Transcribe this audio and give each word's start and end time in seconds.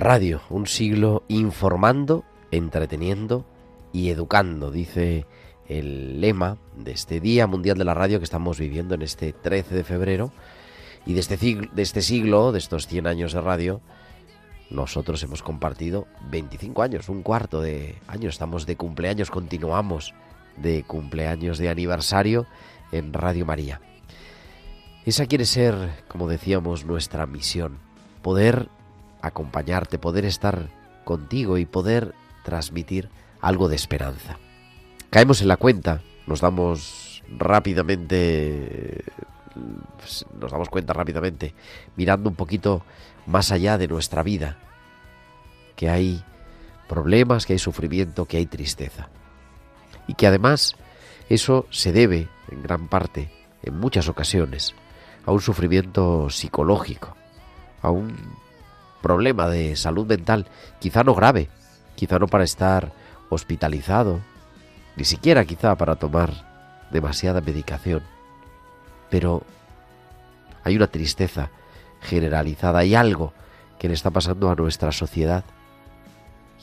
Radio, 0.00 0.40
un 0.48 0.66
siglo 0.66 1.24
informando, 1.28 2.24
entreteniendo 2.50 3.44
y 3.92 4.08
educando, 4.08 4.70
dice 4.70 5.26
el 5.68 6.22
lema 6.22 6.56
de 6.74 6.92
este 6.92 7.20
Día 7.20 7.46
Mundial 7.46 7.76
de 7.76 7.84
la 7.84 7.92
Radio 7.92 8.18
que 8.18 8.24
estamos 8.24 8.58
viviendo 8.58 8.94
en 8.94 9.02
este 9.02 9.34
13 9.34 9.74
de 9.74 9.84
febrero. 9.84 10.32
Y 11.04 11.12
de 11.12 11.20
este, 11.20 11.36
siglo, 11.36 11.68
de 11.74 11.82
este 11.82 12.00
siglo, 12.00 12.50
de 12.50 12.60
estos 12.60 12.86
100 12.86 13.06
años 13.08 13.34
de 13.34 13.42
radio, 13.42 13.82
nosotros 14.70 15.22
hemos 15.22 15.42
compartido 15.42 16.06
25 16.30 16.82
años, 16.82 17.10
un 17.10 17.22
cuarto 17.22 17.60
de 17.60 17.96
años. 18.08 18.36
Estamos 18.36 18.64
de 18.64 18.76
cumpleaños, 18.76 19.30
continuamos 19.30 20.14
de 20.56 20.82
cumpleaños 20.82 21.58
de 21.58 21.68
aniversario 21.68 22.46
en 22.90 23.12
Radio 23.12 23.44
María. 23.44 23.82
Esa 25.04 25.26
quiere 25.26 25.44
ser, 25.44 25.74
como 26.08 26.26
decíamos, 26.26 26.86
nuestra 26.86 27.26
misión, 27.26 27.80
poder 28.22 28.70
acompañarte, 29.22 29.98
poder 29.98 30.24
estar 30.24 30.68
contigo 31.04 31.58
y 31.58 31.66
poder 31.66 32.14
transmitir 32.44 33.08
algo 33.40 33.68
de 33.68 33.76
esperanza. 33.76 34.38
Caemos 35.10 35.40
en 35.42 35.48
la 35.48 35.56
cuenta, 35.56 36.02
nos 36.26 36.40
damos 36.40 37.22
rápidamente, 37.36 39.04
nos 40.38 40.50
damos 40.50 40.68
cuenta 40.68 40.92
rápidamente, 40.92 41.54
mirando 41.96 42.28
un 42.30 42.36
poquito 42.36 42.82
más 43.26 43.52
allá 43.52 43.78
de 43.78 43.88
nuestra 43.88 44.22
vida, 44.22 44.56
que 45.76 45.88
hay 45.88 46.22
problemas, 46.88 47.46
que 47.46 47.54
hay 47.54 47.58
sufrimiento, 47.58 48.26
que 48.26 48.36
hay 48.36 48.46
tristeza. 48.46 49.08
Y 50.06 50.14
que 50.14 50.26
además 50.26 50.76
eso 51.28 51.66
se 51.70 51.92
debe, 51.92 52.28
en 52.50 52.62
gran 52.62 52.88
parte, 52.88 53.30
en 53.62 53.78
muchas 53.78 54.08
ocasiones, 54.08 54.74
a 55.24 55.32
un 55.32 55.40
sufrimiento 55.40 56.30
psicológico, 56.30 57.16
a 57.82 57.90
un 57.90 58.16
problema 59.00 59.48
de 59.48 59.76
salud 59.76 60.06
mental, 60.06 60.46
quizá 60.78 61.04
no 61.04 61.14
grave, 61.14 61.48
quizá 61.94 62.18
no 62.18 62.26
para 62.26 62.44
estar 62.44 62.92
hospitalizado, 63.28 64.20
ni 64.96 65.04
siquiera 65.04 65.44
quizá 65.44 65.76
para 65.76 65.96
tomar 65.96 66.30
demasiada 66.90 67.40
medicación, 67.40 68.02
pero 69.08 69.42
hay 70.64 70.76
una 70.76 70.88
tristeza 70.88 71.50
generalizada, 72.00 72.80
hay 72.80 72.94
algo 72.94 73.32
que 73.78 73.88
le 73.88 73.94
está 73.94 74.10
pasando 74.10 74.50
a 74.50 74.54
nuestra 74.54 74.92
sociedad 74.92 75.44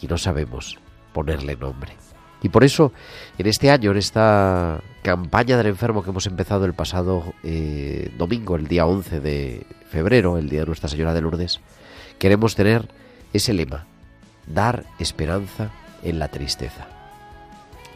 y 0.02 0.08
no 0.08 0.18
sabemos 0.18 0.78
ponerle 1.14 1.56
nombre. 1.56 1.96
Y 2.44 2.50
por 2.50 2.64
eso, 2.64 2.92
en 3.40 3.48
este 3.48 3.72
año, 3.72 3.92
en 3.92 3.98
esta 3.98 4.82
campaña 5.02 5.58
del 5.58 5.68
enfermo 5.68 6.04
que 6.04 6.12
hemos 6.12 6.28
empezado 6.28 6.66
el 6.66 6.74
pasado 6.74 7.34
eh, 7.44 8.12
domingo, 8.18 8.56
el 8.56 8.68
día 8.68 8.86
11 8.86 9.20
de 9.20 9.66
febrero, 9.90 10.38
el 10.38 10.50
día 10.50 10.60
de 10.60 10.68
Nuestra 10.68 10.90
Señora 10.90 11.16
de 11.16 11.22
Lourdes, 11.22 11.60
queremos 12.20 12.56
tener 12.56 12.90
ese 13.34 13.54
lema, 13.54 13.86
dar 14.46 14.86
esperanza 15.00 15.72
en 16.04 16.20
la 16.20 16.30
tristeza. 16.30 16.88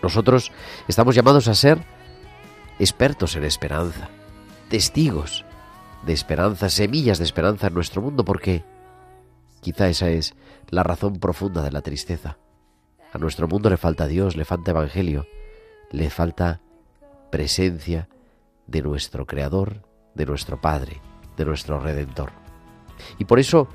Nosotros 0.01 0.51
estamos 0.87 1.15
llamados 1.15 1.47
a 1.47 1.53
ser 1.53 1.79
expertos 2.79 3.35
en 3.35 3.43
esperanza, 3.43 4.09
testigos 4.69 5.45
de 6.05 6.13
esperanza, 6.13 6.69
semillas 6.69 7.19
de 7.19 7.25
esperanza 7.25 7.67
en 7.67 7.73
nuestro 7.73 8.01
mundo, 8.01 8.25
porque 8.25 8.63
quizá 9.61 9.87
esa 9.87 10.09
es 10.09 10.33
la 10.69 10.83
razón 10.83 11.19
profunda 11.19 11.61
de 11.61 11.71
la 11.71 11.81
tristeza. 11.81 12.37
A 13.13 13.17
nuestro 13.17 13.47
mundo 13.47 13.69
le 13.69 13.77
falta 13.77 14.07
Dios, 14.07 14.35
le 14.35 14.45
falta 14.45 14.71
Evangelio, 14.71 15.27
le 15.91 16.09
falta 16.09 16.61
presencia 17.29 18.07
de 18.67 18.81
nuestro 18.81 19.25
Creador, 19.25 19.83
de 20.15 20.25
nuestro 20.25 20.59
Padre, 20.59 21.01
de 21.37 21.45
nuestro 21.45 21.79
Redentor. 21.79 22.31
Y 23.19 23.25
por 23.25 23.39
eso 23.39 23.67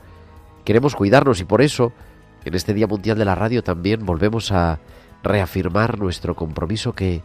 queremos 0.66 0.96
cuidarnos 0.96 1.40
y 1.40 1.44
por 1.44 1.62
eso 1.62 1.92
en 2.44 2.54
este 2.54 2.74
Día 2.74 2.88
Mundial 2.88 3.16
de 3.16 3.24
la 3.24 3.36
Radio 3.36 3.62
también 3.62 4.04
volvemos 4.04 4.50
a 4.50 4.80
reafirmar 5.22 5.98
nuestro 5.98 6.34
compromiso 6.34 6.92
que 6.92 7.22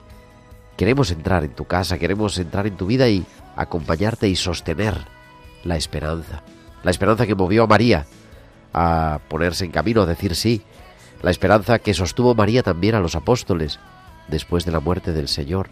queremos 0.78 1.12
entrar 1.12 1.44
en 1.44 1.53
tu 1.53 1.66
casa, 1.66 1.97
queremos 1.97 2.38
entrar 2.38 2.68
en 2.68 2.78
tu 2.78 2.85
vida 2.85 3.09
y 3.09 3.25
acompañarte 3.56 4.29
y 4.29 4.35
sostener 4.35 4.96
la 5.63 5.75
esperanza. 5.75 6.44
La 6.84 6.91
esperanza 6.91 7.25
que 7.25 7.35
movió 7.35 7.63
a 7.63 7.68
María 7.68 8.06
a 8.74 9.19
ponerse 9.28 9.66
en 9.66 9.72
camino, 9.72 10.03
a 10.03 10.06
decir 10.06 10.35
sí. 10.35 10.62
La 11.23 11.31
esperanza 11.31 11.79
que 11.79 11.96
sostuvo 11.96 12.35
María 12.35 12.62
también 12.62 12.94
a 12.94 13.00
los 13.00 13.16
apóstoles 13.16 13.79
después 14.28 14.66
de 14.66 14.72
la 14.72 14.79
muerte 14.79 15.13
del 15.13 15.28
Señor. 15.28 15.69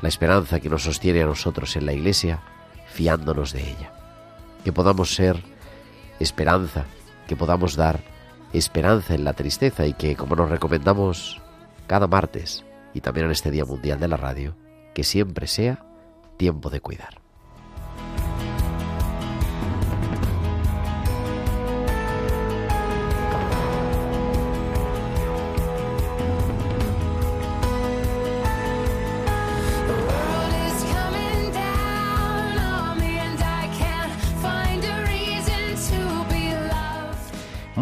La 0.00 0.08
esperanza 0.08 0.58
que 0.58 0.68
nos 0.68 0.82
sostiene 0.82 1.22
a 1.22 1.26
nosotros 1.26 1.76
en 1.76 1.86
la 1.86 1.92
Iglesia, 1.92 2.40
fiándonos 2.88 3.52
de 3.52 3.62
ella. 3.62 3.92
Que 4.64 4.72
podamos 4.72 5.14
ser 5.14 5.53
esperanza, 6.20 6.84
que 7.26 7.36
podamos 7.36 7.76
dar 7.76 8.00
esperanza 8.52 9.14
en 9.14 9.24
la 9.24 9.32
tristeza 9.32 9.86
y 9.86 9.94
que, 9.94 10.16
como 10.16 10.36
nos 10.36 10.50
recomendamos 10.50 11.40
cada 11.86 12.06
martes 12.06 12.64
y 12.92 13.00
también 13.00 13.26
en 13.26 13.32
este 13.32 13.50
Día 13.50 13.64
Mundial 13.64 13.98
de 14.00 14.08
la 14.08 14.16
Radio, 14.16 14.56
que 14.94 15.04
siempre 15.04 15.46
sea 15.46 15.84
tiempo 16.36 16.70
de 16.70 16.80
cuidar. 16.80 17.23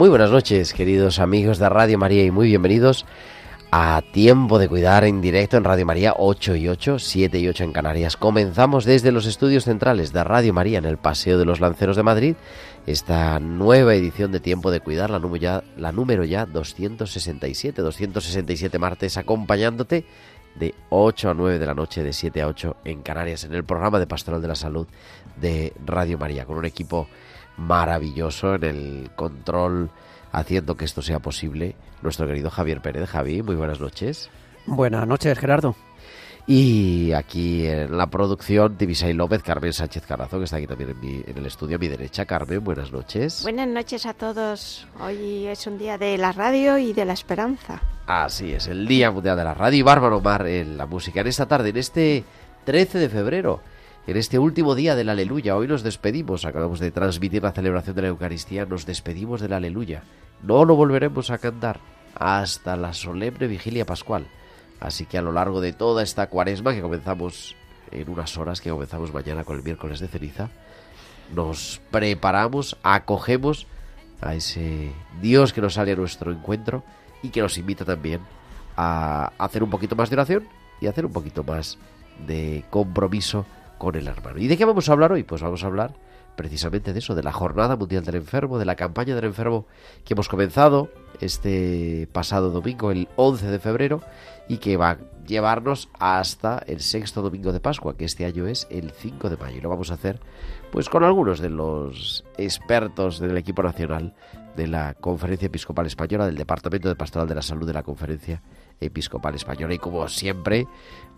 Muy 0.03 0.09
buenas 0.09 0.33
noches, 0.33 0.73
queridos 0.73 1.21
amigos 1.21 1.59
de 1.59 1.69
Radio 1.69 1.97
María, 1.97 2.25
y 2.25 2.33
muy 2.33 2.49
bienvenidos 2.49 3.07
a 3.71 4.03
Tiempo 4.13 4.59
de 4.59 4.69
Cuidar 4.69 5.05
en 5.05 5.21
directo 5.21 5.57
en 5.57 5.63
Radio 5.63 5.87
María 5.87 6.15
8 6.19 6.57
y 6.57 6.69
8, 6.69 6.99
7 6.99 7.39
y 7.39 7.47
8 7.47 7.63
en 7.63 7.73
Canarias. 7.73 8.17
Comenzamos 8.17 8.85
desde 8.85 9.13
los 9.13 9.27
estudios 9.27 9.63
centrales 9.63 10.13
de 10.13 10.25
Radio 10.25 10.53
María 10.53 10.79
en 10.79 10.87
el 10.87 10.97
Paseo 10.97 11.39
de 11.39 11.45
los 11.45 11.61
Lanceros 11.61 11.95
de 11.95 12.03
Madrid 12.03 12.35
esta 12.85 13.39
nueva 13.39 13.95
edición 13.95 14.33
de 14.33 14.41
Tiempo 14.41 14.73
de 14.73 14.81
Cuidar, 14.81 15.09
la 15.09 15.21
número 15.21 15.41
ya, 15.41 15.63
la 15.77 15.93
número 15.93 16.25
ya 16.25 16.47
267, 16.47 17.81
267 17.81 18.79
martes 18.81 19.17
acompañándote 19.17 20.05
de 20.57 20.75
8 20.89 21.31
a 21.31 21.35
9 21.35 21.61
de 21.61 21.67
la 21.67 21.75
noche, 21.75 22.03
de 22.03 22.13
7 22.13 22.43
a 22.43 22.49
8 22.49 22.77
en 22.87 23.03
Canarias, 23.03 23.45
en 23.45 23.55
el 23.55 23.63
programa 23.63 24.01
de 24.01 24.09
Pastoral 24.09 24.43
de 24.43 24.49
la 24.49 24.57
Salud 24.57 24.89
de 25.41 25.73
Radio 25.87 26.19
María, 26.19 26.45
con 26.45 26.57
un 26.57 26.65
equipo 26.65 27.07
maravilloso 27.57 28.55
en 28.55 28.65
el 28.65 29.11
control 29.17 29.91
haciendo 30.33 30.77
que 30.77 30.85
esto 30.85 31.03
sea 31.03 31.19
posible. 31.21 31.75
Nuestro 32.03 32.27
querido 32.27 32.51
Javier 32.51 32.81
Pérez. 32.81 33.09
Javi, 33.09 33.43
muy 33.43 33.55
buenas 33.57 33.81
noches. 33.81 34.31
Buenas 34.67 35.07
noches, 35.07 35.39
Gerardo. 35.39 35.75
Y 36.45 37.13
aquí 37.13 37.67
en 37.69 37.97
la 37.97 38.09
producción, 38.09 38.77
Divisay 38.77 39.13
López, 39.13 39.45
Carmen 39.45 39.73
Sánchez 39.73 40.05
Carazo, 40.05 40.39
que 40.39 40.45
está 40.45 40.57
aquí 40.57 40.67
también 40.67 40.91
en, 40.91 41.01
mi- 41.01 41.23
en 41.25 41.39
el 41.39 41.47
estudio 41.47 41.77
a 41.77 41.79
mi 41.79 41.87
derecha. 41.87 42.25
Carmen, 42.27 42.65
buenas 42.65 42.91
noches. 42.91 43.43
Buenas 43.45 43.69
noches 43.69 44.07
a 44.07 44.15
todos. 44.15 44.89
Hoy 45.01 45.47
es 45.47 45.67
un 45.69 45.79
día 45.79 45.99
de 45.99 46.19
la 46.19 46.33
radio 46.33 46.79
y 46.79 46.93
de 46.93 47.05
la 47.05 47.13
esperanza. 47.13 47.81
Así 48.07 48.53
es, 48.53 48.67
el 48.67 48.89
Día 48.89 49.13
Mundial 49.13 49.37
de 49.37 49.45
la 49.45 49.55
Radio 49.55 49.79
y 49.79 49.83
Bárbaro 49.83 50.21
Mar 50.21 50.45
en 50.49 50.77
la 50.77 50.87
música. 50.87 51.21
En 51.21 51.29
esta 51.29 51.47
tarde, 51.47 51.69
en 51.69 51.77
este 51.77 52.25
13 52.65 52.99
de 52.99 53.09
febrero, 53.09 53.61
en 54.07 54.17
este 54.17 54.39
último 54.39 54.75
día 54.75 54.97
del 54.97 55.09
Aleluya, 55.09 55.57
hoy 55.57 55.69
nos 55.69 55.83
despedimos. 55.85 56.45
Acabamos 56.45 56.81
de 56.81 56.91
transmitir 56.91 57.43
la 57.43 57.53
celebración 57.53 57.95
de 57.95 58.03
la 58.03 58.09
Eucaristía, 58.09 58.67
nos 58.67 58.85
despedimos 58.85 59.41
del 59.41 59.53
Aleluya. 59.53 60.03
No 60.43 60.65
lo 60.65 60.75
volveremos 60.75 61.31
a 61.31 61.39
cantar 61.39 61.79
hasta 62.17 62.77
la 62.77 62.95
solemne 62.95 63.47
vigilia 63.47 63.87
pascual. 63.87 64.27
Así 64.81 65.07
que 65.07 65.19
a 65.19 65.23
lo 65.23 65.31
largo 65.31 65.61
de 65.61 65.73
toda 65.73 66.03
esta 66.03 66.27
cuaresma 66.27 66.75
que 66.75 66.83
comenzamos 66.83 67.55
en 67.93 68.09
unas 68.09 68.37
horas, 68.37 68.61
que 68.61 68.71
comenzamos 68.71 69.15
mañana 69.15 69.45
con 69.45 69.57
el 69.57 69.63
miércoles 69.63 70.01
de 70.01 70.09
ceniza, 70.09 70.51
nos 71.33 71.81
preparamos, 71.93 72.77
acogemos 72.83 73.69
a 74.21 74.35
ese 74.35 74.93
Dios 75.21 75.53
que 75.53 75.61
nos 75.61 75.75
sale 75.75 75.93
a 75.93 75.97
nuestro 75.97 76.33
encuentro 76.33 76.83
y 77.23 77.29
que 77.29 77.41
nos 77.41 77.57
invita 77.57 77.85
también 77.85 78.21
a 78.77 79.31
hacer 79.39 79.63
un 79.63 79.71
poquito 79.71 79.95
más 79.95 80.11
de 80.11 80.17
oración 80.17 80.49
y 80.81 80.89
hacer 80.89 81.07
un 81.07 81.13
poquito 81.13 81.45
más 81.45 81.79
de 82.27 82.65
compromiso 82.71 83.47
con 83.83 83.97
el 83.97 84.07
hermano. 84.07 84.39
¿Y 84.39 84.47
de 84.47 84.57
qué 84.57 84.65
vamos 84.65 84.89
a 84.89 84.93
hablar 84.93 85.11
hoy? 85.11 85.25
Pues 85.25 85.43
vamos 85.43 85.65
a 85.65 85.67
hablar 85.67 85.97
precisamente 86.37 86.93
de 86.93 87.01
eso, 87.01 87.17
de 87.17 87.25
la 87.25 87.33
Jornada 87.33 87.75
Mundial 87.75 88.05
del 88.05 88.15
Enfermo, 88.15 88.61
de 88.61 88.65
la 88.65 88.77
campaña 88.77 89.17
del 89.17 89.25
enfermo 89.25 89.67
que 90.05 90.15
hemos 90.15 90.29
comenzado 90.29 90.89
este 91.21 92.09
pasado 92.13 92.51
domingo, 92.51 92.93
el 92.93 93.09
11 93.17 93.51
de 93.51 93.59
febrero, 93.59 94.01
y 94.47 94.59
que 94.59 94.77
va 94.77 94.91
a 94.91 94.99
llevarnos 95.27 95.89
hasta 95.99 96.63
el 96.69 96.79
sexto 96.79 97.23
domingo 97.23 97.53
de 97.53 97.59
Pascua, 97.59 97.97
que 97.97 98.05
este 98.05 98.25
año 98.25 98.47
es 98.47 98.69
el 98.71 98.93
5 98.93 99.29
de 99.29 99.37
mayo. 99.37 99.59
Y 99.59 99.61
lo 99.61 99.69
vamos 99.69 99.91
a 99.91 99.95
hacer 99.95 100.21
pues 100.71 100.89
con 100.89 101.03
algunos 101.03 101.41
de 101.41 101.51
los 101.51 102.25
expertos 102.39 103.19
del 103.19 103.37
equipo 103.37 103.65
nacional 103.65 104.15
de 104.57 104.69
la 104.69 104.95
Conferencia 104.95 105.47
Episcopal 105.47 105.87
Española, 105.87 106.27
del 106.27 106.37
Departamento 106.37 106.89
de 106.89 106.95
Pastoral 106.95 107.27
de 107.27 107.35
la 107.35 107.43
Salud 107.43 107.67
de 107.67 107.73
la 107.73 107.83
Conferencia 107.83 108.43
Episcopal 108.83 109.35
Española. 109.35 109.75
Y 109.75 109.79
como 109.79 110.07
siempre, 110.09 110.67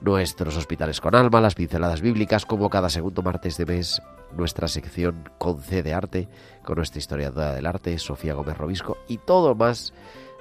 nuestros 0.00 0.56
hospitales 0.56 1.00
con 1.00 1.14
alma, 1.14 1.40
las 1.40 1.54
pinceladas 1.54 2.00
bíblicas, 2.00 2.46
como 2.46 2.70
cada 2.70 2.90
segundo 2.90 3.22
martes 3.22 3.56
de 3.56 3.66
mes, 3.66 4.02
nuestra 4.36 4.68
sección 4.68 5.30
con 5.38 5.60
C 5.60 5.82
de 5.82 5.94
arte, 5.94 6.28
con 6.64 6.76
nuestra 6.76 6.98
historiadora 6.98 7.54
del 7.54 7.66
arte, 7.66 7.98
Sofía 7.98 8.34
Gómez 8.34 8.58
Robisco, 8.58 8.98
y 9.08 9.18
todo 9.18 9.54
más, 9.54 9.92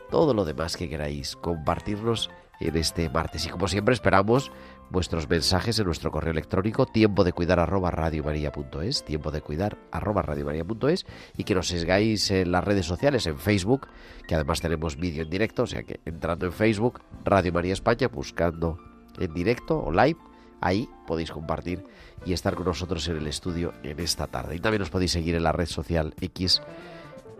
todo 0.10 0.34
lo 0.34 0.46
demás 0.46 0.78
que 0.78 0.90
queráis 0.90 1.36
compartirnos 1.36 2.30
en 2.60 2.76
este 2.78 3.10
martes. 3.10 3.46
Y 3.46 3.50
como 3.50 3.68
siempre, 3.68 3.94
esperamos 3.94 4.52
vuestros 4.94 5.28
mensajes 5.28 5.80
en 5.80 5.88
nuestro 5.88 6.12
correo 6.12 6.32
electrónico 6.32 6.86
tiempo 6.86 7.24
de 7.24 7.34
cuidar 7.34 7.60
arroba 7.60 7.90
radiomaria.es, 7.90 9.04
tiempo 9.04 9.32
de 9.32 9.42
cuidar 9.42 9.80
arroba 9.92 10.22
radiomaria.es 10.22 11.08
y 11.36 11.44
que 11.44 11.56
nos 11.56 11.68
sigáis 11.68 12.30
en 12.30 12.52
las 12.52 12.64
redes 12.64 12.86
sociales, 12.86 13.26
en 13.26 13.40
Facebook, 13.40 13.88
que 14.28 14.36
además 14.36 14.62
tenemos 14.62 14.96
vídeo 14.96 15.24
en 15.24 15.32
directo, 15.32 15.64
o 15.64 15.68
sea 15.68 15.82
que 15.82 16.00
entrando 16.06 16.46
en 16.46 16.54
Facebook, 16.54 17.02
Radio 17.26 17.52
María 17.52 17.74
España, 17.74 18.08
buscando 18.08 18.78
en 19.18 19.34
directo 19.34 19.84
o 19.84 19.92
live, 19.92 20.20
ahí 20.62 20.88
podéis 21.08 21.32
compartir 21.32 21.84
y 22.24 22.34
estar 22.34 22.54
con 22.54 22.68
nosotros 22.68 23.08
en 23.08 23.18
el 23.18 23.26
estudio 23.26 23.74
en 23.82 24.00
esta 24.00 24.28
tarde. 24.28 24.56
Y 24.56 24.60
también 24.60 24.82
nos 24.82 24.92
podéis 24.92 25.12
seguir 25.12 25.34
en 25.34 25.44
la 25.44 25.52
red 25.52 25.66
social 25.66 26.14
X 26.22 26.62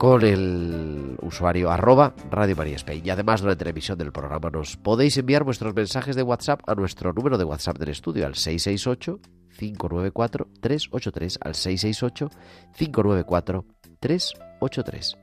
con 0.04 0.22
el 0.26 1.16
usuario 1.22 1.72
arroba 1.72 2.14
Radio 2.30 2.58
María 2.58 2.76
Spain. 2.76 3.04
Y 3.06 3.10
además 3.10 3.40
durante 3.40 3.64
la 3.64 3.70
emisión 3.70 3.98
del 3.98 4.12
programa 4.12 4.50
nos 4.50 4.76
podéis 4.76 5.16
enviar 5.16 5.46
vuestros 5.46 5.74
mensajes 5.74 6.18
de 6.18 6.24
WhatsApp 6.24 6.60
a 6.68 6.76
nuestro 6.76 7.14
número 7.14 7.38
de 7.38 7.46
WhatsApp 7.46 7.78
del 7.78 7.88
estudio 7.88 8.26
al 8.26 8.36
668 8.36 9.22
594 9.58 10.48
383 10.60 11.40
al 11.42 11.56
668 11.56 12.30
594 12.76 13.66
383. 14.02 15.18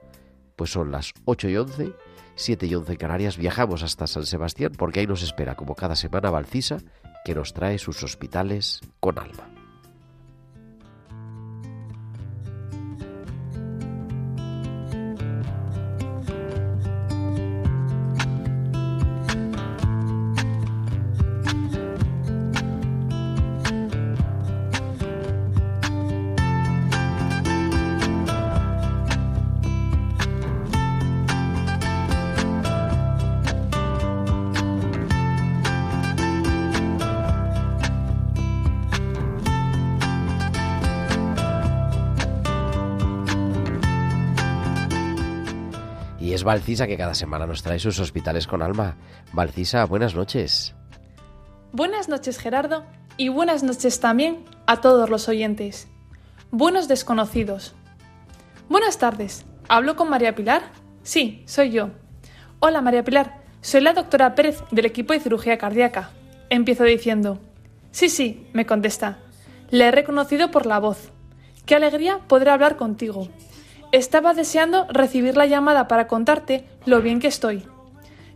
Pues 0.57 0.71
son 0.71 0.91
las 0.91 1.13
8 1.27 1.49
y 1.51 1.57
11, 1.59 1.93
7 2.37 2.67
y 2.67 2.75
11 2.75 2.93
en 2.93 2.99
Canarias. 2.99 3.37
Viajamos 3.37 3.83
hasta 3.83 4.07
San 4.07 4.25
Sebastián 4.25 4.73
porque 4.79 5.01
ahí 5.01 5.07
nos 5.07 5.23
espera 5.23 5.57
como 5.57 5.75
cada 5.75 5.95
semana 5.95 6.31
Valcisa 6.31 6.79
que 7.27 7.35
nos 7.35 7.53
trae 7.53 7.77
sus 7.77 8.03
hospitales 8.03 8.81
con 8.99 9.19
alma. 9.19 9.60
Valcisa 46.51 46.89
que 46.89 46.97
cada 46.97 47.15
semana 47.15 47.47
nos 47.47 47.63
trae 47.63 47.79
sus 47.79 48.01
hospitales 48.01 48.49
con 48.49 48.61
alma. 48.61 48.97
Valcisa, 49.33 49.85
buenas 49.85 50.17
noches. 50.17 50.75
Buenas 51.71 52.09
noches 52.09 52.41
Gerardo 52.41 52.85
y 53.17 53.29
buenas 53.29 53.63
noches 53.63 54.01
también 54.01 54.45
a 54.67 54.81
todos 54.81 55.09
los 55.09 55.29
oyentes. 55.29 55.87
Buenos 56.51 56.89
desconocidos. 56.89 57.77
Buenas 58.69 58.99
tardes. 58.99 59.45
¿Hablo 59.69 59.95
con 59.95 60.11
María 60.11 60.35
Pilar? 60.35 60.63
Sí, 61.05 61.45
soy 61.47 61.71
yo. 61.71 61.91
Hola 62.59 62.81
María 62.81 63.05
Pilar, 63.05 63.45
soy 63.61 63.83
la 63.83 63.93
doctora 63.93 64.35
Pérez 64.35 64.61
del 64.73 64.87
equipo 64.87 65.13
de 65.13 65.21
cirugía 65.21 65.57
cardíaca. 65.57 66.11
Empiezo 66.49 66.83
diciendo. 66.83 67.39
Sí, 67.93 68.09
sí, 68.09 68.49
me 68.55 68.67
contesta. 68.67 69.19
Le 69.71 69.87
he 69.87 69.93
reconocido 69.93 70.51
por 70.51 70.67
la 70.67 70.81
voz. 70.81 71.13
Qué 71.65 71.77
alegría 71.77 72.19
poder 72.27 72.49
hablar 72.49 72.77
contigo. 72.77 73.29
Estaba 73.93 74.35
deseando 74.35 74.87
recibir 74.89 75.37
la 75.37 75.47
llamada 75.47 75.89
para 75.89 76.07
contarte 76.07 76.65
lo 76.87 77.03
bien 77.03 77.19
que 77.19 77.27
estoy. 77.27 77.67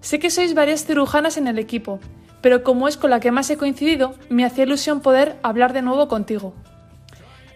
Sé 0.01 0.19
que 0.19 0.31
sois 0.31 0.53
varias 0.53 0.85
cirujanas 0.85 1.37
en 1.37 1.47
el 1.47 1.61
equipo, 1.61 2.01
pero 2.41 2.65
como 2.65 2.89
es 2.89 2.97
con 2.97 3.11
la 3.11 3.21
que 3.21 3.31
más 3.31 3.49
he 3.51 3.57
coincidido, 3.57 4.15
me 4.29 4.45
hacía 4.45 4.65
ilusión 4.65 5.01
poder 5.01 5.37
hablar 5.43 5.73
de 5.73 5.83
nuevo 5.83 6.09
contigo. 6.09 6.55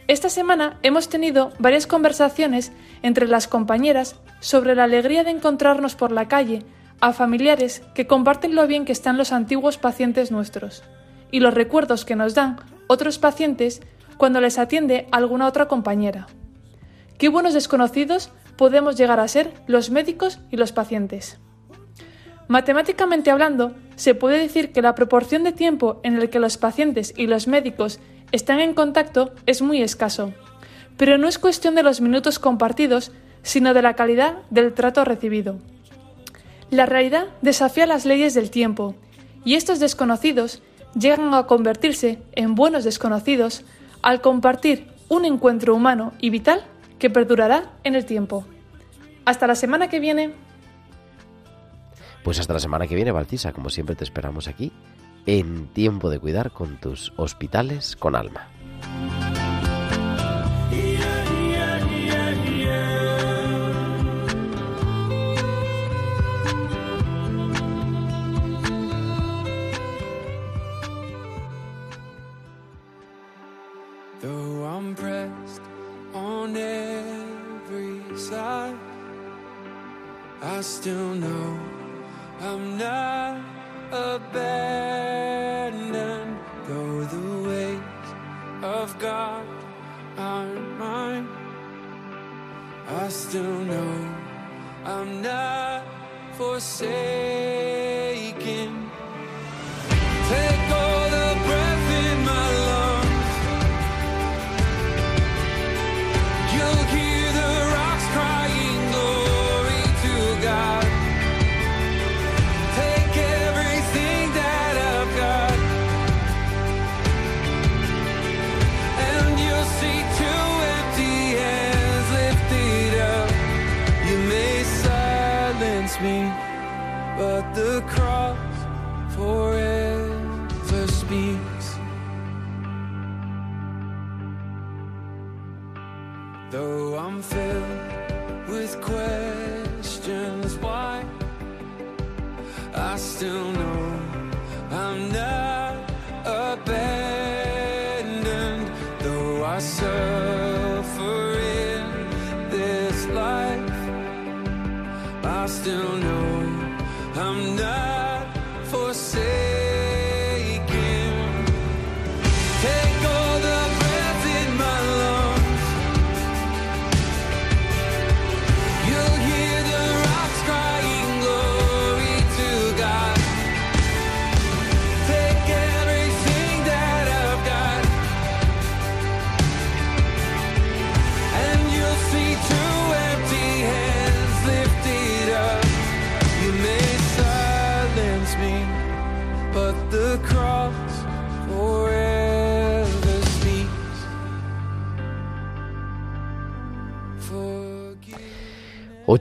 Esta 0.07 0.31
semana 0.31 0.79
hemos 0.83 1.09
tenido 1.09 1.53
varias 1.59 1.87
conversaciones 1.89 2.73
entre 3.03 3.27
las 3.27 3.49
compañeras 3.49 4.15
sobre 4.39 4.77
la 4.77 4.85
alegría 4.85 5.25
de 5.25 5.31
encontrarnos 5.31 5.97
por 5.97 6.13
la 6.13 6.29
calle 6.29 6.63
a 7.01 7.13
familiares 7.13 7.83
que 7.95 8.07
comparten 8.07 8.55
lo 8.55 8.67
bien 8.67 8.85
que 8.85 8.93
están 8.93 9.19
los 9.19 9.33
antiguos 9.33 9.77
pacientes 9.77 10.31
nuestros 10.31 10.85
y 11.31 11.41
los 11.41 11.53
recuerdos 11.53 12.05
que 12.05 12.17
nos 12.17 12.35
dan 12.35 12.57
otros 12.87 13.19
pacientes 13.19 13.83
cuando 14.17 14.41
les 14.41 14.59
atiende 14.59 15.09
alguna 15.11 15.47
otra 15.47 15.67
compañera. 15.67 16.29
Qué 17.19 17.29
buenos 17.29 17.53
desconocidos 17.53 18.31
podemos 18.57 18.97
llegar 18.97 19.19
a 19.19 19.27
ser 19.27 19.53
los 19.67 19.91
médicos 19.91 20.39
y 20.53 20.57
los 20.57 20.71
pacientes. 20.71 21.39
Matemáticamente 22.47 23.33
hablando, 23.33 23.75
se 23.97 24.15
puede 24.15 24.39
decir 24.39 24.71
que 24.71 24.83
la 24.83 24.95
proporción 24.95 25.43
de 25.43 25.51
tiempo 25.51 25.99
en 26.05 26.15
el 26.15 26.31
que 26.31 26.39
los 26.39 26.59
pacientes 26.59 27.13
y 27.17 27.27
los 27.27 27.49
médicos 27.49 27.99
están 28.31 28.61
en 28.61 28.73
contacto 28.73 29.33
es 29.47 29.63
muy 29.63 29.83
escaso, 29.83 30.33
pero 30.97 31.19
no 31.19 31.27
es 31.27 31.41
cuestión 31.41 31.75
de 31.75 31.83
los 31.83 32.01
minutos 32.01 32.39
compartidos, 32.39 33.11
sino 33.43 33.75
de 33.75 33.83
la 33.83 33.95
calidad 33.95 34.37
del 34.51 34.73
trato 34.73 35.05
recibido. 35.05 35.59
La 36.71 36.87
realidad 36.87 37.27
desafía 37.43 37.87
las 37.87 38.05
leyes 38.05 38.33
del 38.35 38.51
tiempo, 38.51 38.95
y 39.45 39.55
estos 39.55 39.81
desconocidos 39.81 40.63
llegan 40.97 41.35
a 41.35 41.47
convertirse 41.47 42.23
en 42.33 42.55
buenos 42.55 42.85
desconocidos 42.85 43.65
al 44.03 44.21
compartir 44.21 44.87
un 45.09 45.25
encuentro 45.25 45.75
humano 45.75 46.13
y 46.21 46.31
vital 46.31 46.65
que 46.99 47.11
perdurará 47.11 47.71
en 47.85 47.95
el 47.95 48.05
tiempo. 48.05 48.45
Hasta 49.25 49.47
la 49.47 49.55
semana 49.55 49.89
que 49.89 50.01
viene. 50.01 50.33
Pues 52.25 52.39
hasta 52.41 52.53
la 52.53 52.61
semana 52.61 52.87
que 52.87 52.95
viene, 52.95 53.13
Valcisa, 53.13 53.53
como 53.53 53.71
siempre 53.71 53.95
te 53.95 54.05
esperamos 54.05 54.49
aquí, 54.49 54.73
en 55.27 55.69
tiempo 55.69 56.11
de 56.11 56.19
cuidar 56.19 56.51
con 56.51 56.79
tus 56.79 57.13
hospitales 57.17 57.97
con 57.97 58.17
alma. 58.17 58.49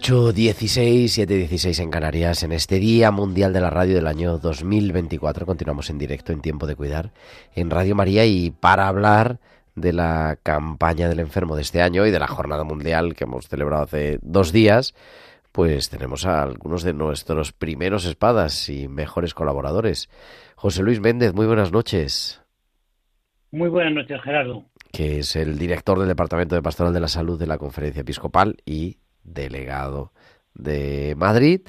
8.16, 0.07 1.27
7.16 1.27 1.83
en 1.83 1.91
Canarias. 1.91 2.41
En 2.43 2.53
este 2.53 2.79
Día 2.79 3.11
Mundial 3.11 3.51
de 3.51 3.59
la 3.59 3.69
Radio 3.69 3.93
del 3.93 4.07
año 4.07 4.37
2024 4.37 5.45
continuamos 5.45 5.89
en 5.89 5.97
directo 5.97 6.31
en 6.31 6.39
Tiempo 6.39 6.65
de 6.65 6.77
Cuidar 6.77 7.11
en 7.53 7.69
Radio 7.69 7.93
María 7.93 8.25
y 8.25 8.51
para 8.51 8.87
hablar 8.87 9.41
de 9.75 9.91
la 9.91 10.39
campaña 10.41 11.09
del 11.09 11.19
enfermo 11.19 11.57
de 11.57 11.63
este 11.63 11.81
año 11.81 12.05
y 12.05 12.11
de 12.11 12.19
la 12.19 12.27
Jornada 12.27 12.63
Mundial 12.63 13.15
que 13.15 13.25
hemos 13.25 13.49
celebrado 13.49 13.83
hace 13.83 14.19
dos 14.21 14.53
días, 14.53 14.95
pues 15.51 15.89
tenemos 15.89 16.25
a 16.25 16.41
algunos 16.41 16.83
de 16.83 16.93
nuestros 16.93 17.51
primeros 17.51 18.05
espadas 18.05 18.69
y 18.69 18.87
mejores 18.87 19.33
colaboradores. 19.33 20.09
José 20.55 20.83
Luis 20.83 21.01
Méndez, 21.01 21.33
muy 21.33 21.47
buenas 21.47 21.73
noches, 21.73 22.41
Muy 23.51 23.67
buenas 23.67 23.91
noches, 23.91 24.21
Gerardo. 24.23 24.63
que 24.93 25.19
es 25.19 25.35
el 25.35 25.57
director 25.57 25.99
del 25.99 26.07
Departamento 26.07 26.55
de 26.55 26.61
Pastoral 26.61 26.93
de 26.93 27.01
la 27.01 27.09
Salud 27.09 27.37
de 27.37 27.47
la 27.47 27.57
Conferencia 27.57 28.03
Episcopal 28.03 28.55
y 28.65 28.99
delegado 29.27 30.11
de 30.55 31.13
Madrid. 31.17 31.61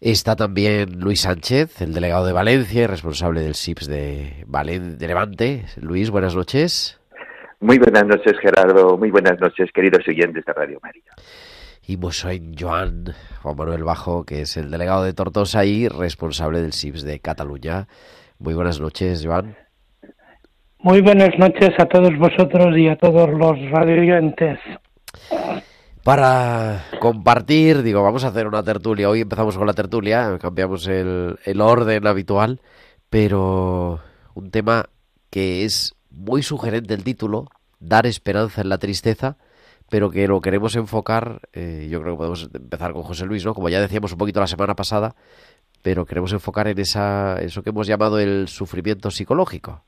Está 0.00 0.36
también 0.36 0.98
Luis 1.00 1.20
Sánchez, 1.22 1.80
el 1.80 1.94
delegado 1.94 2.26
de 2.26 2.32
Valencia 2.32 2.82
y 2.82 2.86
responsable 2.86 3.40
del 3.40 3.54
SIPS 3.54 3.86
de, 3.86 4.44
Valen- 4.46 4.96
de 4.98 5.06
Levante. 5.06 5.64
Luis, 5.80 6.10
buenas 6.10 6.34
noches. 6.34 7.00
Muy 7.60 7.78
buenas 7.78 8.04
noches, 8.04 8.34
Gerardo. 8.42 8.98
Muy 8.98 9.10
buenas 9.10 9.40
noches, 9.40 9.70
queridos 9.72 10.06
oyentes 10.06 10.44
de 10.44 10.52
Radio 10.52 10.78
María. 10.82 11.04
Y 11.86 11.96
pues 11.96 12.16
soy 12.16 12.54
Joan 12.58 13.14
Juan 13.42 13.56
Manuel 13.56 13.84
Bajo, 13.84 14.24
que 14.24 14.42
es 14.42 14.56
el 14.58 14.70
delegado 14.70 15.04
de 15.04 15.14
Tortosa 15.14 15.64
y 15.64 15.88
responsable 15.88 16.60
del 16.60 16.72
SIPS 16.72 17.02
de 17.04 17.20
Cataluña. 17.20 17.88
Muy 18.38 18.52
buenas 18.54 18.80
noches, 18.80 19.22
Joan. 19.24 19.56
Muy 20.80 21.00
buenas 21.00 21.30
noches 21.38 21.70
a 21.78 21.86
todos 21.86 22.10
vosotros 22.18 22.76
y 22.76 22.88
a 22.88 22.96
todos 22.96 23.30
los 23.30 23.58
radioyentes. 23.70 24.58
Para 26.04 26.84
compartir, 27.00 27.82
digo, 27.82 28.02
vamos 28.02 28.24
a 28.24 28.28
hacer 28.28 28.46
una 28.46 28.62
tertulia. 28.62 29.08
Hoy 29.08 29.22
empezamos 29.22 29.56
con 29.56 29.66
la 29.66 29.72
tertulia, 29.72 30.38
cambiamos 30.38 30.86
el, 30.86 31.38
el 31.46 31.60
orden 31.62 32.06
habitual, 32.06 32.60
pero 33.08 34.00
un 34.34 34.50
tema 34.50 34.90
que 35.30 35.64
es 35.64 35.94
muy 36.10 36.42
sugerente 36.42 36.92
el 36.92 37.04
título, 37.04 37.48
dar 37.80 38.04
esperanza 38.04 38.60
en 38.60 38.68
la 38.68 38.76
tristeza, 38.76 39.38
pero 39.88 40.10
que 40.10 40.28
lo 40.28 40.42
queremos 40.42 40.76
enfocar, 40.76 41.40
eh, 41.54 41.88
yo 41.90 42.02
creo 42.02 42.12
que 42.12 42.18
podemos 42.18 42.50
empezar 42.52 42.92
con 42.92 43.02
José 43.02 43.24
Luis, 43.24 43.42
¿no? 43.46 43.54
Como 43.54 43.70
ya 43.70 43.80
decíamos 43.80 44.12
un 44.12 44.18
poquito 44.18 44.40
la 44.40 44.46
semana 44.46 44.76
pasada, 44.76 45.16
pero 45.80 46.04
queremos 46.04 46.34
enfocar 46.34 46.68
en 46.68 46.80
esa, 46.80 47.40
eso 47.40 47.62
que 47.62 47.70
hemos 47.70 47.86
llamado 47.86 48.18
el 48.18 48.46
sufrimiento 48.48 49.10
psicológico. 49.10 49.82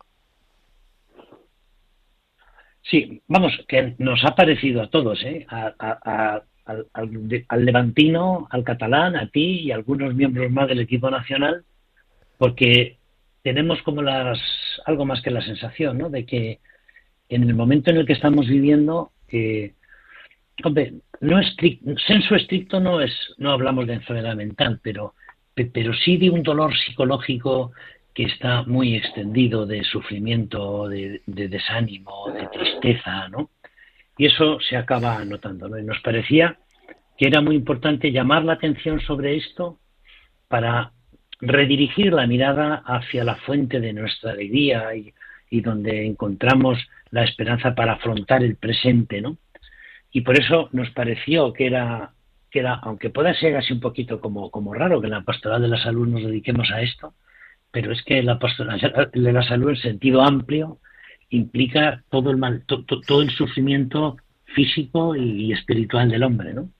Sí, 2.90 3.20
vamos, 3.26 3.52
que 3.68 3.94
nos 3.98 4.24
ha 4.24 4.34
parecido 4.34 4.80
a 4.82 4.90
todos, 4.90 5.22
¿eh? 5.24 5.44
A- 5.48 5.74
a- 5.78 6.42
al, 6.64 7.64
levantino, 7.64 8.48
al 8.50 8.64
catalán, 8.64 9.14
a 9.16 9.28
ti 9.28 9.60
y 9.60 9.70
a 9.70 9.76
algunos 9.76 10.14
miembros 10.14 10.50
más 10.50 10.66
del 10.68 10.80
equipo 10.80 11.10
nacional, 11.10 11.64
porque 12.38 12.98
tenemos 13.42 13.80
como 13.82 14.02
las 14.02 14.38
algo 14.84 15.04
más 15.04 15.22
que 15.22 15.30
la 15.30 15.42
sensación, 15.42 15.98
¿no? 15.98 16.10
De 16.10 16.26
que 16.26 16.58
en 17.28 17.42
el 17.44 17.54
momento 17.54 17.90
en 17.90 17.98
el 17.98 18.06
que 18.06 18.12
estamos 18.14 18.46
viviendo, 18.48 19.12
eh, 19.28 19.74
hombre, 20.64 20.94
no 21.20 21.38
estric- 21.40 21.80
senso 22.06 22.34
estricto 22.34 22.80
no 22.80 23.00
es, 23.00 23.12
no 23.38 23.52
hablamos 23.52 23.86
de 23.86 23.94
enfermedad 23.94 24.34
mental, 24.36 24.80
pero, 24.82 25.14
pe- 25.54 25.70
pero 25.72 25.92
sí 25.94 26.16
de 26.18 26.30
un 26.30 26.42
dolor 26.42 26.72
psicológico 26.76 27.72
que 28.16 28.24
está 28.24 28.62
muy 28.62 28.96
extendido 28.96 29.66
de 29.66 29.84
sufrimiento, 29.84 30.88
de, 30.88 31.20
de 31.26 31.48
desánimo, 31.48 32.32
de 32.32 32.46
tristeza, 32.46 33.28
¿no? 33.28 33.50
Y 34.16 34.24
eso 34.24 34.58
se 34.58 34.78
acaba 34.78 35.22
notando, 35.26 35.68
¿no? 35.68 35.78
Y 35.78 35.84
nos 35.84 36.00
parecía 36.00 36.56
que 37.18 37.26
era 37.26 37.42
muy 37.42 37.56
importante 37.56 38.12
llamar 38.12 38.42
la 38.42 38.54
atención 38.54 39.00
sobre 39.00 39.36
esto 39.36 39.78
para 40.48 40.92
redirigir 41.40 42.14
la 42.14 42.26
mirada 42.26 42.82
hacia 42.86 43.22
la 43.22 43.36
fuente 43.36 43.80
de 43.80 43.92
nuestra 43.92 44.30
alegría 44.30 44.94
y, 44.94 45.12
y 45.50 45.60
donde 45.60 46.06
encontramos 46.06 46.78
la 47.10 47.22
esperanza 47.22 47.74
para 47.74 47.92
afrontar 47.92 48.42
el 48.42 48.56
presente, 48.56 49.20
¿no? 49.20 49.36
Y 50.10 50.22
por 50.22 50.40
eso 50.40 50.70
nos 50.72 50.88
pareció 50.92 51.52
que 51.52 51.66
era, 51.66 52.12
que 52.50 52.60
era 52.60 52.76
aunque 52.76 53.10
pueda 53.10 53.34
ser 53.34 53.56
así 53.56 53.74
un 53.74 53.80
poquito 53.80 54.22
como, 54.22 54.50
como 54.50 54.72
raro 54.72 55.02
que 55.02 55.08
en 55.08 55.12
la 55.12 55.20
pastoral 55.20 55.60
de 55.60 55.68
la 55.68 55.82
salud 55.82 56.08
nos 56.08 56.22
dediquemos 56.22 56.70
a 56.70 56.80
esto, 56.80 57.12
pero 57.76 57.92
es 57.92 58.02
que 58.04 58.22
la 58.22 58.38
pastoral 58.38 58.80
de 59.12 59.32
la 59.34 59.42
salud 59.42 59.68
en 59.68 59.76
sentido 59.76 60.22
amplio 60.22 60.78
implica 61.28 62.02
todo 62.10 62.30
el 62.30 62.38
mal, 62.38 62.62
to- 62.64 62.84
to- 62.86 63.02
todo 63.02 63.20
el 63.20 63.28
sufrimiento 63.28 64.16
físico 64.46 65.14
y 65.14 65.52
espiritual 65.52 66.08
del 66.08 66.22
hombre, 66.22 66.54
¿no? 66.54 66.70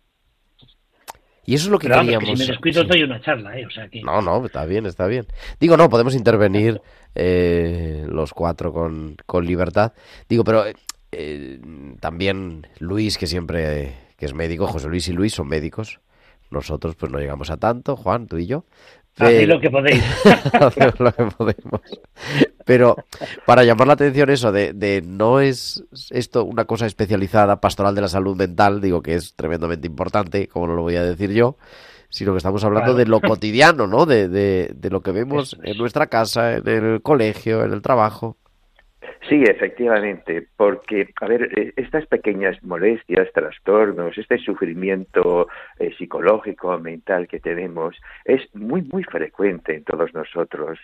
Y 1.45 1.55
eso 1.55 1.67
es 1.67 1.71
lo 1.71 1.79
que 1.79 1.89
Pero 1.89 1.97
vamos, 1.99 2.13
que 2.13 2.19
queríamos. 2.19 2.39
si 2.39 2.45
me 2.47 2.51
descuido 2.51 2.81
sí. 2.83 2.89
doy 2.89 3.03
una 3.03 3.21
charla, 3.21 3.59
¿eh? 3.59 3.67
O 3.67 3.71
sea 3.71 3.89
que... 3.89 4.01
No, 4.01 4.23
no, 4.23 4.47
está 4.47 4.65
bien, 4.65 4.87
está 4.87 5.07
bien. 5.07 5.27
Digo, 5.61 5.77
no, 5.77 5.91
podemos 5.91 6.15
intervenir 6.15 6.81
eh, 7.15 8.07
los 8.09 8.33
cuatro 8.33 8.73
con, 8.73 9.17
con 9.27 9.45
libertad. 9.45 9.93
Digo, 10.31 10.45
pero 10.45 10.67
eh, 10.67 10.75
eh, 11.13 11.61
también 12.01 12.67
Luis, 12.79 13.19
que 13.19 13.27
siempre, 13.27 13.95
que 14.17 14.25
es 14.25 14.33
médico, 14.33 14.67
José 14.67 14.89
Luis 14.89 15.09
y 15.09 15.13
Luis 15.13 15.35
son 15.35 15.47
médicos. 15.49 16.01
Nosotros 16.51 16.97
pues 16.97 17.13
no 17.13 17.19
llegamos 17.19 17.51
a 17.51 17.59
tanto, 17.59 17.97
Juan, 17.97 18.29
tú 18.29 18.39
y 18.39 18.47
yo. 18.47 18.65
Haced 19.19 19.39
Pero- 19.39 19.55
lo 19.55 19.61
que 19.61 19.71
podéis. 19.71 20.05
Lo 20.99 21.13
que 21.13 21.25
podemos. 21.37 21.81
Pero 22.67 22.97
para 23.47 23.65
llamar 23.65 23.87
la 23.87 23.93
atención 23.95 24.29
eso 24.29 24.53
de, 24.53 24.73
de 24.73 25.03
no 25.03 25.41
es 25.41 25.83
esto 26.11 26.45
una 26.45 26.65
cosa 26.67 26.85
especializada, 26.87 27.61
pastoral 27.61 27.95
de 27.95 28.01
la 28.03 28.09
salud 28.09 28.37
mental, 28.37 28.81
digo 28.81 29.03
que 29.03 29.15
es 29.15 29.35
tremendamente 29.35 29.87
importante, 29.87 30.49
como 30.49 30.67
no 30.67 30.75
lo 30.75 30.83
voy 30.83 30.97
a 30.97 31.03
decir 31.05 31.31
yo, 31.33 31.57
sino 32.11 32.33
que 32.33 32.39
estamos 32.39 32.63
hablando 32.65 32.93
Claro. 32.93 32.99
de 32.99 33.07
lo 33.07 33.21
cotidiano, 33.23 33.87
¿no? 33.87 34.05
De, 34.05 34.29
de, 34.29 34.73
de 34.75 34.91
lo 34.91 35.01
que 35.01 35.13
vemos 35.13 35.55
es. 35.63 35.71
en 35.73 35.79
nuestra 35.79 36.09
casa, 36.09 36.55
en 36.57 36.67
el 36.69 37.03
colegio, 37.03 37.65
en 37.65 37.73
el 37.73 37.81
trabajo. 37.83 38.37
Sí, 39.29 39.43
efectivamente, 39.43 40.47
porque, 40.57 41.09
a 41.21 41.27
ver, 41.27 41.51
eh, 41.59 41.73
estas 41.77 42.07
pequeñas 42.07 42.63
molestias, 42.63 43.33
trastornos, 43.33 44.17
este 44.17 44.39
sufrimiento 44.39 45.49
eh, 45.81 45.93
psicológico, 45.99 46.79
mental 46.79 47.27
que 47.27 47.41
tenemos, 47.41 47.97
es 48.25 48.43
muy, 48.55 48.83
muy 48.83 49.03
frecuente 49.03 49.75
en 49.75 49.83
todos 49.83 50.15
nosotros. 50.15 50.79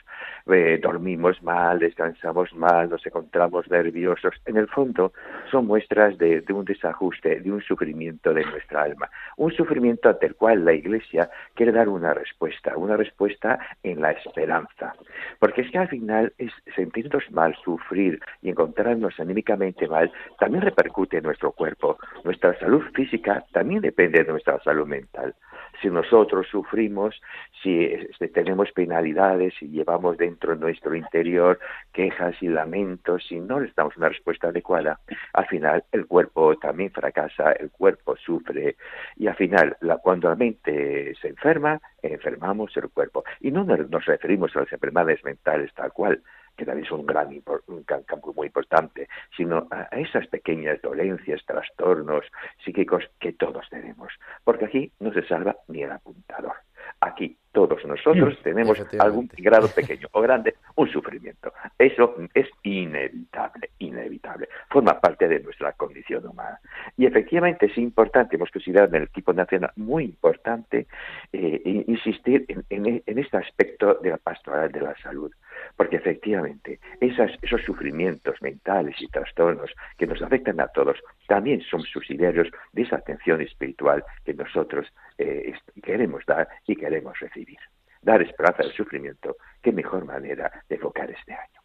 Eh, 0.52 0.80
dormimos 0.82 1.40
mal, 1.44 1.78
descansamos 1.78 2.52
mal, 2.54 2.90
nos 2.90 3.06
encontramos 3.06 3.70
nerviosos. 3.70 4.34
En 4.46 4.56
el 4.56 4.66
fondo, 4.66 5.12
son 5.48 5.68
muestras 5.68 6.18
de 6.18 6.42
un 6.52 6.64
desajuste, 6.64 7.40
de 7.40 7.52
un 7.52 7.62
sufrimiento 7.62 8.34
de 8.34 8.44
nuestra 8.44 8.82
alma. 8.82 9.08
Un 9.36 9.52
sufrimiento 9.52 10.08
ante 10.08 10.26
el 10.26 10.34
cual 10.34 10.64
la 10.64 10.72
Iglesia 10.72 11.30
quiere 11.54 11.70
dar 11.70 11.88
una 11.88 12.12
respuesta, 12.12 12.76
una 12.76 12.96
respuesta 12.96 13.60
en 13.84 14.00
la 14.00 14.10
esperanza. 14.10 14.94
Porque 15.38 15.60
es 15.60 15.70
que 15.70 15.78
al 15.78 15.88
final 15.88 16.32
es 16.38 16.52
sentirnos 16.74 17.30
mal, 17.30 17.54
sufrir, 17.64 18.20
y 18.40 18.50
encontrarnos 18.50 19.18
anímicamente 19.18 19.88
mal 19.88 20.10
también 20.38 20.62
repercute 20.62 21.18
en 21.18 21.24
nuestro 21.24 21.52
cuerpo. 21.52 21.98
Nuestra 22.24 22.58
salud 22.58 22.82
física 22.94 23.44
también 23.52 23.80
depende 23.80 24.22
de 24.24 24.30
nuestra 24.30 24.58
salud 24.60 24.86
mental. 24.86 25.34
Si 25.80 25.88
nosotros 25.88 26.46
sufrimos, 26.48 27.20
si 27.62 27.84
este, 27.84 28.28
tenemos 28.28 28.70
penalidades, 28.72 29.54
si 29.58 29.68
llevamos 29.68 30.16
dentro 30.16 30.54
de 30.54 30.60
nuestro 30.60 30.94
interior 30.94 31.58
quejas 31.92 32.36
y 32.40 32.48
lamentos, 32.48 33.24
si 33.26 33.40
no 33.40 33.60
les 33.60 33.74
damos 33.74 33.96
una 33.96 34.08
respuesta 34.08 34.48
adecuada, 34.48 35.00
al 35.32 35.46
final 35.46 35.84
el 35.92 36.06
cuerpo 36.06 36.56
también 36.56 36.90
fracasa, 36.90 37.52
el 37.52 37.70
cuerpo 37.70 38.16
sufre 38.16 38.76
y 39.16 39.26
al 39.26 39.34
final 39.34 39.76
la, 39.80 39.98
cuando 39.98 40.28
la 40.28 40.36
mente 40.36 41.14
se 41.20 41.28
enferma, 41.28 41.80
enfermamos 42.02 42.76
el 42.76 42.88
cuerpo. 42.90 43.24
Y 43.40 43.50
no 43.50 43.64
nos 43.64 44.04
referimos 44.04 44.54
a 44.56 44.60
las 44.60 44.72
enfermedades 44.72 45.24
mentales 45.24 45.72
tal 45.74 45.92
cual, 45.92 46.22
que 46.56 46.64
también 46.64 46.86
son 46.86 47.00
un 47.00 47.06
gran, 47.06 47.28
un 47.66 47.82
campo 47.84 48.32
muy 48.34 48.46
importante, 48.48 49.08
sino 49.36 49.66
a 49.70 49.84
esas 49.98 50.26
pequeñas 50.28 50.80
dolencias, 50.82 51.44
trastornos 51.46 52.24
psíquicos 52.64 53.04
que 53.20 53.32
todos 53.32 53.68
tenemos. 53.70 54.12
Porque 54.44 54.66
aquí 54.66 54.92
no 55.00 55.12
se 55.12 55.26
salva 55.26 55.56
ni 55.68 55.82
el 55.82 55.92
apuntador. 55.92 56.54
Aquí 57.00 57.36
todos 57.52 57.84
nosotros 57.84 58.38
tenemos 58.42 58.78
algún 58.98 59.28
grado 59.36 59.68
pequeño 59.74 60.08
o 60.12 60.20
grande, 60.20 60.54
un 60.76 60.90
sufrimiento. 60.90 61.52
Eso 61.78 62.14
es 62.34 62.48
inevitable, 62.62 63.70
inevitable. 63.78 64.48
Forma 64.70 64.98
parte 65.00 65.28
de 65.28 65.40
nuestra 65.40 65.72
condición 65.72 66.26
humana. 66.26 66.58
Y 66.96 67.06
efectivamente 67.06 67.66
es 67.66 67.76
importante, 67.78 68.36
hemos 68.36 68.50
considerado 68.50 68.88
en 68.88 69.02
el 69.02 69.08
equipo 69.08 69.32
nacional 69.32 69.72
muy 69.76 70.04
importante 70.04 70.86
eh, 71.32 71.84
insistir 71.86 72.44
en, 72.48 72.64
en, 72.70 73.02
en, 73.04 73.18
este 73.18 73.36
aspecto 73.36 73.94
de 73.94 74.10
la 74.10 74.18
pastoral 74.18 74.70
de 74.70 74.80
la 74.80 74.96
salud. 75.02 75.32
Porque 75.76 75.96
efectivamente 75.96 76.80
esas, 77.00 77.30
esos 77.42 77.62
sufrimientos 77.62 78.40
mentales 78.42 78.96
y 79.00 79.08
trastornos 79.08 79.70
que 79.98 80.06
nos 80.06 80.20
afectan 80.22 80.60
a 80.60 80.68
todos 80.68 80.98
también 81.26 81.60
son 81.62 81.82
subsidiarios 81.82 82.48
de 82.72 82.82
esa 82.82 82.96
atención 82.96 83.40
espiritual 83.40 84.04
que 84.24 84.34
nosotros 84.34 84.86
eh, 85.18 85.54
queremos 85.82 86.24
dar 86.26 86.48
y 86.66 86.76
queremos 86.76 87.18
recibir 87.18 87.58
dar 88.02 88.20
esperanza 88.20 88.62
al 88.64 88.72
sufrimiento, 88.72 89.36
qué 89.62 89.72
mejor 89.72 90.04
manera 90.04 90.50
de 90.68 90.74
enfocar 90.74 91.10
este 91.10 91.32
año. 91.32 91.60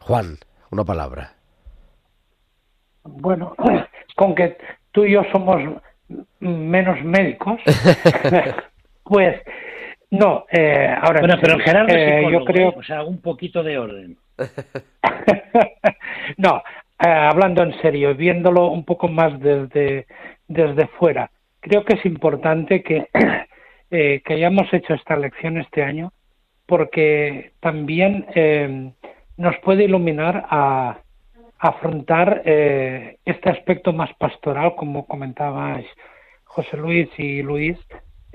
Juan, 0.00 0.36
una 0.70 0.84
palabra. 0.84 1.32
Bueno, 3.04 3.54
con 4.16 4.34
que 4.34 4.58
tú 4.92 5.04
y 5.04 5.12
yo 5.12 5.22
somos 5.32 5.80
menos 6.40 7.02
médicos, 7.04 7.60
pues 9.04 9.40
no, 10.18 10.46
eh, 10.50 10.94
ahora 11.00 11.20
bueno, 11.20 11.36
pero 11.40 11.58
Gerardo 11.58 11.94
eh, 11.94 12.28
yo 12.30 12.44
creo, 12.44 12.70
¿eh? 12.70 12.74
o 12.76 12.82
sea, 12.82 13.02
un 13.02 13.20
poquito 13.20 13.62
de 13.62 13.78
orden. 13.78 14.16
no, 16.36 16.62
eh, 16.98 17.08
hablando 17.08 17.62
en 17.62 17.80
serio, 17.80 18.14
viéndolo 18.14 18.68
un 18.68 18.84
poco 18.84 19.08
más 19.08 19.38
desde 19.40 20.06
desde 20.46 20.86
fuera, 20.98 21.30
creo 21.60 21.84
que 21.84 21.96
es 21.96 22.04
importante 22.04 22.82
que 22.82 23.08
eh, 23.90 24.22
que 24.24 24.34
hayamos 24.34 24.72
hecho 24.72 24.94
esta 24.94 25.16
lección 25.16 25.58
este 25.58 25.82
año, 25.82 26.12
porque 26.66 27.52
también 27.60 28.26
eh, 28.34 28.92
nos 29.36 29.56
puede 29.58 29.84
iluminar 29.84 30.46
a, 30.48 30.98
afrontar 31.58 32.42
eh, 32.44 33.16
este 33.24 33.48
aspecto 33.48 33.94
más 33.94 34.12
pastoral, 34.18 34.74
como 34.76 35.06
comentabais 35.06 35.86
José 36.44 36.76
Luis 36.76 37.08
y 37.16 37.40
Luis, 37.40 37.78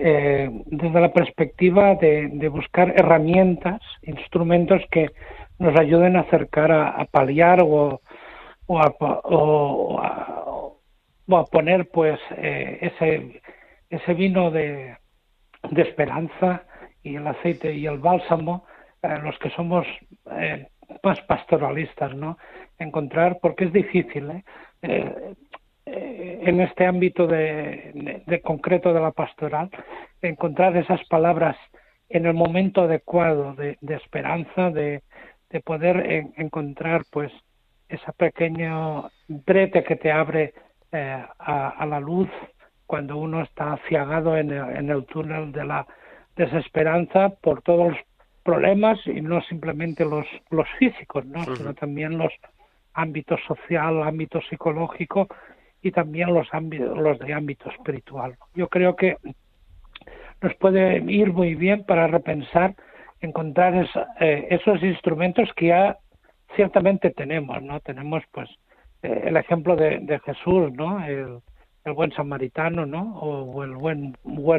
eh, 0.01 0.49
desde 0.67 1.01
la 1.01 1.11
perspectiva 1.11 1.95
de, 1.95 2.47
buscar 2.49 2.93
herramientas, 2.95 3.81
instrumentos 4.03 4.81
que 4.91 5.09
nos 5.57 5.77
ayuden 5.77 6.15
a 6.15 6.21
acercar 6.21 6.71
a, 6.71 7.03
paliar 7.11 7.59
o, 7.61 7.99
a, 8.69 8.93
poner 11.51 11.89
pues 11.89 12.17
eh, 12.37 12.77
ese, 12.81 13.41
ese 13.89 14.13
vino 14.13 14.51
de, 14.51 14.95
esperanza 15.75 16.63
y 17.03 17.17
el 17.17 17.27
aceite 17.27 17.73
y 17.73 17.85
el 17.85 17.97
bálsamo, 17.97 18.65
eh, 19.03 19.17
los 19.21 19.37
que 19.39 19.49
somos 19.49 19.85
eh, 20.31 20.67
más 21.03 21.19
pastoralistas, 21.21 22.15
¿no? 22.15 22.37
Encontrar, 22.77 23.39
porque 23.41 23.65
es 23.65 23.73
difícil, 23.73 24.31
¿eh? 24.31 25.35
Eh 25.91 26.29
en 26.41 26.61
este 26.61 26.85
ámbito 26.85 27.27
de, 27.27 27.91
de, 27.93 28.23
de, 28.25 28.41
concreto 28.41 28.93
de 28.93 28.99
la 28.99 29.11
pastoral, 29.11 29.69
encontrar 30.21 30.75
esas 30.77 31.03
palabras 31.07 31.57
en 32.09 32.25
el 32.25 32.33
momento 32.33 32.81
adecuado 32.81 33.53
de, 33.53 33.77
de 33.81 33.95
esperanza, 33.95 34.71
de, 34.71 35.03
de 35.49 35.59
poder 35.61 35.97
en, 36.11 36.33
encontrar 36.37 37.03
pues 37.11 37.31
esa 37.87 38.11
pequeña 38.13 39.03
brete 39.27 39.83
que 39.83 39.95
te 39.95 40.11
abre 40.11 40.53
eh, 40.91 41.23
a, 41.39 41.69
a, 41.69 41.85
la 41.85 41.99
luz 41.99 42.29
cuando 42.85 43.17
uno 43.17 43.43
está 43.43 43.77
ciagado 43.87 44.37
en 44.37 44.51
el, 44.51 44.77
en 44.77 44.89
el 44.89 45.05
túnel 45.05 45.51
de 45.51 45.65
la 45.65 45.85
desesperanza 46.35 47.29
por 47.41 47.61
todos 47.61 47.89
los 47.91 47.99
problemas 48.43 48.97
y 49.05 49.21
no 49.21 49.41
simplemente 49.41 50.05
los, 50.05 50.25
los 50.49 50.67
físicos, 50.79 51.25
¿no? 51.25 51.41
Uh 51.41 51.43
-huh. 51.43 51.57
sino 51.57 51.73
también 51.73 52.17
los 52.17 52.33
ámbitos 52.93 53.39
social, 53.45 54.01
ámbito 54.03 54.41
psicológico 54.49 55.27
y 55.81 55.91
también 55.91 56.33
los 56.33 56.47
ámbitos 56.53 56.97
los 56.97 57.19
de 57.19 57.33
ámbito 57.33 57.69
espiritual. 57.69 58.35
Yo 58.55 58.67
creo 58.67 58.95
que 58.95 59.17
nos 60.41 60.53
puede 60.55 61.03
ir 61.11 61.31
muy 61.33 61.55
bien 61.55 61.83
para 61.85 62.07
repensar, 62.07 62.75
encontrar 63.21 63.75
esa, 63.75 64.07
eh, 64.19 64.47
esos 64.51 64.81
instrumentos 64.83 65.49
que 65.55 65.67
ya 65.67 65.97
ciertamente 66.55 67.11
tenemos, 67.11 67.61
¿no? 67.61 67.79
Tenemos 67.81 68.23
pues 68.31 68.49
eh, 69.03 69.23
el 69.25 69.37
ejemplo 69.37 69.75
de, 69.75 70.19
Jesús, 70.25 70.71
¿no? 70.73 71.05
El, 71.05 71.41
buen 71.95 72.11
samaritano, 72.11 72.85
¿no? 72.85 73.19
O, 73.19 73.63
el 73.63 73.71
buen, 73.71 74.15
o 74.23 74.55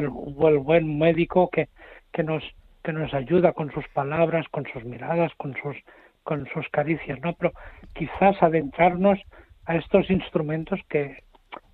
el 0.49 0.57
buen 0.57 0.99
médico 0.99 1.49
que, 1.49 1.69
que 2.11 2.23
nos 2.23 2.43
que 2.83 2.93
nos 2.93 3.13
ayuda 3.13 3.53
con 3.53 3.71
sus 3.71 3.87
palabras, 3.89 4.47
con 4.49 4.65
sus 4.65 4.83
miradas, 4.83 5.31
con 5.37 5.55
sus 5.61 5.77
con 6.23 6.47
sus 6.53 6.67
caricias, 6.69 7.19
¿no? 7.21 7.33
Pero 7.33 7.51
quizás 7.93 8.41
adentrarnos 8.41 9.19
a 9.65 9.75
estos 9.75 10.09
instrumentos 10.09 10.79
que 10.89 11.23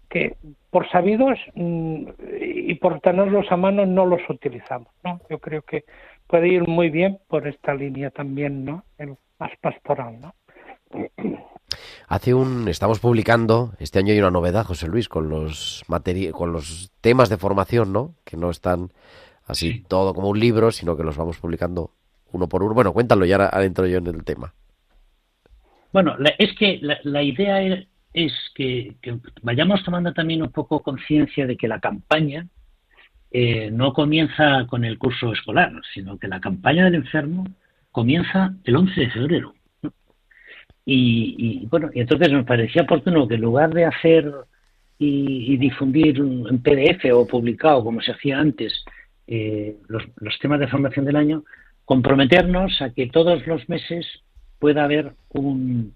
que 0.10 0.38
por 0.69 0.89
sabidos 0.89 1.38
mmm, 1.56 2.08
y 2.39 2.73
por 2.76 3.00
tenerlos 3.02 3.52
a 3.52 3.58
mano 3.58 3.86
no 3.86 4.06
los 4.06 4.21
utilizamos, 4.30 4.89
¿no? 5.04 5.19
Yo 5.30 5.39
creo 5.39 5.62
que 5.62 5.86
puede 6.28 6.47
ir 6.47 6.67
muy 6.67 6.89
bien 6.89 7.19
por 7.28 7.47
esta 7.47 7.73
línea 7.73 8.10
también, 8.10 8.63
¿no? 8.63 8.84
El 8.97 9.17
más 9.39 9.52
pastoral, 9.62 10.19
¿no? 10.19 10.36
Hace 12.08 12.34
un 12.34 12.69
estamos 12.69 13.00
publicando 13.00 13.73
este 13.80 14.00
año 14.00 14.13
hay 14.13 14.19
una 14.19 14.32
novedad, 14.32 14.65
José 14.65 14.88
Luis, 14.88 15.10
con 15.10 15.30
los 15.30 15.84
materi 15.88 16.32
con 16.32 16.54
los 16.54 16.91
temas 17.02 17.28
de 17.28 17.38
formación, 17.38 17.91
¿no? 17.91 18.15
Que 18.23 18.38
no 18.38 18.50
están 18.50 18.91
así 19.45 19.71
sí. 19.73 19.86
todo 19.86 20.13
como 20.13 20.30
un 20.30 20.39
libro, 20.39 20.71
sino 20.71 20.95
que 20.95 21.04
los 21.04 21.17
vamos 21.17 21.38
publicando 21.38 21.91
uno 22.32 22.47
por 22.47 22.63
uno. 22.63 22.73
Bueno, 22.73 22.93
cuéntalo 22.93 23.26
ya 23.26 23.36
adentro 23.36 23.86
yo 23.88 23.97
en 23.97 24.08
el 24.08 24.23
tema. 24.23 24.54
Bueno, 25.91 26.15
la, 26.17 26.30
es 26.38 26.54
que 26.58 26.80
la, 26.82 27.00
la 27.04 27.23
idea 27.23 27.62
es, 27.62 27.88
es 28.13 28.34
que, 28.56 28.95
vayamos 29.41 29.84
tomando 29.84 30.13
también 30.13 30.41
un 30.41 30.52
poco 30.52 30.82
conciencia 30.82 31.45
de 31.45 31.56
que 31.56 31.67
la 31.67 31.80
campaña 31.80 32.47
eh, 33.32 33.69
no 33.71 33.93
comienza 33.93 34.65
con 34.67 34.84
el 34.86 34.97
curso 34.97 35.34
escolar, 35.34 35.71
sino 35.93 36.17
que 36.17 36.28
la 36.28 36.39
campaña 36.39 36.86
del 36.86 36.95
enfermo 36.95 37.45
comienza 37.91 38.56
el 38.63 38.76
11 38.76 39.02
de 39.02 39.10
febrero. 39.12 39.54
Y, 40.86 41.36
y, 41.38 41.65
bueno, 41.67 41.89
y 41.93 42.00
entonces 42.00 42.32
me 42.32 42.43
parecía 42.43 42.84
oportuno 42.84 43.28
que 43.28 43.36
en 43.36 43.41
lugar 43.41 43.73
de 43.73 43.86
hacer 43.86 44.34
y, 44.97 45.54
y 45.54 45.58
difundir 45.58 46.17
en 46.17 46.62
PDF 46.62 47.06
o 47.13 47.28
publicado 47.28 47.84
como 47.84 48.02
se 48.02 48.13
hacía 48.13 48.39
antes 48.39 48.84
eh, 49.28 49.76
los, 49.89 50.04
los, 50.15 50.39
temas 50.39 50.60
de 50.60 50.67
formación 50.67 51.06
del 51.06 51.17
año, 51.17 51.43
comprometernos 51.86 52.82
a 52.82 52.91
que 52.93 53.08
todos 53.08 53.45
los 53.45 53.67
meses 53.67 54.06
pueda 54.60 54.84
haber 54.84 55.13
un, 55.30 55.93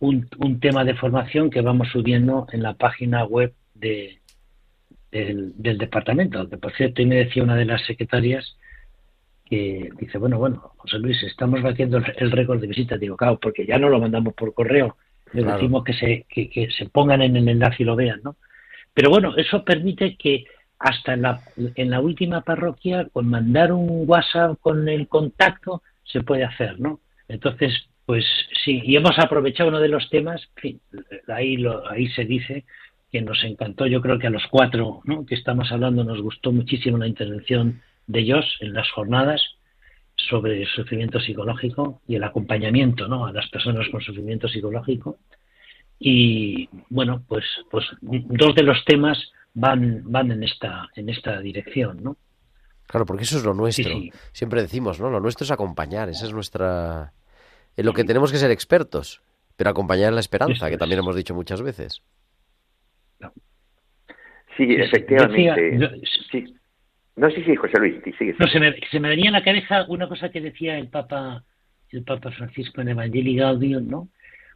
un, 0.00 0.28
un 0.38 0.60
tema 0.60 0.84
de 0.84 0.94
formación 0.94 1.50
que 1.50 1.60
vamos 1.60 1.88
subiendo 1.88 2.46
en 2.52 2.62
la 2.62 2.74
página 2.74 3.24
web 3.24 3.52
de, 3.74 4.18
del, 5.10 5.52
del, 5.56 5.78
departamento. 5.78 6.48
Que 6.48 6.56
por 6.56 6.72
cierto, 6.74 7.02
y 7.02 7.06
me 7.06 7.16
decía 7.16 7.42
una 7.42 7.56
de 7.56 7.64
las 7.64 7.84
secretarias 7.84 8.56
que 9.44 9.90
dice, 9.98 10.18
bueno, 10.18 10.38
bueno, 10.38 10.72
José 10.78 10.98
Luis, 10.98 11.22
estamos 11.22 11.62
batiendo 11.62 11.98
el- 11.98 12.30
récord 12.32 12.60
de 12.60 12.66
visitas. 12.66 12.98
Digo, 12.98 13.16
claro, 13.16 13.38
porque 13.38 13.66
ya 13.66 13.78
no 13.78 13.88
lo 13.88 14.00
mandamos 14.00 14.34
por 14.34 14.54
correo, 14.54 14.96
le 15.32 15.42
Claro. 15.42 15.56
decimos 15.58 15.84
que 15.84 15.92
se, 15.94 16.26
que, 16.28 16.48
que 16.48 16.70
se 16.70 16.86
pongan 16.88 17.22
en 17.22 17.36
el 17.36 17.48
enlace 17.48 17.82
y 17.82 17.86
lo 17.86 17.96
vean, 17.96 18.20
¿no? 18.24 18.36
Pero 18.94 19.10
bueno, 19.10 19.34
eso 19.36 19.64
permite 19.64 20.16
que 20.16 20.44
hasta 20.78 21.14
en 21.14 21.22
la, 21.22 21.40
en 21.56 21.90
la 21.90 22.00
última 22.00 22.40
parroquia, 22.40 23.06
con 23.12 23.28
mandar 23.28 23.72
un 23.72 24.02
WhatsApp 24.06 24.58
con 24.60 24.88
el 24.88 25.06
contacto, 25.06 25.82
se 26.04 26.22
puede 26.22 26.44
hacer, 26.44 26.80
¿no? 26.80 27.00
Entonces, 27.28 27.88
pues 28.06 28.24
sí, 28.64 28.80
y 28.84 28.96
hemos 28.96 29.18
aprovechado 29.18 29.68
uno 29.68 29.80
de 29.80 29.88
los 29.88 30.08
temas, 30.10 30.42
en 30.56 30.62
fin, 30.62 30.80
ahí, 31.28 31.56
lo, 31.56 31.88
ahí 31.88 32.08
se 32.08 32.24
dice 32.24 32.64
que 33.10 33.20
nos 33.20 33.44
encantó, 33.44 33.86
yo 33.86 34.00
creo 34.00 34.18
que 34.18 34.26
a 34.26 34.30
los 34.30 34.46
cuatro 34.50 35.02
¿no? 35.04 35.26
que 35.26 35.34
estamos 35.34 35.70
hablando 35.70 36.02
nos 36.02 36.20
gustó 36.22 36.50
muchísimo 36.50 36.98
la 36.98 37.06
intervención 37.06 37.82
de 38.06 38.20
ellos 38.20 38.44
en 38.60 38.72
las 38.72 38.90
jornadas 38.90 39.40
sobre 40.16 40.62
el 40.62 40.68
sufrimiento 40.68 41.20
psicológico 41.20 42.00
y 42.08 42.16
el 42.16 42.24
acompañamiento 42.24 43.08
¿no? 43.08 43.26
a 43.26 43.32
las 43.32 43.48
personas 43.50 43.86
con 43.90 44.00
sufrimiento 44.00 44.48
psicológico. 44.48 45.18
Y 45.98 46.68
bueno, 46.88 47.22
pues, 47.28 47.44
pues 47.70 47.84
dos 48.00 48.54
de 48.54 48.62
los 48.62 48.84
temas 48.84 49.18
van, 49.54 50.02
van 50.10 50.32
en 50.32 50.42
esta, 50.42 50.88
en 50.96 51.08
esta 51.08 51.40
dirección, 51.40 52.02
¿no? 52.02 52.16
Claro, 52.86 53.06
porque 53.06 53.22
eso 53.22 53.38
es 53.38 53.44
lo 53.44 53.54
nuestro. 53.54 53.84
Sí, 53.84 54.10
sí. 54.10 54.18
Siempre 54.32 54.62
decimos, 54.62 55.00
¿no? 55.00 55.10
Lo 55.10 55.20
nuestro 55.20 55.44
es 55.44 55.50
acompañar, 55.50 56.08
esa 56.08 56.26
es 56.26 56.32
nuestra... 56.32 57.12
En 57.76 57.86
lo 57.86 57.92
que 57.92 58.04
tenemos 58.04 58.30
que 58.32 58.38
ser 58.38 58.50
expertos, 58.50 59.22
pero 59.56 59.70
acompañar 59.70 60.08
en 60.10 60.14
la 60.16 60.20
esperanza, 60.20 60.68
que 60.70 60.76
también 60.76 60.98
hemos 61.00 61.16
dicho 61.16 61.34
muchas 61.34 61.62
veces. 61.62 62.02
Sí, 64.56 64.66
sí. 64.66 64.74
efectivamente. 64.74 65.60
Decía- 65.70 65.90
yo- 65.96 66.02
sí. 66.30 66.54
No, 67.16 67.30
sí, 67.30 67.42
sí, 67.44 67.56
José 67.56 67.78
Luis, 67.78 67.96
sí, 68.04 68.12
sigue. 68.18 68.34
No, 68.38 68.46
se 68.46 68.58
me, 68.58 68.74
se 68.90 69.00
me 69.00 69.08
venía 69.08 69.28
a 69.30 69.32
la 69.32 69.44
cabeza 69.44 69.84
una 69.88 70.08
cosa 70.08 70.30
que 70.30 70.40
decía 70.40 70.78
el 70.78 70.88
Papa, 70.88 71.44
el 71.90 72.02
Papa 72.04 72.30
Francisco 72.32 72.80
en 72.80 72.88
Evangelii 72.88 73.36
Gaudium, 73.36 73.86
¿no? 73.88 74.08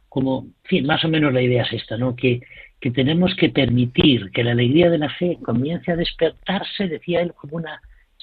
Como, 0.09 0.45
en 0.45 0.53
fin, 0.63 0.85
más 0.85 1.03
o 1.05 1.09
menos 1.09 1.33
la 1.33 1.41
idea 1.41 1.63
es 1.63 1.73
esta, 1.73 1.97
¿no? 1.97 2.15
Que, 2.15 2.41
que 2.79 2.91
tenemos 2.91 3.35
que 3.35 3.49
permitir 3.49 4.31
que 4.31 4.43
la 4.43 4.51
alegría 4.51 4.89
de 4.89 4.97
la 4.97 5.09
fe 5.09 5.37
comience 5.43 5.91
a 5.91 5.95
despertarse, 5.95 6.87
decía 6.87 7.21
él, 7.21 7.33
como 7.33 7.57
una 7.57 7.81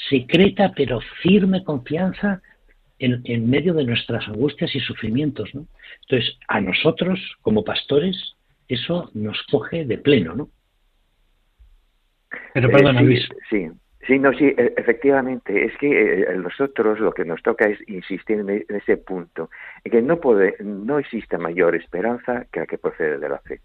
secreta 0.08 0.72
pero 0.74 1.00
firme 1.22 1.62
confianza 1.62 2.42
en, 3.04 3.20
en 3.24 3.50
medio 3.50 3.74
de 3.74 3.84
nuestras 3.84 4.26
angustias 4.28 4.74
y 4.74 4.80
sufrimientos, 4.80 5.54
¿no? 5.54 5.66
Entonces, 6.02 6.38
a 6.48 6.60
nosotros, 6.60 7.18
como 7.42 7.64
pastores, 7.64 8.34
eso 8.68 9.10
nos 9.14 9.42
coge 9.50 9.84
de 9.84 9.98
pleno, 9.98 10.34
¿no? 10.34 10.48
Pero 12.54 12.68
Eh, 12.68 12.72
perdona, 12.72 13.00
sí, 13.00 13.06
Luis. 13.06 13.28
Sí, 13.50 13.68
sí, 14.06 14.18
no, 14.18 14.32
sí, 14.32 14.46
e- 14.46 14.74
efectivamente. 14.76 15.64
Es 15.66 15.76
que 15.78 15.88
eh, 16.22 16.28
a 16.28 16.34
nosotros 16.34 16.98
lo 17.00 17.12
que 17.12 17.24
nos 17.24 17.42
toca 17.42 17.66
es 17.66 17.78
insistir 17.88 18.40
en, 18.40 18.50
e- 18.50 18.66
en 18.68 18.76
ese 18.76 18.96
punto, 18.96 19.50
en 19.84 19.92
que 19.92 20.02
no, 20.02 20.20
puede, 20.20 20.56
no 20.60 20.98
existe 20.98 21.36
mayor 21.38 21.74
esperanza 21.74 22.46
que 22.52 22.60
la 22.60 22.66
que 22.66 22.78
procede 22.78 23.18
de 23.18 23.28
la 23.28 23.38
fe. 23.38 23.60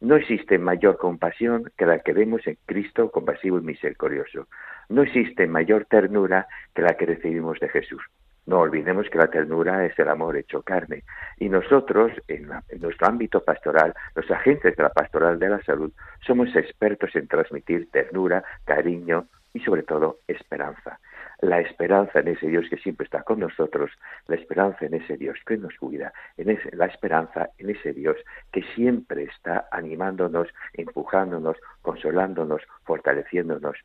No 0.00 0.14
existe 0.14 0.58
mayor 0.58 0.96
compasión 0.96 1.72
que 1.76 1.84
la 1.84 1.98
que 1.98 2.12
vemos 2.12 2.46
en 2.46 2.56
Cristo 2.66 3.10
compasivo 3.10 3.58
y 3.58 3.62
misericordioso. 3.62 4.46
No 4.88 5.02
existe 5.02 5.46
mayor 5.48 5.86
ternura 5.86 6.46
que 6.74 6.82
la 6.82 6.96
que 6.96 7.06
recibimos 7.06 7.58
de 7.58 7.68
Jesús. 7.68 8.02
No 8.48 8.60
olvidemos 8.60 9.10
que 9.10 9.18
la 9.18 9.26
ternura 9.26 9.84
es 9.84 9.98
el 9.98 10.08
amor 10.08 10.34
hecho 10.38 10.62
carne. 10.62 11.04
Y 11.36 11.50
nosotros, 11.50 12.10
en, 12.28 12.48
nuestro 12.80 13.06
ámbito 13.06 13.44
pastoral, 13.44 13.92
los 14.14 14.30
agentes 14.30 14.74
de 14.74 14.82
la 14.82 14.88
pastoral 14.88 15.38
de 15.38 15.50
la 15.50 15.62
salud, 15.64 15.92
somos 16.26 16.56
expertos 16.56 17.14
en 17.14 17.28
transmitir 17.28 17.90
ternura, 17.90 18.42
cariño 18.64 19.26
y 19.52 19.60
sobre 19.60 19.82
todo 19.82 20.20
esperanza. 20.26 20.98
La 21.42 21.60
esperanza 21.60 22.20
en 22.20 22.28
ese 22.28 22.46
Dios 22.46 22.64
que 22.70 22.78
siempre 22.78 23.04
está 23.04 23.22
con 23.22 23.40
nosotros, 23.40 23.90
la 24.28 24.36
esperanza 24.36 24.86
en 24.86 24.94
ese 24.94 25.18
Dios 25.18 25.38
que 25.46 25.58
nos 25.58 25.74
cuida, 25.76 26.14
en 26.38 26.48
ese- 26.48 26.74
la 26.74 26.86
esperanza 26.86 27.50
en 27.58 27.68
ese 27.68 27.92
Dios 27.92 28.16
que 28.50 28.62
siempre 28.74 29.24
está 29.24 29.68
animándonos, 29.70 30.48
empujándonos, 30.72 31.58
consolándonos, 31.82 32.62
fortaleciéndonos 32.84 33.76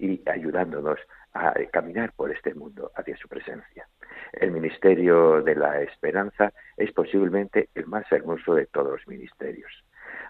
y 0.00 0.20
ayudándonos 0.28 0.98
a 1.38 1.54
caminar 1.70 2.12
por 2.14 2.30
este 2.30 2.54
mundo 2.54 2.90
hacia 2.94 3.16
su 3.16 3.28
presencia. 3.28 3.88
El 4.32 4.50
ministerio 4.50 5.42
de 5.42 5.54
la 5.54 5.80
esperanza 5.82 6.52
es 6.76 6.92
posiblemente 6.92 7.68
el 7.74 7.86
más 7.86 8.10
hermoso 8.10 8.54
de 8.54 8.66
todos 8.66 8.92
los 8.92 9.08
ministerios. 9.08 9.72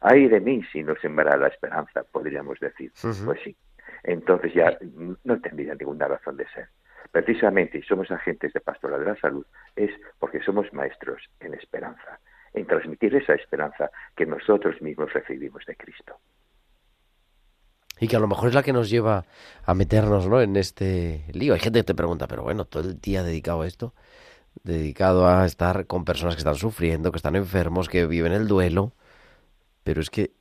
Ay 0.00 0.28
de 0.28 0.40
mí 0.40 0.62
si 0.72 0.82
no 0.82 0.94
sembrara 0.96 1.36
la 1.36 1.48
esperanza, 1.48 2.04
podríamos 2.04 2.58
decir. 2.60 2.92
Pues 3.00 3.40
sí. 3.42 3.56
Entonces 4.04 4.54
ya 4.54 4.76
no 5.24 5.40
tendría 5.40 5.74
ninguna 5.74 6.08
razón 6.08 6.36
de 6.36 6.46
ser. 6.48 6.68
Precisamente, 7.10 7.78
y 7.78 7.82
somos 7.82 8.10
agentes 8.10 8.52
de 8.52 8.60
pastoral 8.60 9.00
de 9.00 9.06
la 9.06 9.16
salud, 9.16 9.46
es 9.74 9.90
porque 10.18 10.40
somos 10.42 10.72
maestros 10.72 11.22
en 11.40 11.54
esperanza, 11.54 12.20
en 12.52 12.66
transmitir 12.66 13.14
esa 13.16 13.34
esperanza 13.34 13.90
que 14.14 14.26
nosotros 14.26 14.80
mismos 14.82 15.12
recibimos 15.12 15.64
de 15.64 15.74
Cristo. 15.74 16.18
Y 18.00 18.08
que 18.08 18.16
a 18.16 18.20
lo 18.20 18.28
mejor 18.28 18.48
es 18.48 18.54
la 18.54 18.62
que 18.62 18.72
nos 18.72 18.90
lleva 18.90 19.24
a 19.64 19.74
meternos 19.74 20.28
¿no? 20.28 20.40
en 20.40 20.56
este 20.56 21.24
lío. 21.32 21.54
Hay 21.54 21.61
gente 21.61 21.80
que 21.80 21.84
te 21.84 21.94
pregunta, 21.94 22.28
pero 22.28 22.42
bueno, 22.42 22.64
todo 22.64 22.84
el 22.84 23.00
día 23.00 23.22
dedicado 23.22 23.62
a 23.62 23.66
esto, 23.66 23.94
dedicado 24.62 25.28
a 25.28 25.46
estar 25.46 25.87
con 25.87 26.04
personas 26.04 26.34
que 26.34 26.40
están 26.40 26.54
sufriendo, 26.54 27.12
que 27.12 27.18
están 27.18 27.37
enfermos, 27.37 27.88
que 27.88 28.06
viven 28.06 28.32
el 28.32 28.46
duelo. 28.46 28.92
Pero 29.82 30.00
es 30.00 30.11
que 30.11 30.32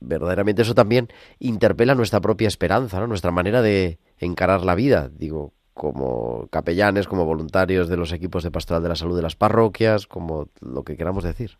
verdaderamente 0.00 0.62
eso 0.62 0.74
también 0.74 1.08
interpela 1.38 1.94
nuestra 1.94 2.20
propia 2.20 2.48
esperanza, 2.48 3.00
¿no? 3.00 3.06
nuestra 3.06 3.30
manera 3.30 3.62
de 3.62 3.98
encarar 4.18 4.62
la 4.62 4.74
vida. 4.74 5.08
Digo, 5.08 5.54
como 5.76 6.48
capellanes, 6.50 7.06
como 7.06 7.26
voluntarios 7.26 7.88
de 7.88 7.98
los 7.98 8.12
equipos 8.12 8.42
de 8.42 8.50
pastoral 8.50 8.82
de 8.82 8.88
la 8.88 8.96
salud 8.96 9.14
de 9.14 9.22
las 9.22 9.36
parroquias, 9.36 10.06
como 10.06 10.48
lo 10.60 10.84
que 10.84 10.96
queramos 10.96 11.22
decir. 11.22 11.58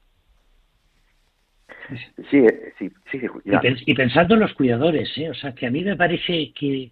Sí, 2.31 2.38
eh, 2.38 2.72
sí, 2.79 2.90
sí, 3.11 3.20
sí, 3.20 3.27
Y, 3.44 3.51
ya. 3.51 3.61
pens- 3.61 3.83
y 3.87 3.94
pensando 3.94 4.35
en 4.35 4.40
los 4.40 4.53
cuidadores, 4.55 5.11
¿eh? 5.16 5.31
o 5.31 5.35
sea, 5.35 5.53
que 5.55 5.66
a 5.66 5.70
mí 5.70 5.85
me 5.85 5.96
parece 5.96 6.53
que, 6.53 6.90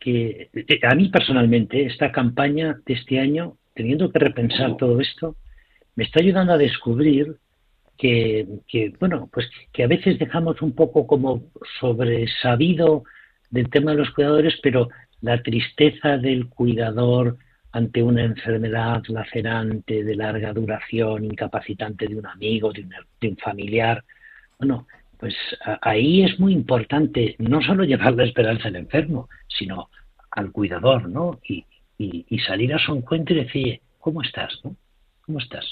que 0.00 0.48
eh, 0.54 0.80
a 0.82 0.94
mí 0.94 1.08
personalmente 1.08 1.84
esta 1.84 2.10
campaña 2.12 2.78
de 2.86 2.94
este 2.94 3.18
año, 3.18 3.56
teniendo 3.74 4.10
que 4.10 4.18
repensar 4.18 4.76
todo 4.76 5.00
esto, 5.00 5.36
me 5.96 6.04
está 6.04 6.20
ayudando 6.20 6.52
a 6.52 6.58
descubrir 6.58 7.36
que, 7.98 8.46
que, 8.66 8.92
bueno, 8.98 9.28
pues 9.32 9.48
que 9.72 9.84
a 9.84 9.88
veces 9.88 10.18
dejamos 10.18 10.62
un 10.62 10.72
poco 10.74 11.06
como 11.06 11.44
sobresabido 11.80 13.04
del 13.50 13.70
tema 13.70 13.92
de 13.92 13.98
los 13.98 14.10
cuidadores, 14.10 14.58
pero 14.62 14.88
la 15.20 15.42
tristeza 15.42 16.18
del 16.18 16.48
cuidador 16.48 17.38
ante 17.74 18.02
una 18.02 18.22
enfermedad 18.22 19.02
lacerante 19.08 20.04
de 20.04 20.14
larga 20.14 20.52
duración, 20.52 21.24
incapacitante 21.24 22.06
de 22.06 22.14
un 22.16 22.26
amigo, 22.26 22.72
de 22.72 22.82
un, 22.82 22.94
de 23.20 23.28
un 23.28 23.36
familiar, 23.36 24.04
bueno, 24.60 24.86
pues 25.18 25.34
ahí 25.82 26.22
es 26.22 26.38
muy 26.38 26.52
importante 26.52 27.34
no 27.38 27.60
solo 27.62 27.82
llevar 27.82 28.14
la 28.14 28.24
esperanza 28.24 28.68
al 28.68 28.76
enfermo, 28.76 29.28
sino 29.48 29.90
al 30.30 30.52
cuidador, 30.52 31.08
¿no? 31.08 31.40
Y, 31.48 31.64
y- 31.98 32.38
salir 32.40 32.72
a 32.74 32.78
su 32.78 32.94
encuentro 32.94 33.34
y 33.34 33.44
decir, 33.44 33.80
¿cómo 33.98 34.22
estás? 34.22 34.52
¿no? 34.62 34.76
¿Cómo 35.22 35.38
estás? 35.40 35.64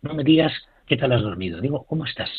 No 0.00 0.14
me 0.14 0.24
digas 0.24 0.52
qué 0.86 0.96
tal 0.96 1.12
has 1.12 1.22
dormido, 1.22 1.60
digo, 1.60 1.84
¿cómo 1.84 2.06
estás? 2.06 2.30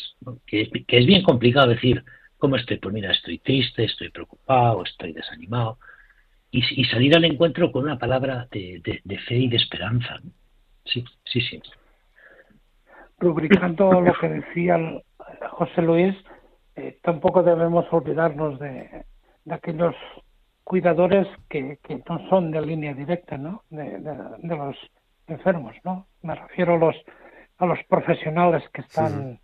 Que, 0.46 0.62
es- 0.62 0.70
que 0.86 0.98
es 0.98 1.06
bien 1.06 1.22
complicado 1.22 1.68
decir, 1.68 2.02
¿cómo 2.38 2.56
estoy? 2.56 2.78
Pues 2.78 2.92
mira, 2.92 3.12
estoy 3.12 3.38
triste, 3.38 3.84
estoy 3.84 4.08
preocupado, 4.10 4.82
estoy 4.82 5.12
desanimado. 5.12 5.78
Y, 6.50 6.80
y 6.80 6.84
salir 6.86 7.14
al 7.16 7.24
encuentro 7.24 7.70
con 7.72 7.84
una 7.84 7.98
palabra 7.98 8.46
de, 8.50 8.80
de- 8.84 9.00
de 9.04 9.18
fe 9.18 9.34
y 9.36 9.48
de 9.48 9.56
esperanza. 9.56 10.18
¿no? 10.22 10.30
Sí, 10.84 11.04
sí, 11.24 11.40
sí. 11.40 11.60
rubricando 13.18 14.00
lo 14.00 14.12
que 14.14 14.28
decía 14.28 14.78
José 15.50 15.82
Luis, 15.82 16.14
eh, 16.76 16.98
tampoco 17.02 17.42
debemos 17.42 17.86
olvidarnos 17.90 18.58
de, 18.58 19.04
de 19.44 19.54
aquellos 19.54 19.94
cuidadores 20.64 21.26
que, 21.48 21.78
que 21.82 22.02
no 22.08 22.28
son 22.28 22.50
de 22.50 22.60
línea 22.64 22.92
directa, 22.94 23.38
¿no? 23.38 23.62
De, 23.70 23.98
de- 23.98 24.36
de 24.38 24.56
los 24.56 24.76
enfermos, 25.26 25.74
¿no? 25.84 26.06
Me 26.22 26.34
refiero 26.34 26.74
a 26.74 26.78
los 26.78 26.96
a 27.58 27.64
los 27.64 27.78
profesionales 27.88 28.62
que 28.74 28.82
están 28.82 29.40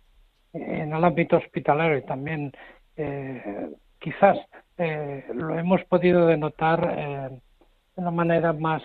en 0.53 0.93
el 0.93 1.03
ámbito 1.03 1.37
hospitalario 1.37 1.97
y 1.97 2.05
también 2.05 2.51
eh, 2.95 3.71
quizás 3.99 4.37
eh, 4.77 5.25
lo 5.33 5.57
hemos 5.57 5.83
podido 5.85 6.27
denotar 6.27 6.95
eh, 6.97 7.29
de 7.29 8.01
una 8.01 8.11
manera 8.11 8.53
más 8.53 8.81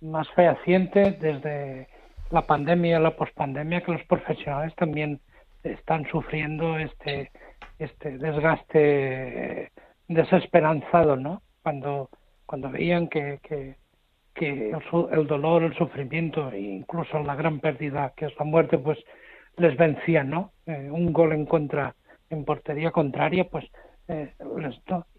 más 0.00 0.28
fehaciente 0.30 1.12
desde 1.12 1.86
la 2.30 2.42
pandemia, 2.42 2.98
la 2.98 3.14
pospandemia, 3.14 3.82
que 3.82 3.92
los 3.92 4.04
profesionales 4.04 4.74
también 4.74 5.20
están 5.62 6.04
sufriendo 6.10 6.78
este 6.78 7.30
este 7.78 8.18
desgaste 8.18 9.70
desesperanzado, 10.08 11.16
¿no? 11.16 11.42
Cuando 11.62 12.10
cuando 12.46 12.70
veían 12.70 13.08
que, 13.08 13.38
que, 13.42 13.76
que 14.34 14.70
el, 14.70 14.82
el 15.12 15.26
dolor, 15.26 15.62
el 15.62 15.74
sufrimiento 15.74 16.50
e 16.50 16.60
incluso 16.60 17.18
la 17.20 17.34
gran 17.34 17.60
pérdida 17.60 18.12
que 18.16 18.26
es 18.26 18.32
la 18.38 18.44
muerte, 18.44 18.76
pues 18.78 18.98
les 19.56 19.76
vencía, 19.76 20.24
¿no? 20.24 20.52
Eh, 20.66 20.90
un 20.90 21.12
gol 21.12 21.32
en 21.32 21.46
contra 21.46 21.94
en 22.30 22.44
portería 22.44 22.90
contraria, 22.90 23.44
pues 23.44 23.64
eh, 24.12 24.34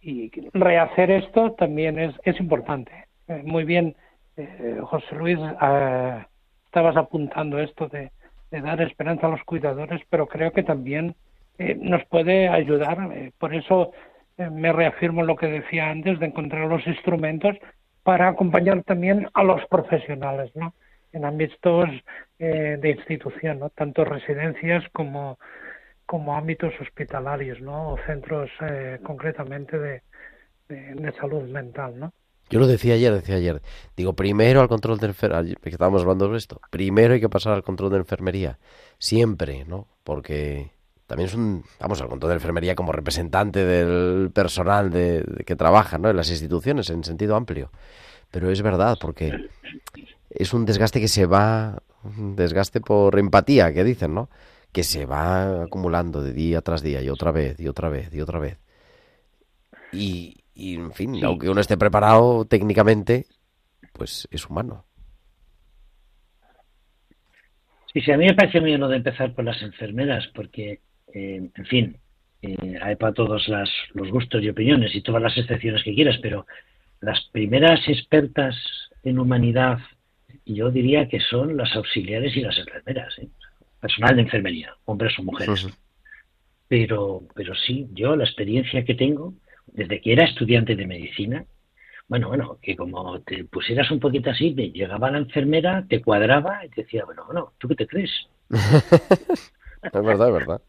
y 0.02 0.32
rehacer 0.54 1.12
esto 1.12 1.54
también 1.54 2.00
es, 2.00 2.40
importante. 2.40 2.92
Eh, 3.28 3.42
muy 3.44 3.64
bien 3.64 3.96
eh, 4.38 4.80
José 4.84 5.16
Luis, 5.16 5.40
eh, 5.40 6.26
estabas 6.66 6.98
apuntando 6.98 7.60
esto 7.60 7.88
de, 7.88 8.12
dar 8.52 8.82
esperanza 8.82 9.26
a 9.26 9.32
los 9.32 9.44
cuidadores, 9.44 10.02
pero 10.10 10.28
creo 10.28 10.52
que 10.52 10.62
también 10.62 11.16
eh, 11.58 11.76
nos 11.80 12.06
puede 12.06 12.48
ayudar. 12.50 13.12
eh, 13.14 13.32
por 13.40 13.54
eso 13.56 13.92
me 14.38 14.74
reafirmo 14.74 15.22
lo 15.24 15.36
que 15.36 15.46
decía 15.46 15.90
antes 15.90 16.20
de 16.20 16.26
encontrar 16.26 16.68
los 16.68 16.86
instrumentos 16.88 17.56
para 18.02 18.28
acompañar 18.30 18.84
también 18.84 19.30
a 19.36 19.44
los 19.44 19.64
profesionales, 19.68 20.52
¿no? 20.56 20.74
En 21.12 21.24
ámbitos 21.24 21.88
de 22.40 22.90
institución, 22.90 23.60
¿no? 23.60 23.70
Tanto 23.70 24.04
residencias 24.04 24.84
como 24.92 25.38
como 26.14 26.38
ámbitos 26.38 26.72
hospitalarios, 26.80 27.60
¿no? 27.60 27.94
O 27.94 27.98
centros 28.06 28.48
eh, 28.62 29.00
concretamente 29.02 29.80
de, 29.80 30.04
de, 30.70 31.12
salud 31.20 31.42
mental, 31.50 32.00
¿no? 32.00 32.14
Yo 32.52 32.60
lo 32.60 32.68
decía 32.68 32.94
ayer, 32.94 33.12
decía 33.12 33.38
ayer. 33.38 33.64
Digo, 33.98 34.14
primero 34.14 34.62
al 34.62 34.68
control 34.68 35.00
de 35.00 35.08
enfermería, 35.08 35.56
que 35.60 35.70
estábamos 35.70 36.04
hablando 36.04 36.30
de 36.30 36.38
esto, 36.38 36.62
primero 36.70 37.16
hay 37.16 37.20
que 37.20 37.30
pasar 37.30 37.54
al 37.54 37.64
control 37.64 37.90
de 37.90 37.98
enfermería, 37.98 38.60
siempre, 39.00 39.66
¿no? 39.66 39.88
Porque 40.04 40.70
también 41.08 41.30
es 41.30 41.34
un, 41.34 41.64
vamos, 41.80 42.00
al 42.00 42.10
control 42.10 42.30
de 42.30 42.36
enfermería 42.36 42.76
como 42.76 42.92
representante 42.92 43.66
del 43.66 44.30
personal 44.30 44.92
de, 44.92 45.24
de 45.24 45.44
que 45.46 45.56
trabaja, 45.56 45.98
¿no? 45.98 46.12
En 46.12 46.16
las 46.16 46.30
instituciones, 46.30 46.92
en 46.92 47.04
sentido 47.04 47.36
amplio. 47.36 47.72
Pero 48.30 48.52
es 48.52 48.62
verdad, 48.62 49.00
porque 49.02 49.50
es 50.30 50.54
un 50.54 50.66
desgaste 50.66 51.00
que 51.02 51.08
se 51.08 51.26
va, 51.26 51.82
un 52.04 52.36
desgaste 52.36 52.82
por 52.82 53.18
empatía, 53.18 53.74
que 53.74 53.84
dicen, 53.84 54.14
¿no? 54.14 54.30
Que 54.74 54.84
se 54.84 55.06
va 55.06 55.64
acumulando 55.64 56.22
de 56.22 56.34
día 56.34 56.62
tras 56.62 56.82
día 56.82 57.02
y 57.02 57.10
otra 57.10 57.32
vez, 57.32 57.60
y 57.60 57.68
otra 57.68 57.90
vez, 57.90 58.14
y 58.14 58.20
otra 58.22 58.40
vez. 58.40 58.58
Y, 59.94 60.44
y 60.56 60.76
en 60.76 60.92
fin, 60.94 61.16
Sí. 61.16 61.24
aunque 61.24 61.50
uno 61.50 61.62
esté 61.62 61.78
preparado 61.78 62.46
técnicamente, 62.46 63.28
pues 63.94 64.28
es 64.32 64.50
humano. 64.50 64.86
Sí, 67.94 68.02
sí, 68.02 68.12
a 68.12 68.18
mí 68.18 68.26
me 68.26 68.34
parece 68.34 68.60
muy 68.60 68.72
bien 68.72 68.82
lo 68.82 68.88
de 68.88 68.98
empezar 68.98 69.34
por 69.36 69.46
las 69.46 69.62
enfermeras, 69.62 70.28
porque, 70.34 70.82
eh, 71.14 71.50
en 71.56 71.66
fin, 71.66 71.98
eh, 72.42 72.80
hay 72.82 72.96
para 72.96 73.14
todos 73.14 73.48
las, 73.48 73.70
los 73.94 74.10
gustos 74.10 74.42
y 74.42 74.50
opiniones 74.50 74.96
y 74.96 75.02
todas 75.02 75.22
las 75.22 75.38
excepciones 75.38 75.84
que 75.84 75.94
quieras, 75.94 76.18
pero 76.22 76.48
las 77.02 77.22
primeras 77.32 77.88
expertas 77.88 78.56
en 79.04 79.20
humanidad, 79.20 79.78
yo 80.46 80.72
diría 80.72 81.08
que 81.08 81.20
son 81.20 81.56
las 81.56 81.76
auxiliares 81.76 82.36
y 82.36 82.42
las 82.42 82.58
enfermeras, 82.58 83.14
¿eh? 83.20 83.28
Personal 83.84 84.16
de 84.16 84.22
enfermería, 84.22 84.74
hombres 84.86 85.14
o 85.20 85.24
mujeres. 85.24 85.68
Pero, 86.70 87.24
pero 87.36 87.54
sí, 87.54 87.90
yo 87.92 88.16
la 88.16 88.24
experiencia 88.24 88.86
que 88.86 88.96
tengo, 88.96 89.34
desde 89.68 90.00
que 90.00 90.14
era 90.14 90.24
estudiante 90.24 90.78
de 90.78 90.88
medicina, 90.88 91.44
bueno, 92.08 92.30
bueno, 92.30 92.60
que 92.62 92.78
como 92.78 93.20
te 93.20 93.44
pusieras 93.44 93.92
un 93.92 94.00
poquito 94.00 94.30
así, 94.30 94.56
te 94.56 94.72
llegaba 94.72 95.12
la 95.12 95.18
enfermera, 95.18 95.86
te 95.90 96.02
cuadraba 96.02 96.66
y 96.66 96.70
te 96.70 96.84
decía, 96.84 97.04
bueno, 97.04 97.26
bueno, 97.26 97.52
¿tú 97.58 97.68
qué 97.68 97.76
te 97.76 97.88
crees? 97.88 98.12
Es 99.84 99.92
verdad, 99.92 100.30
es 100.30 100.34
verdad. 100.34 100.62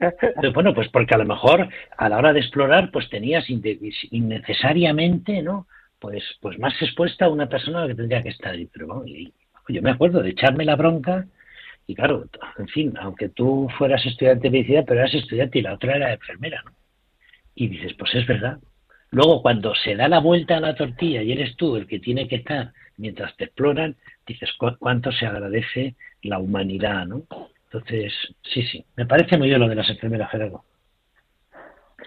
Bueno, 0.53 0.75
pues 0.75 0.89
porque 0.89 1.15
a 1.15 1.19
lo 1.19 1.25
mejor 1.25 1.69
a 1.97 2.09
la 2.09 2.19
hora 2.19 2.33
de 2.33 2.41
explorar, 2.41 2.91
pues 2.91 3.09
tenías 3.11 3.45
innecesariamente, 3.49 5.41
¿no? 5.41 5.69
Pues, 6.01 6.25
pues 6.41 6.59
más 6.59 6.75
expuesta 6.83 7.27
a 7.27 7.29
una 7.29 7.49
persona 7.49 7.79
a 7.79 7.83
la 7.83 7.87
que 7.87 7.95
tendría 7.95 8.25
que 8.25 8.31
estar. 8.31 8.57
Pero 8.73 8.89
bueno, 8.89 9.05
yo 9.69 9.83
me 9.83 9.93
acuerdo 9.93 10.21
de 10.21 10.31
echarme 10.31 10.65
la 10.65 10.75
bronca 10.75 11.29
y 11.87 11.95
claro, 11.95 12.25
en 12.59 12.69
fin, 12.69 12.95
aunque 13.01 13.29
tú 13.29 13.69
fueras 13.79 14.05
estudiante 14.07 14.45
de 14.49 14.51
medicina, 14.51 14.83
pero 14.87 15.01
eras 15.01 15.15
estudiante 15.15 15.59
y 15.59 15.63
la 15.63 15.75
otra 15.75 15.97
era 15.97 16.13
enfermera, 16.13 16.63
¿no? 16.65 16.73
Y 17.55 17.69
dices, 17.69 17.93
pues 17.99 18.15
es 18.15 18.27
verdad. 18.27 18.59
Luego, 19.11 19.43
cuando 19.43 19.75
se 19.77 19.95
da 19.95 20.09
la 20.09 20.19
vuelta 20.19 20.57
a 20.57 20.61
la 20.61 20.75
tortilla 20.75 21.23
y 21.23 21.31
eres 21.33 21.57
tú 21.57 21.77
el 21.77 21.87
que 21.87 22.01
tiene 22.01 22.27
que 22.27 22.37
estar 22.37 22.73
mientras 22.97 23.37
te 23.37 23.45
exploran, 23.45 23.97
dices 24.27 24.51
cu- 24.59 24.77
cuánto 24.79 25.13
se 25.13 25.27
agradece 25.27 25.95
la 26.23 26.39
humanidad, 26.39 27.07
¿no? 27.07 27.23
Entonces, 27.67 28.13
sí, 28.43 28.63
sí, 28.67 28.85
me 28.97 29.07
parece 29.07 29.37
muy 29.37 29.49
bien 29.49 29.61
lo 29.61 29.69
de 29.69 29.75
las 29.77 29.89
enfermeras, 29.91 30.31
Gerardo. 30.31 30.65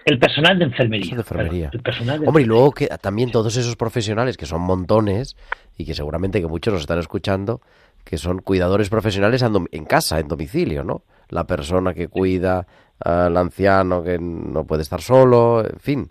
El 0.04 0.18
personal 0.18 0.58
de 0.58 0.64
enfermería. 0.66 1.10
De 1.14 1.20
enfermería. 1.20 1.70
perdón, 1.70 1.70
el 1.74 1.82
personal 1.82 2.20
de 2.20 2.26
Hombre, 2.28 2.42
y 2.42 2.44
enfermería. 2.44 2.46
luego 2.46 2.72
que 2.72 2.86
también 3.00 3.30
todos 3.30 3.56
esos 3.56 3.76
profesionales, 3.76 4.36
que 4.36 4.46
son 4.46 4.60
montones, 4.60 5.36
y 5.76 5.84
que 5.84 5.94
seguramente 5.94 6.40
que 6.40 6.46
muchos 6.46 6.72
nos 6.72 6.82
están 6.82 6.98
escuchando, 6.98 7.60
que 8.04 8.18
son 8.18 8.38
cuidadores 8.40 8.88
profesionales 8.88 9.42
en 9.42 9.84
casa, 9.84 10.18
en 10.18 10.28
domicilio, 10.28 10.84
¿no? 10.84 11.02
La 11.28 11.46
persona 11.46 11.92
que 11.94 12.08
cuida 12.08 12.66
al 13.00 13.36
anciano 13.36 14.02
que 14.02 14.18
no 14.18 14.64
puede 14.66 14.82
estar 14.82 15.00
solo, 15.02 15.64
en 15.64 15.78
fin, 15.78 16.10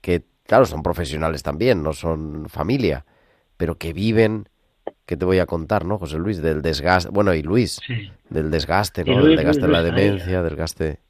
que 0.00 0.24
claro, 0.46 0.66
son 0.66 0.82
profesionales 0.82 1.42
también, 1.42 1.82
no 1.82 1.92
son 1.92 2.48
familia, 2.48 3.04
pero 3.56 3.76
que 3.78 3.92
viven, 3.92 4.48
¿qué 5.06 5.16
te 5.16 5.24
voy 5.24 5.38
a 5.38 5.46
contar, 5.46 5.84
no, 5.84 5.98
José 5.98 6.18
Luis? 6.18 6.42
Del 6.42 6.62
desgaste, 6.62 7.10
bueno, 7.10 7.32
y 7.34 7.42
Luis, 7.42 7.80
Sí. 7.86 8.10
del 8.28 8.50
desgaste, 8.50 9.04
¿no? 9.04 9.12
Luis, 9.14 9.26
del 9.28 9.36
desgaste 9.36 9.66
de 9.66 9.72
la 9.72 9.82
demencia, 9.82 10.42
del 10.42 10.50
desgaste... 10.50 11.00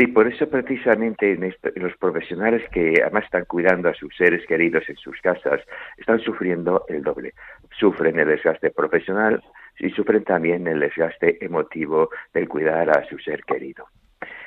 Sí, 0.00 0.06
por 0.06 0.26
eso 0.26 0.48
precisamente 0.48 1.30
en 1.34 1.44
esto- 1.44 1.68
los 1.74 1.94
profesionales 1.98 2.66
que 2.70 3.02
además 3.02 3.24
están 3.24 3.44
cuidando 3.44 3.90
a 3.90 3.92
sus 3.92 4.16
seres 4.16 4.46
queridos 4.46 4.88
en 4.88 4.96
sus 4.96 5.20
casas 5.20 5.60
están 5.98 6.18
sufriendo 6.20 6.86
el 6.88 7.02
doble. 7.02 7.34
Sufren 7.78 8.18
el 8.18 8.28
desgaste 8.28 8.70
profesional 8.70 9.42
y 9.78 9.90
sufren 9.90 10.24
también 10.24 10.66
el 10.68 10.80
desgaste 10.80 11.44
emotivo 11.44 12.08
del 12.32 12.48
cuidar 12.48 12.88
a 12.88 13.06
su 13.10 13.18
ser 13.18 13.44
querido. 13.44 13.88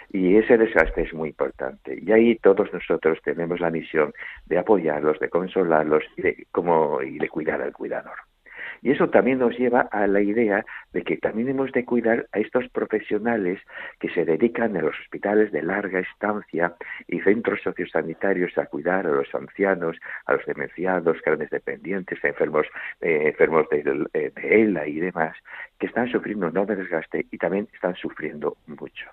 Y 0.09 0.37
ese 0.37 0.57
desgaste 0.57 1.03
es 1.03 1.13
muy 1.13 1.29
importante. 1.29 1.99
Y 2.01 2.11
ahí 2.11 2.35
todos 2.37 2.73
nosotros 2.73 3.19
tenemos 3.23 3.59
la 3.59 3.69
misión 3.69 4.11
de 4.47 4.57
apoyarlos, 4.57 5.19
de 5.19 5.29
consolarlos 5.29 6.03
y 6.17 6.21
de, 6.23 6.47
como, 6.51 6.99
y 7.03 7.19
de 7.19 7.29
cuidar 7.29 7.61
al 7.61 7.73
cuidador. 7.73 8.17
Y 8.84 8.91
eso 8.91 9.10
también 9.10 9.39
nos 9.39 9.58
lleva 9.58 9.82
a 9.91 10.06
la 10.08 10.22
idea 10.22 10.65
de 10.91 11.04
que 11.04 11.15
también 11.15 11.48
hemos 11.48 11.72
de 11.72 11.86
cuidar 11.86 12.28
a 12.34 12.39
estos 12.39 12.67
profesionales 12.67 13.62
que 14.00 14.10
se 14.10 14.26
dedican 14.26 14.76
en 14.76 14.86
los 14.86 15.00
hospitales 15.00 15.54
de 15.54 15.62
larga 15.63 16.02
estancia 16.02 16.76
y 17.08 17.22
centros 17.22 17.62
sociosanitarios 17.63 18.58
a 18.58 18.65
cuidar 18.65 19.08
a 19.08 19.12
los 19.12 19.34
ancianos, 19.34 19.98
a 20.26 20.34
los 20.34 20.46
demenciados, 20.46 21.22
grandes 21.26 21.50
dependientes, 21.50 22.22
a 22.26 22.28
enfermos, 22.28 22.67
eh, 23.00 23.30
enfermos 23.30 23.69
de, 23.69 24.06
eh, 24.13 24.32
de 24.36 24.62
ELA 24.62 24.86
y 24.86 25.00
demás, 25.00 25.38
que 25.80 25.88
están 25.88 26.10
sufriendo 26.10 26.48
un 26.48 26.52
enorme 26.52 26.76
desgaste 26.76 27.26
y 27.32 27.38
también 27.38 27.69
están 27.74 27.96
sufriendo 27.96 28.58
mucho. 28.67 29.10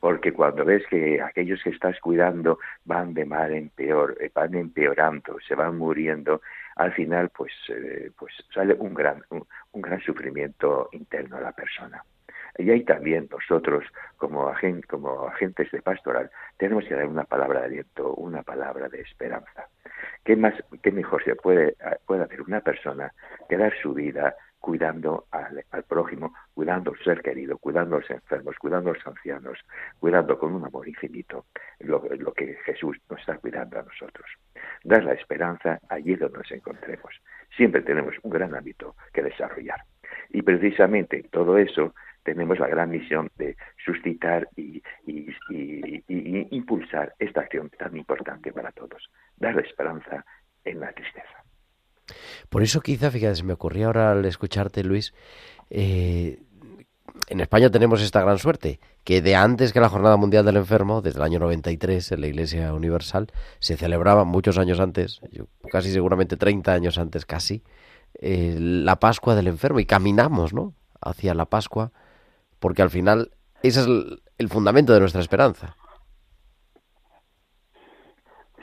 Porque 0.00 0.32
cuando 0.32 0.64
ves 0.64 0.82
que 0.88 1.20
aquellos 1.20 1.62
que 1.62 1.70
estás 1.70 1.98
cuidando 2.00 2.58
van 2.84 3.14
de 3.14 3.24
mal 3.24 3.52
en 3.52 3.68
peor, 3.68 4.16
eh, 4.20 4.30
van 4.34 4.54
empeorando, 4.54 5.38
se 5.46 5.54
van 5.54 5.76
muriendo, 5.76 6.40
al 6.76 6.92
final 6.92 7.30
pues, 7.30 7.52
eh, 7.68 8.10
pues 8.18 8.32
sale 8.52 8.74
un 8.74 8.94
gran, 8.94 9.22
un, 9.30 9.82
gran 9.82 10.00
sufrimiento 10.00 10.88
interno 10.92 11.36
a 11.36 11.40
la 11.40 11.52
persona. 11.52 12.02
Y 12.56 12.70
ahí 12.70 12.84
también 12.84 13.28
nosotros, 13.30 13.84
como, 14.16 14.48
agen- 14.48 14.82
como 14.86 15.26
agentes 15.26 15.70
de 15.72 15.82
pastoral, 15.82 16.30
tenemos 16.56 16.84
que 16.84 16.94
dar 16.94 17.06
una 17.06 17.24
palabra 17.24 17.60
de 17.60 17.66
aliento, 17.66 18.14
una 18.14 18.42
palabra 18.42 18.88
de 18.88 19.00
esperanza. 19.00 19.68
¿Qué, 20.24 20.36
más, 20.36 20.54
qué 20.82 20.92
mejor 20.92 21.22
se 21.24 21.34
puede, 21.34 21.76
puede 22.06 22.22
hacer 22.22 22.40
una 22.42 22.60
persona 22.60 23.12
que 23.48 23.56
dar 23.56 23.72
su 23.82 23.92
vida 23.92 24.36
cuidando 24.64 25.26
al, 25.30 25.62
al 25.72 25.82
prójimo, 25.82 26.32
cuidando 26.54 26.92
al 26.92 27.04
ser 27.04 27.20
querido, 27.20 27.58
cuidando 27.58 27.96
a 27.96 28.00
los 28.00 28.10
enfermos, 28.10 28.56
cuidando 28.56 28.90
a 28.90 28.94
los 28.94 29.06
ancianos, 29.06 29.58
cuidando 30.00 30.38
con 30.38 30.54
un 30.54 30.64
amor 30.64 30.88
infinito 30.88 31.44
lo, 31.80 32.00
que 32.32 32.56
Jesús 32.64 32.96
nos 33.10 33.20
está 33.20 33.36
cuidando 33.36 33.78
a 33.78 33.82
nosotros. 33.82 34.26
Dar 34.82 35.04
la 35.04 35.12
esperanza 35.12 35.80
allí 35.90 36.16
donde 36.16 36.38
nos 36.38 36.50
encontremos. 36.50 37.12
Siempre 37.54 37.82
tenemos 37.82 38.14
un 38.22 38.30
gran 38.30 38.54
hábito 38.54 38.96
que 39.12 39.22
desarrollar. 39.22 39.80
Y 40.30 40.40
precisamente 40.40 41.16
en 41.16 41.28
todo 41.28 41.58
eso 41.58 41.94
tenemos 42.22 42.58
la 42.58 42.68
gran 42.68 42.88
misión 42.88 43.30
de 43.36 43.58
suscitar 43.84 44.48
y, 44.56 44.82
y 45.06 46.56
impulsar 46.56 47.12
esta 47.18 47.42
acción 47.42 47.68
tan 47.68 47.94
importante 47.98 48.50
para 48.50 48.72
todos. 48.72 49.10
Dar 49.36 49.56
la 49.56 49.60
esperanza 49.60 50.24
en 50.64 50.80
la 50.80 50.90
tristeza. 50.92 51.43
Por 52.48 52.62
eso 52.62 52.80
quizá, 52.80 53.10
fíjate, 53.10 53.36
se 53.36 53.42
me 53.44 53.52
ocurría 53.52 53.86
ahora 53.86 54.12
al 54.12 54.24
escucharte, 54.24 54.84
Luis, 54.84 55.14
eh, 55.70 56.40
en 57.28 57.40
España 57.40 57.70
tenemos 57.70 58.02
esta 58.02 58.20
gran 58.20 58.38
suerte, 58.38 58.80
que 59.04 59.22
de 59.22 59.36
antes 59.36 59.72
que 59.72 59.80
la 59.80 59.88
Jornada 59.88 60.16
Mundial 60.16 60.44
del 60.44 60.56
Enfermo, 60.56 61.00
desde 61.00 61.18
el 61.18 61.24
año 61.24 61.38
93 61.38 62.12
en 62.12 62.20
la 62.20 62.26
Iglesia 62.26 62.74
Universal, 62.74 63.30
se 63.60 63.76
celebraba 63.76 64.24
muchos 64.24 64.58
años 64.58 64.80
antes, 64.80 65.20
casi 65.70 65.92
seguramente 65.92 66.36
30 66.36 66.72
años 66.72 66.98
antes 66.98 67.24
casi, 67.24 67.62
eh, 68.20 68.56
la 68.58 68.98
Pascua 69.00 69.34
del 69.34 69.48
Enfermo 69.48 69.80
y 69.80 69.86
caminamos, 69.86 70.52
¿no? 70.52 70.74
Hacia 71.00 71.34
la 71.34 71.46
Pascua, 71.46 71.92
porque 72.58 72.82
al 72.82 72.90
final 72.90 73.32
ese 73.62 73.80
es 73.80 73.86
el 74.38 74.48
fundamento 74.48 74.92
de 74.92 75.00
nuestra 75.00 75.20
esperanza. 75.20 75.76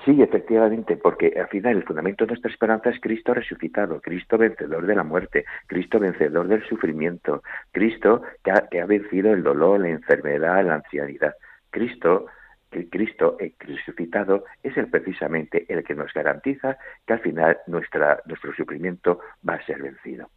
Sí, 0.03 0.19
efectivamente, 0.21 0.97
porque 0.97 1.33
al 1.39 1.47
final 1.49 1.77
el 1.77 1.83
fundamento 1.83 2.25
de 2.25 2.29
nuestra 2.29 2.49
esperanza 2.49 2.89
es 2.89 2.99
Cristo 2.99 3.35
resucitado, 3.35 4.01
Cristo 4.01 4.37
vencedor 4.37 4.87
de 4.87 4.95
la 4.95 5.03
muerte, 5.03 5.45
Cristo 5.67 5.99
vencedor 5.99 6.47
del 6.47 6.63
sufrimiento, 6.67 7.43
Cristo 7.71 8.23
que 8.43 8.51
ha, 8.51 8.67
que 8.67 8.81
ha 8.81 8.87
vencido 8.87 9.31
el 9.31 9.43
dolor, 9.43 9.79
la 9.79 9.89
enfermedad, 9.89 10.65
la 10.65 10.75
ancianidad. 10.75 11.35
Cristo 11.69 12.25
que 12.71 12.89
Cristo 12.89 13.35
el 13.39 13.53
resucitado 13.59 14.45
es 14.63 14.75
el 14.77 14.87
precisamente 14.87 15.65
el 15.67 15.83
que 15.83 15.93
nos 15.93 16.11
garantiza 16.13 16.77
que 17.05 17.13
al 17.13 17.19
final 17.19 17.57
nuestra, 17.67 18.21
nuestro 18.25 18.53
sufrimiento 18.53 19.19
va 19.47 19.55
a 19.55 19.65
ser 19.65 19.81
vencido. 19.83 20.29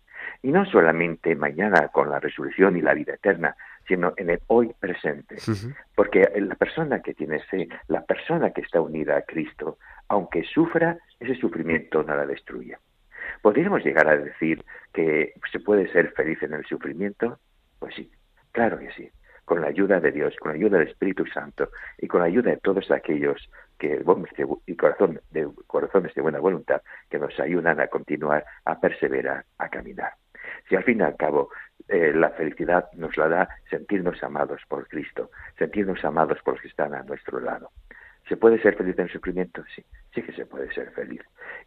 Y 0.42 0.50
no 0.50 0.66
solamente 0.66 1.36
mañana 1.36 1.88
con 1.88 2.10
la 2.10 2.18
resurrección 2.18 2.76
y 2.76 2.82
la 2.82 2.94
vida 2.94 3.14
eterna, 3.14 3.56
sino 3.86 4.14
en 4.16 4.30
el 4.30 4.40
hoy 4.48 4.74
presente. 4.78 5.36
Porque 5.94 6.28
la 6.36 6.54
persona 6.54 7.00
que 7.00 7.14
tiene 7.14 7.40
fe, 7.40 7.68
la 7.88 8.02
persona 8.04 8.50
que 8.50 8.62
está 8.62 8.80
unida 8.80 9.16
a 9.16 9.22
Cristo, 9.22 9.78
aunque 10.08 10.44
sufra, 10.44 10.98
ese 11.20 11.34
sufrimiento 11.36 12.02
no 12.02 12.16
la 12.16 12.26
destruye. 12.26 12.76
¿Podríamos 13.42 13.84
llegar 13.84 14.08
a 14.08 14.16
decir 14.16 14.64
que 14.92 15.34
se 15.50 15.60
puede 15.60 15.90
ser 15.92 16.12
feliz 16.12 16.42
en 16.42 16.54
el 16.54 16.64
sufrimiento? 16.64 17.38
Pues 17.78 17.94
sí, 17.94 18.10
claro 18.52 18.78
que 18.78 18.90
sí. 18.92 19.10
Con 19.44 19.60
la 19.60 19.66
ayuda 19.66 20.00
de 20.00 20.12
Dios, 20.12 20.34
con 20.40 20.52
la 20.52 20.56
ayuda 20.56 20.78
del 20.78 20.88
Espíritu 20.88 21.26
Santo 21.26 21.68
y 21.98 22.08
con 22.08 22.20
la 22.20 22.26
ayuda 22.26 22.50
de 22.50 22.56
todos 22.58 22.90
aquellos 22.90 23.50
que 23.78 24.02
y 24.66 24.76
corazón 24.76 25.20
de 25.30 25.48
corazones 25.66 26.14
de 26.14 26.22
buena 26.22 26.38
voluntad 26.38 26.80
que 27.10 27.18
nos 27.18 27.38
ayudan 27.38 27.80
a 27.80 27.88
continuar, 27.88 28.44
a 28.64 28.80
perseverar, 28.80 29.44
a 29.58 29.68
caminar. 29.68 30.12
Si 30.68 30.76
al 30.76 30.84
fin 30.84 31.00
y 31.00 31.02
al 31.02 31.16
cabo 31.16 31.50
eh, 31.88 32.12
la 32.14 32.30
felicidad 32.30 32.88
nos 32.94 33.16
la 33.16 33.28
da 33.28 33.48
sentirnos 33.68 34.22
amados 34.22 34.62
por 34.68 34.88
Cristo, 34.88 35.30
sentirnos 35.58 36.04
amados 36.04 36.38
por 36.42 36.54
los 36.54 36.62
que 36.62 36.68
están 36.68 36.94
a 36.94 37.02
nuestro 37.02 37.40
lado. 37.40 37.70
¿Se 38.28 38.38
puede 38.38 38.60
ser 38.62 38.74
feliz 38.76 38.98
en 38.98 39.08
sufrimiento? 39.08 39.62
Sí, 39.74 39.84
sí 40.14 40.22
que 40.22 40.32
se 40.32 40.46
puede 40.46 40.72
ser 40.72 40.90
feliz. 40.92 41.20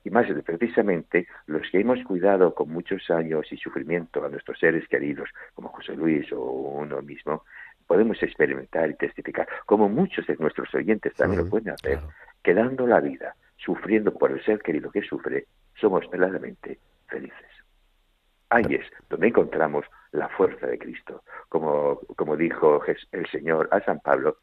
Y 0.03 0.09
más 0.09 0.25
precisamente 0.43 1.27
los 1.45 1.61
que 1.69 1.79
hemos 1.79 2.03
cuidado 2.03 2.55
con 2.55 2.69
muchos 2.69 3.09
años 3.11 3.45
y 3.51 3.57
sufrimiento 3.57 4.25
a 4.25 4.29
nuestros 4.29 4.57
seres 4.59 4.87
queridos, 4.87 5.29
como 5.53 5.69
José 5.69 5.95
Luis 5.95 6.31
o 6.31 6.41
uno 6.41 7.01
mismo, 7.03 7.43
podemos 7.85 8.21
experimentar 8.23 8.89
y 8.89 8.95
testificar, 8.95 9.47
como 9.65 9.87
muchos 9.87 10.25
de 10.25 10.35
nuestros 10.37 10.73
oyentes 10.73 11.13
también 11.13 11.43
lo 11.43 11.49
pueden 11.49 11.73
hacer, 11.73 11.99
que 12.43 12.53
dando 12.53 12.87
la 12.87 12.99
vida, 12.99 13.35
sufriendo 13.57 14.11
por 14.13 14.31
el 14.31 14.43
ser 14.43 14.59
querido 14.59 14.91
que 14.91 15.03
sufre, 15.03 15.45
somos 15.75 16.09
verdaderamente 16.09 16.79
felices. 17.07 17.45
Ahí 18.49 18.65
es 18.69 18.85
donde 19.09 19.27
encontramos 19.27 19.85
la 20.11 20.29
fuerza 20.29 20.67
de 20.67 20.77
Cristo. 20.77 21.23
Como, 21.49 21.99
como 22.15 22.35
dijo 22.35 22.81
el 23.11 23.27
Señor 23.29 23.69
a 23.71 23.79
San 23.81 23.99
Pablo, 23.99 24.37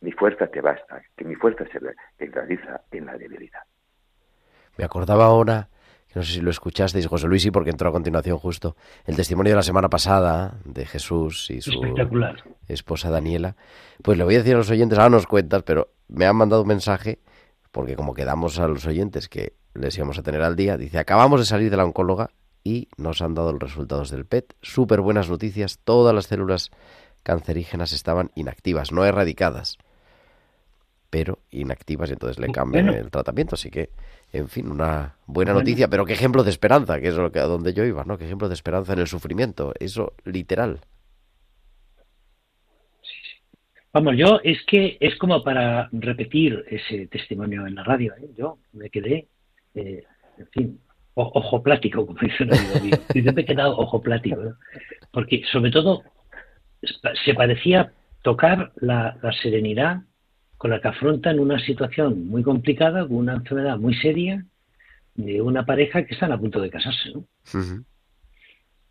mi 0.00 0.12
fuerza 0.12 0.46
te 0.46 0.60
basta, 0.60 1.02
que 1.16 1.24
mi 1.24 1.34
fuerza 1.34 1.64
se 1.72 1.78
realiza 2.26 2.82
en 2.90 3.06
la 3.06 3.16
debilidad. 3.16 3.62
Me 4.76 4.84
acordaba 4.84 5.26
ahora, 5.26 5.68
no 6.14 6.22
sé 6.22 6.34
si 6.34 6.40
lo 6.40 6.50
escuchasteis, 6.50 7.06
José 7.06 7.26
Luis, 7.26 7.44
y 7.46 7.50
porque 7.50 7.70
entró 7.70 7.88
a 7.88 7.92
continuación 7.92 8.38
justo, 8.38 8.76
el 9.06 9.16
testimonio 9.16 9.52
de 9.52 9.56
la 9.56 9.62
semana 9.62 9.88
pasada 9.88 10.54
de 10.64 10.86
Jesús 10.86 11.50
y 11.50 11.60
su 11.60 11.80
esposa 12.68 13.10
Daniela. 13.10 13.56
Pues 14.02 14.16
le 14.16 14.24
voy 14.24 14.36
a 14.36 14.38
decir 14.38 14.54
a 14.54 14.58
los 14.58 14.70
oyentes, 14.70 14.98
ahora 14.98 15.10
nos 15.10 15.26
cuentas, 15.26 15.64
pero 15.64 15.88
me 16.06 16.26
han 16.26 16.36
mandado 16.36 16.62
un 16.62 16.68
mensaje, 16.68 17.18
porque 17.72 17.96
como 17.96 18.14
quedamos 18.14 18.58
a 18.60 18.68
los 18.68 18.86
oyentes 18.86 19.28
que 19.28 19.54
les 19.74 19.96
íbamos 19.96 20.18
a 20.18 20.22
tener 20.22 20.42
al 20.42 20.54
día, 20.54 20.76
dice, 20.76 20.98
acabamos 20.98 21.40
de 21.40 21.46
salir 21.46 21.70
de 21.70 21.76
la 21.76 21.84
oncóloga 21.84 22.30
y 22.68 22.88
nos 22.98 23.22
han 23.22 23.34
dado 23.34 23.52
los 23.52 23.62
resultados 23.62 24.10
del 24.10 24.26
PET. 24.26 24.54
Súper 24.60 25.00
buenas 25.00 25.30
noticias, 25.30 25.78
todas 25.84 26.14
las 26.14 26.26
células 26.26 26.70
cancerígenas 27.22 27.94
estaban 27.94 28.30
inactivas, 28.34 28.92
no 28.92 29.06
erradicadas, 29.06 29.78
pero 31.08 31.38
inactivas 31.50 32.10
y 32.10 32.12
entonces 32.12 32.38
le 32.38 32.52
cambian 32.52 32.90
el 32.90 33.10
tratamiento. 33.10 33.54
Así 33.54 33.70
que, 33.70 33.88
en 34.34 34.48
fin, 34.48 34.70
una 34.70 35.16
buena 35.26 35.54
noticia, 35.54 35.88
pero 35.88 36.04
qué 36.04 36.12
ejemplo 36.12 36.44
de 36.44 36.50
esperanza, 36.50 37.00
que 37.00 37.08
es 37.08 37.14
lo 37.14 37.32
que 37.32 37.38
a 37.38 37.44
donde 37.44 37.72
yo 37.72 37.84
iba, 37.84 38.04
¿no? 38.04 38.18
Qué 38.18 38.26
ejemplo 38.26 38.48
de 38.48 38.54
esperanza 38.54 38.92
en 38.92 38.98
el 38.98 39.06
sufrimiento, 39.06 39.72
eso 39.80 40.12
literal. 40.26 40.80
Vamos, 43.94 44.14
yo 44.18 44.40
es 44.44 44.58
que 44.66 44.98
es 45.00 45.16
como 45.16 45.42
para 45.42 45.88
repetir 45.92 46.62
ese 46.68 47.06
testimonio 47.06 47.66
en 47.66 47.76
la 47.76 47.84
radio. 47.84 48.14
¿eh? 48.20 48.28
Yo 48.36 48.58
me 48.74 48.90
quedé, 48.90 49.26
eh, 49.74 50.04
en 50.36 50.46
fin, 50.48 50.80
ojo 51.22 51.62
plático, 51.62 52.06
como 52.06 52.18
dice 52.20 52.44
un 52.44 52.54
amigo 52.54 52.80
mío. 52.80 52.96
Yo 53.14 53.32
me 53.32 53.42
he 53.42 53.44
quedado 53.44 53.76
ojo 53.76 54.00
plático, 54.00 54.54
porque 55.12 55.42
sobre 55.50 55.70
todo 55.70 56.02
se 57.24 57.34
parecía 57.34 57.92
tocar 58.22 58.72
la, 58.76 59.18
serenidad 59.42 60.02
con 60.56 60.70
la 60.70 60.80
que 60.80 60.88
afrontan 60.88 61.38
una 61.38 61.58
situación 61.58 62.26
muy 62.26 62.42
complicada, 62.42 63.06
con 63.06 63.16
una 63.16 63.34
enfermedad 63.34 63.78
muy 63.78 63.94
seria, 63.94 64.44
de 65.14 65.40
una 65.42 65.64
pareja 65.64 66.04
que 66.04 66.14
están 66.14 66.32
a 66.32 66.38
punto 66.38 66.60
de 66.60 66.70
casarse, 66.70 67.10
¿no? 67.12 67.24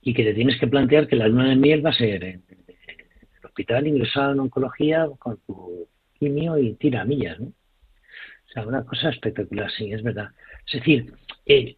Y 0.01 0.13
que 0.13 0.23
te 0.23 0.33
tienes 0.33 0.59
que 0.59 0.67
plantear 0.67 1.07
que 1.07 1.15
la 1.15 1.27
luna 1.27 1.49
de 1.49 1.55
miel 1.55 1.85
va 1.85 1.89
a 1.89 1.93
ser 1.93 2.23
en, 2.23 2.43
el 2.49 3.45
hospital 3.45 3.87
ingresado 3.87 4.33
en 4.33 4.39
oncología 4.41 5.07
con 5.19 5.37
tu 5.45 5.87
quimio 6.19 6.57
y 6.57 6.73
tira 6.75 7.05
millas, 7.05 7.39
¿no? 7.39 7.47
O 7.47 8.49
sea, 8.53 8.65
una 8.65 8.85
cosa 8.85 9.09
espectacular, 9.09 9.69
sí, 9.71 9.91
es 9.91 10.01
verdad. 10.01 10.29
Es 10.65 10.79
decir, 10.79 11.13
eh, 11.45 11.75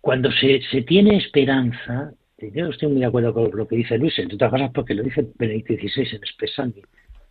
cuando 0.00 0.30
se, 0.32 0.60
se 0.70 0.82
tiene 0.82 1.16
esperanza, 1.16 2.12
yo 2.38 2.68
estoy 2.68 2.88
muy 2.88 3.00
de 3.00 3.06
acuerdo 3.06 3.34
con 3.34 3.50
lo 3.52 3.66
que 3.66 3.76
dice 3.76 3.98
Luis, 3.98 4.18
entre 4.18 4.36
otras 4.36 4.50
cosas 4.50 4.70
porque 4.72 4.94
lo 4.94 5.02
dice 5.02 5.28
Benedicto 5.36 5.74
XVI 5.74 6.08
en 6.08 6.16
Expresandi, 6.16 6.82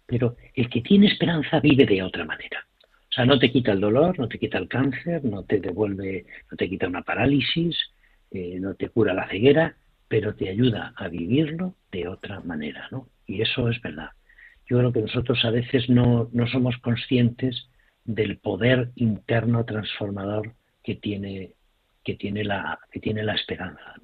pero 0.06 0.36
el 0.54 0.70
que 0.70 0.82
tiene 0.82 1.08
esperanza 1.08 1.60
vive 1.60 1.86
de 1.86 2.04
otra 2.04 2.26
manera. 2.26 2.66
O 3.10 3.14
sea, 3.14 3.26
no 3.26 3.40
te 3.40 3.52
quita 3.52 3.72
el 3.72 3.80
dolor, 3.80 4.20
no 4.20 4.28
te 4.28 4.38
quita 4.38 4.58
el 4.58 4.68
cáncer, 4.68 5.24
no 5.24 5.44
te 5.44 5.60
devuelve, 5.60 6.26
no 6.52 6.58
te 6.58 6.70
quita 6.70 6.88
una 6.88 7.02
parálisis, 7.02 7.76
eh, 8.32 8.58
no 8.60 8.76
te 8.76 8.90
cura 8.90 9.14
la 9.14 9.28
ceguera, 9.30 9.76
pero 10.08 10.36
te 10.36 10.50
ayuda 10.50 10.94
a 10.96 11.08
vivirlo 11.08 11.76
de 11.92 12.08
otra 12.08 12.42
manera, 12.42 12.88
¿no? 12.92 13.08
Y 13.26 13.42
eso 13.42 13.70
es 13.70 13.82
verdad. 13.82 14.10
Yo 14.70 14.78
creo 14.78 14.92
que 14.92 15.02
nosotros 15.02 15.44
a 15.46 15.52
veces 15.52 15.90
no, 15.90 16.30
no 16.34 16.48
somos 16.48 16.78
conscientes 16.78 17.70
del 18.04 18.38
poder 18.38 18.92
interno 18.96 19.66
transformador 19.66 20.54
que 20.84 20.96
tiene 20.96 21.52
que 22.08 22.16
tiene 22.16 22.46
la, 22.46 22.80
que 22.90 23.02
tiene 23.02 23.22
la 23.22 23.36
esperanza. 23.36 23.96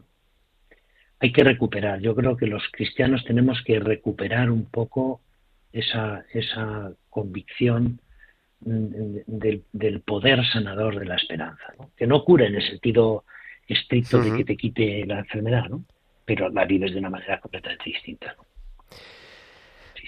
Hay 1.22 1.32
que 1.32 1.42
recuperar, 1.42 2.02
yo 2.02 2.14
creo 2.14 2.36
que 2.36 2.48
los 2.48 2.62
cristianos 2.70 3.24
tenemos 3.24 3.64
que 3.64 3.80
recuperar 3.80 4.52
un 4.52 4.66
poco 4.66 5.22
esa, 5.72 6.26
esa 6.34 6.92
convicción 7.10 8.02
mm, 8.60 9.20
del, 9.26 10.02
poder 10.02 10.46
sanador 10.52 11.00
de 11.00 11.06
la 11.06 11.16
esperanza, 11.16 11.64
que 11.96 12.06
no 12.06 12.26
cura 12.26 12.46
en 12.46 12.56
el 12.56 12.68
sentido 12.68 13.24
estricto 13.70 14.22
de 14.22 14.36
que 14.36 14.44
te 14.44 14.58
quite 14.58 15.06
la 15.06 15.20
enfermedad, 15.20 15.70
¿no? 15.70 15.86
pero 16.26 16.50
la 16.50 16.66
vives 16.66 16.92
de 16.92 17.00
una 17.00 17.10
manera 17.10 17.40
completamente 17.40 17.86
distinta. 17.86 18.36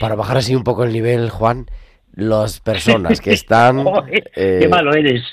Para 0.02 0.16
bajar 0.16 0.36
así 0.36 0.54
un 0.54 0.66
poco 0.66 0.84
el 0.84 0.92
nivel, 0.92 1.30
Juan, 1.30 1.68
las 2.16 2.60
personas 2.62 3.20
que 3.20 3.34
están... 3.34 3.84
¡Qué 4.06 4.24
eh, 4.36 4.68
malo 4.68 4.94
eres! 4.94 5.24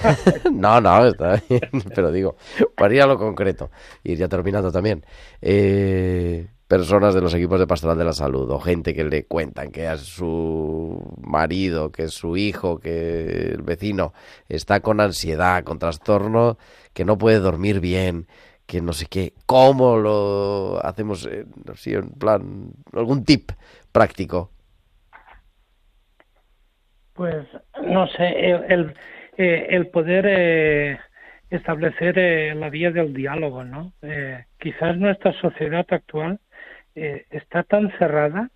no, 0.52 0.80
no, 0.80 1.06
está 1.06 1.42
bien, 1.48 1.60
pero 1.94 2.12
digo, 2.12 2.36
para 2.76 2.94
ir 2.94 3.02
a 3.02 3.06
lo 3.06 3.18
concreto, 3.18 3.70
y 4.04 4.16
ya 4.16 4.28
terminando 4.28 4.70
también, 4.70 5.04
eh, 5.40 6.46
personas 6.68 7.14
de 7.14 7.22
los 7.22 7.32
equipos 7.34 7.58
de 7.58 7.66
pastoral 7.66 7.96
de 7.96 8.04
la 8.04 8.12
salud 8.12 8.50
o 8.50 8.60
gente 8.60 8.94
que 8.94 9.04
le 9.04 9.24
cuentan 9.24 9.70
que 9.70 9.86
a 9.86 9.96
su 9.96 11.02
marido, 11.22 11.90
que 11.90 12.08
su 12.08 12.36
hijo, 12.36 12.78
que 12.80 13.52
el 13.54 13.62
vecino 13.62 14.12
está 14.48 14.80
con 14.80 15.00
ansiedad, 15.00 15.64
con 15.64 15.78
trastorno, 15.78 16.58
que 16.92 17.04
no 17.04 17.16
puede 17.16 17.38
dormir 17.38 17.80
bien, 17.80 18.26
que 18.66 18.82
no 18.82 18.92
sé 18.92 19.06
qué, 19.06 19.32
¿cómo 19.46 19.96
lo 19.96 20.84
hacemos? 20.84 21.28
no 21.64 21.76
sé, 21.76 21.94
en 21.94 22.10
plan, 22.10 22.72
algún 22.92 23.24
tip 23.24 23.52
práctico 23.92 24.50
pues 27.16 27.46
no 27.82 28.06
sé, 28.08 28.50
el, 28.50 28.64
el, 28.68 28.94
eh, 29.38 29.84
poder 29.92 30.26
eh, 30.28 30.98
establecer 31.50 32.18
eh, 32.18 32.54
la 32.54 32.70
vía 32.70 32.90
del 32.90 33.14
diálogo, 33.14 33.64
¿no? 33.64 33.92
quizás 34.58 34.96
nuestra 34.96 35.32
sociedad 35.40 35.86
actual 35.88 36.38
está 36.94 37.62
tan 37.62 37.90
cerrada, 37.98 38.48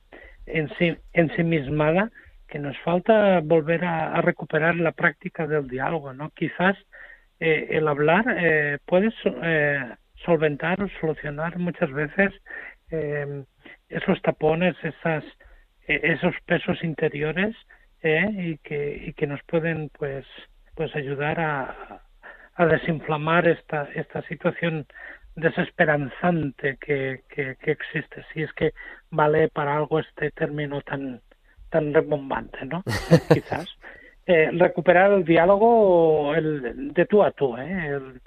en 0.47 0.71
sí, 0.79 0.97
ensimismada, 1.13 2.11
que 2.49 2.59
nos 2.59 2.77
falta 2.79 3.41
volver 3.41 3.85
a, 3.85 4.21
recuperar 4.23 4.77
la 4.77 4.93
práctica 4.93 5.47
del 5.47 5.69
diálogo, 5.69 6.15
¿no? 6.15 6.31
Quizás 6.31 6.75
el 7.39 7.87
hablar 7.87 8.81
puede 8.87 9.13
solventar 10.25 10.83
o 10.83 10.89
solucionar 11.01 11.59
muchas 11.59 11.93
veces 11.93 12.33
esos 13.91 14.23
tapones, 14.23 14.75
esas, 14.83 15.23
esos 15.87 16.35
pesos 16.47 16.83
interiores 16.83 17.55
¿eh? 18.03 18.29
y, 18.33 18.59
que, 18.59 19.05
y 19.07 19.13
que 19.13 19.27
nos 19.27 19.43
pueden 19.45 19.91
pues 19.91 20.27
pues 20.75 20.95
ayudar 20.97 21.41
a, 21.41 22.03
a 22.55 22.67
desinflamar 22.67 23.49
esta, 23.49 23.89
esta 23.95 24.23
situación 24.23 24.87
desesperanzante 25.35 26.77
que, 26.79 27.23
que, 27.29 27.57
existe, 27.63 28.25
si 28.33 28.43
es 28.43 28.53
que 28.53 28.73
vale 29.11 29.49
para 29.49 29.77
algo 29.77 29.99
este 29.99 30.31
término 30.31 30.81
tan, 30.83 31.21
tan 31.71 31.95
rebombante, 31.95 32.65
¿no? 32.67 32.83
Quizás. 33.33 33.67
Eh, 34.27 34.51
recuperar 34.53 35.13
el 35.13 35.25
diálogo 35.25 36.35
el, 36.35 36.93
de 36.93 37.07
tú 37.07 37.23
a 37.23 37.31
tú, 37.31 37.57
¿eh? 37.57 37.87
el, 37.87 38.21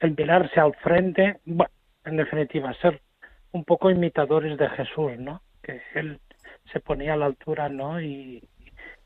el 0.00 0.14
mirarse 0.16 0.60
al 0.60 0.74
frente, 0.76 1.38
bueno, 1.44 1.72
en 2.04 2.16
definitiva, 2.16 2.74
ser 2.74 3.00
un 3.52 3.64
poco 3.64 3.90
imitadores 3.90 4.58
de 4.58 4.68
Jesús, 4.70 5.18
¿no? 5.18 5.42
Que 5.62 5.80
él 5.94 6.20
se 6.72 6.80
ponía 6.80 7.14
a 7.14 7.16
la 7.16 7.26
altura, 7.26 7.68
¿no? 7.68 8.00
Y, 8.00 8.42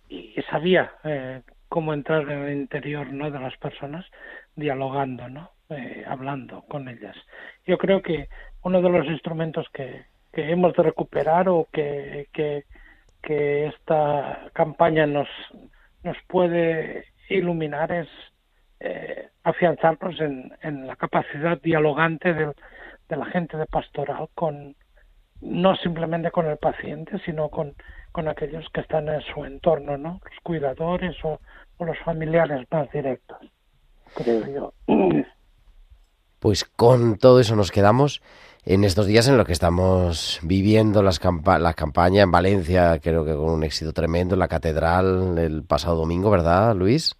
y 0.09 0.35
sabía 0.51 0.93
eh, 1.05 1.43
cómo 1.69 1.93
entrar 1.93 2.23
en 2.31 2.43
el 2.43 2.57
interior 2.57 3.13
¿no? 3.13 3.31
de 3.31 3.41
las 3.41 3.57
personas 3.57 4.05
dialogando, 4.55 5.29
¿no? 5.29 5.51
Eh, 5.69 6.05
hablando 6.07 6.63
con 6.63 6.89
ellas. 6.89 7.17
Yo 7.67 7.77
creo 7.77 8.01
que 8.01 8.29
uno 8.63 8.81
de 8.81 8.89
los 8.89 9.07
instrumentos 9.07 9.67
que, 9.73 10.05
que 10.33 10.51
hemos 10.51 10.75
de 10.75 10.85
recuperar 10.85 11.49
o 11.49 11.67
que, 11.73 12.29
que, 12.33 12.65
que 13.21 13.67
esta 13.67 14.49
campaña 14.53 15.07
nos, 15.07 15.29
nos 16.05 16.17
puede 16.29 17.07
iluminar 17.29 17.91
es 17.91 18.09
eh, 18.79 19.29
afianzarnos 19.43 20.21
en, 20.21 20.53
en, 20.63 20.87
la 20.87 20.95
capacidad 20.95 21.61
dialogante 21.61 22.33
del, 22.33 22.53
de 23.09 23.17
la 23.17 23.27
gente 23.27 23.57
de 23.57 23.67
pastoral 23.67 24.29
con 24.35 24.77
no 25.41 25.76
simplemente 25.76 26.30
con 26.30 26.47
el 26.47 26.57
paciente, 26.57 27.18
sino 27.24 27.49
con, 27.49 27.74
con 28.12 28.28
aquellos 28.28 28.64
que 28.72 28.80
están 28.80 29.09
en 29.09 29.20
su 29.22 29.45
entorno, 29.45 29.97
¿no? 29.97 30.20
Los 30.24 30.41
cuidadores 30.43 31.16
o, 31.24 31.41
o 31.78 31.84
los 31.84 31.99
familiares 32.05 32.66
más 32.70 32.91
directos, 32.91 33.39
creo 34.14 34.47
yo. 34.47 34.72
Pues 36.39 36.64
con 36.64 37.16
todo 37.16 37.41
eso 37.41 37.57
nos 37.57 37.70
quedamos 37.70 38.22
en 38.64 38.84
estos 38.84 39.07
días 39.07 39.28
en 39.28 39.37
los 39.37 39.47
que 39.47 39.53
estamos 39.53 40.41
viviendo 40.43 41.03
las 41.03 41.18
campa 41.18 41.59
la 41.59 41.74
campaña 41.74 42.22
en 42.22 42.30
Valencia, 42.30 42.99
creo 43.01 43.24
que 43.24 43.32
con 43.32 43.51
un 43.51 43.64
éxito 43.64 43.93
tremendo, 43.93 44.34
en 44.34 44.41
la 44.41 44.49
catedral 44.49 45.39
el 45.39 45.62
pasado 45.62 45.97
domingo, 45.97 46.30
¿verdad, 46.30 46.74
Luis? 46.74 47.16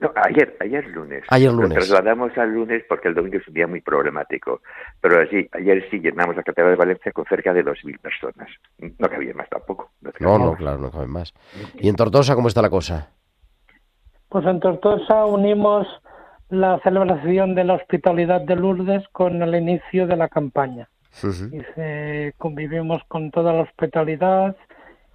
No, 0.00 0.12
ayer, 0.16 0.56
ayer 0.60 0.86
lunes. 0.88 1.24
Ayer 1.28 1.50
lunes. 1.50 1.70
Lo 1.70 1.74
trasladamos 1.76 2.36
al 2.36 2.52
lunes 2.52 2.82
porque 2.88 3.08
el 3.08 3.14
domingo 3.14 3.38
es 3.38 3.48
un 3.48 3.54
día 3.54 3.66
muy 3.66 3.80
problemático. 3.80 4.60
Pero 5.00 5.20
así, 5.22 5.48
ayer 5.52 5.86
sí 5.90 6.00
llenamos 6.00 6.36
la 6.36 6.42
Catedral 6.42 6.72
de 6.72 6.76
Valencia 6.76 7.12
con 7.12 7.24
cerca 7.24 7.52
de 7.52 7.64
2.000 7.64 7.98
personas. 8.00 8.48
No 8.78 9.08
cabía 9.08 9.34
más 9.34 9.48
tampoco. 9.48 9.90
No, 10.20 10.38
no, 10.38 10.54
claro, 10.54 10.78
no 10.78 10.90
cabe 10.90 11.06
más. 11.06 11.32
¿Y 11.74 11.88
en 11.88 11.96
Tortosa 11.96 12.34
cómo 12.34 12.48
está 12.48 12.60
la 12.62 12.70
cosa? 12.70 13.10
Pues 14.28 14.44
en 14.44 14.60
Tortosa 14.60 15.24
unimos 15.24 15.86
la 16.50 16.78
celebración 16.80 17.54
de 17.54 17.64
la 17.64 17.74
hospitalidad 17.74 18.42
de 18.42 18.56
Lourdes 18.56 19.06
con 19.12 19.42
el 19.42 19.54
inicio 19.54 20.06
de 20.06 20.16
la 20.16 20.28
campaña. 20.28 20.88
Y 21.22 21.62
se, 21.74 22.34
convivimos 22.36 23.02
con 23.08 23.30
toda 23.30 23.54
la 23.54 23.62
hospitalidad 23.62 24.54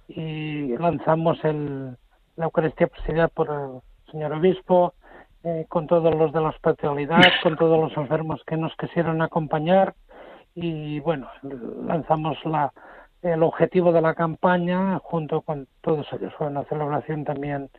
y 0.08 0.76
lanzamos 0.76 1.38
el, 1.44 1.96
la 2.36 2.46
Eucaristía 2.46 2.88
presidida 2.88 3.28
por 3.28 3.48
el 3.48 3.91
señor 4.12 4.32
obispo, 4.34 4.94
eh, 5.42 5.66
con 5.68 5.88
todos 5.88 6.14
los 6.14 6.32
de 6.32 6.40
la 6.40 6.50
hospitalidad, 6.50 7.20
con 7.42 7.56
todos 7.56 7.80
los 7.80 7.96
enfermos 7.96 8.40
que 8.46 8.56
nos 8.56 8.72
quisieron 8.76 9.20
acompañar 9.22 9.94
y 10.54 11.00
bueno, 11.00 11.28
lanzamos 11.84 12.36
la, 12.44 12.72
el 13.22 13.42
objetivo 13.42 13.90
de 13.90 14.02
la 14.02 14.14
campaña 14.14 15.00
junto 15.02 15.40
con 15.40 15.66
todos 15.80 16.06
ellos. 16.12 16.32
Fue 16.38 16.46
una 16.46 16.64
celebración 16.64 17.24
también 17.24 17.70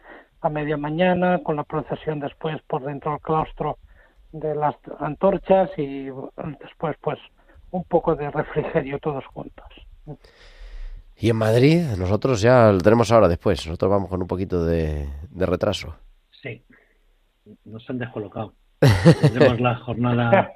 a 0.41 0.49
media 0.49 0.75
mañana, 0.75 1.39
con 1.43 1.55
la 1.55 1.63
procesión 1.63 2.19
después 2.19 2.61
por 2.67 2.83
dentro 2.83 3.11
del 3.11 3.21
claustro 3.21 3.77
de 4.33 4.55
las 4.55 4.75
antorchas 4.99 5.69
y 5.77 6.09
después 6.59 6.97
pues 6.99 7.19
un 7.71 7.83
poco 7.85 8.15
de 8.15 8.29
refrigerio 8.29 8.99
todos 8.99 9.25
juntos. 9.27 9.65
Y 11.15 11.29
en 11.29 11.37
Madrid, 11.37 11.81
nosotros 11.97 12.41
ya 12.41 12.71
lo 12.71 12.79
tenemos 12.79 13.11
ahora 13.11 13.27
después, 13.27 13.65
nosotros 13.65 13.89
vamos 13.89 14.09
con 14.09 14.21
un 14.21 14.27
poquito 14.27 14.65
de, 14.65 15.07
de 15.29 15.45
retraso. 15.45 15.95
Nos 17.65 17.89
han 17.89 17.97
descolocado. 17.99 18.53
Tenemos 19.21 19.59
la 19.59 19.75
jornada 19.75 20.51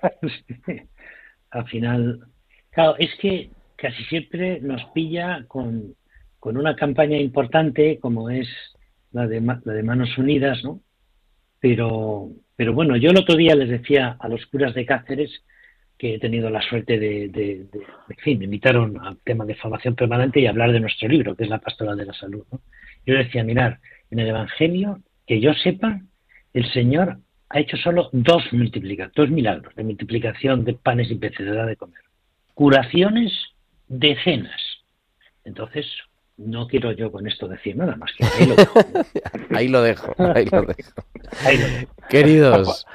al 1.52 1.68
final. 1.68 2.28
Claro, 2.72 2.96
es 2.98 3.10
que 3.20 3.50
casi 3.76 4.04
siempre 4.06 4.60
nos 4.62 4.84
pilla 4.94 5.46
con, 5.48 5.96
con 6.40 6.58
una 6.58 6.76
campaña 6.76 7.18
importante 7.18 8.00
como 8.00 8.30
es 8.30 8.48
la 9.12 9.28
de, 9.28 9.42
la 9.42 9.74
de 9.74 9.84
Manos 9.84 10.18
Unidas, 10.18 10.64
¿no? 10.64 10.82
Pero, 11.60 12.30
pero 12.56 12.74
bueno, 12.74 12.98
yo 12.98 13.10
el 13.10 13.18
otro 13.18 13.36
día 13.36 13.56
les 13.56 13.70
decía 13.70 14.18
a 14.20 14.28
los 14.28 14.46
curas 14.48 14.76
de 14.76 14.86
Cáceres 14.86 15.44
que 15.98 16.16
he 16.16 16.20
tenido 16.20 16.50
la 16.50 16.62
suerte 16.62 17.00
de, 17.00 17.24
en 17.26 18.18
fin, 18.24 18.38
me 18.38 18.46
invitaron 18.46 19.00
al 19.04 19.18
tema 19.18 19.46
de 19.46 19.56
formación 19.56 19.96
permanente 19.96 20.40
y 20.40 20.46
hablar 20.46 20.72
de 20.72 20.80
nuestro 20.80 21.08
libro, 21.08 21.36
que 21.36 21.46
es 21.46 21.50
la 21.50 21.58
Pastoral 21.58 21.98
de 21.98 22.06
la 22.06 22.14
Salud. 22.14 22.46
¿no? 22.52 22.62
Yo 23.06 23.16
decía, 23.16 23.44
mirar, 23.44 23.80
en 24.12 24.20
el 24.20 24.28
Evangelio, 24.28 25.00
que 25.26 25.40
yo 25.40 25.54
sepa, 25.54 26.00
el 26.58 26.72
Señor 26.74 27.18
ha 27.50 27.60
hecho 27.60 27.78
solo 27.78 28.10
dos 28.12 28.44
multiplicaciones, 28.52 29.16
dos 29.16 29.30
milagros 29.30 29.76
de 29.76 29.84
multiplicación 29.84 30.66
de 30.66 30.74
panes 30.74 31.12
y 31.12 31.16
peces 31.16 31.46
de 31.46 31.54
dar 31.54 31.68
de 31.68 31.76
comer. 31.76 32.02
Curaciones, 32.56 33.32
decenas. 33.88 34.60
Entonces, 35.46 35.86
no 36.38 36.68
quiero 36.68 36.92
yo 36.94 37.12
con 37.12 37.28
esto 37.28 37.48
decir 37.48 37.76
nada 37.76 37.96
más 37.96 38.12
que 38.18 38.26
ahí 38.26 38.48
lo 38.48 38.56
dejo. 38.56 38.80
ahí 39.56 39.68
lo 39.68 39.82
dejo, 39.84 40.16
ahí 40.18 40.46
lo 40.46 40.62
dejo. 40.64 40.92
Ahí 41.46 41.58
lo 41.58 41.68
dejo. 41.68 41.94
Queridos, 42.10 42.88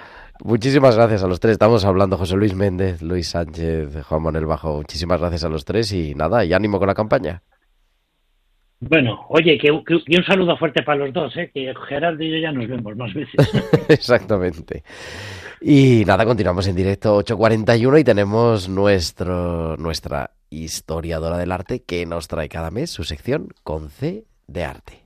muchísimas 0.42 0.96
gracias 0.96 1.22
a 1.22 1.28
los 1.28 1.38
tres. 1.38 1.52
Estamos 1.52 1.84
hablando 1.84 2.18
José 2.18 2.34
Luis 2.34 2.54
Méndez, 2.54 3.00
Luis 3.00 3.28
Sánchez, 3.28 4.04
Juan 4.04 4.22
Manuel 4.22 4.46
Bajo. 4.46 4.76
Muchísimas 4.76 5.20
gracias 5.20 5.44
a 5.44 5.48
los 5.48 5.64
tres 5.64 5.92
y 5.92 6.16
nada, 6.16 6.44
y 6.44 6.52
ánimo 6.52 6.80
con 6.80 6.88
la 6.88 6.94
campaña. 6.94 7.42
Bueno, 8.85 9.26
oye, 9.28 9.57
que, 9.59 9.70
un 9.70 10.24
saludo 10.26 10.57
fuerte 10.57 10.83
para 10.83 11.05
los 11.05 11.12
dos, 11.12 11.37
¿eh? 11.37 11.53
que 11.55 11.72
Gerardo 11.89 12.20
y 12.24 12.33
yo 12.33 12.37
ya 12.39 12.51
nos 12.51 12.66
vemos 12.66 12.97
más 12.97 13.14
veces. 13.14 13.35
Exactamente. 13.89 14.83
Y 15.61 16.03
nada, 16.05 16.24
continuamos 16.24 16.66
en 16.66 16.74
directo 16.74 17.22
8.41 17.22 18.01
y 18.01 18.05
tenemos 18.05 18.68
nuestro, 18.68 19.76
nuestra 19.76 20.33
historiadora 20.51 21.39
del 21.39 21.53
arte 21.53 21.85
que 21.85 22.05
nos 22.07 22.26
trae 22.26 22.49
cada 22.49 22.72
mes 22.72 22.91
su 22.91 23.05
sección 23.05 23.51
con 23.62 23.89
C 23.89 24.24
de 24.49 24.64
arte. 24.64 25.01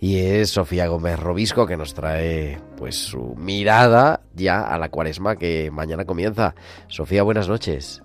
Y 0.00 0.18
es 0.18 0.50
Sofía 0.50 0.86
Gómez 0.86 1.18
Robisco 1.18 1.66
que 1.66 1.76
nos 1.76 1.94
trae 1.94 2.60
pues 2.76 2.96
su 2.96 3.34
mirada 3.36 4.20
ya 4.34 4.62
a 4.62 4.78
la 4.78 4.90
cuaresma 4.90 5.36
que 5.36 5.70
mañana 5.72 6.04
comienza. 6.04 6.54
Sofía, 6.86 7.24
buenas 7.24 7.48
noches. 7.48 8.02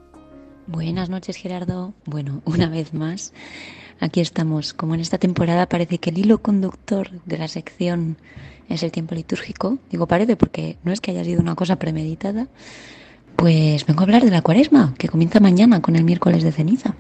Buenas 0.66 1.10
noches, 1.10 1.36
Gerardo. 1.36 1.94
Bueno, 2.06 2.42
una 2.46 2.68
vez 2.70 2.94
más, 2.94 3.34
aquí 4.00 4.22
estamos. 4.22 4.74
Como 4.74 4.96
en 4.96 5.02
esta 5.02 5.20
temporada 5.20 5.68
parece 5.68 6.00
que 6.00 6.10
el 6.10 6.18
hilo 6.18 6.40
conductor 6.40 7.12
de 7.26 7.38
la 7.38 7.48
sección 7.48 8.18
es 8.70 8.82
el 8.82 8.92
tiempo 8.92 9.14
litúrgico. 9.14 9.78
Digo 9.92 10.08
parece 10.08 10.36
porque 10.36 10.78
no 10.84 10.92
es 10.92 11.00
que 11.00 11.12
haya 11.12 11.24
sido 11.24 11.42
una 11.42 11.56
cosa 11.56 11.76
premeditada. 11.76 12.48
Pues 13.36 13.86
vengo 13.86 14.02
a 14.02 14.04
hablar 14.04 14.24
de 14.24 14.32
la 14.32 14.42
cuaresma, 14.42 14.96
que 14.98 15.10
comienza 15.10 15.40
mañana 15.40 15.82
con 15.82 15.96
el 15.96 16.04
miércoles 16.04 16.44
de 16.44 16.52
ceniza. 16.52 16.96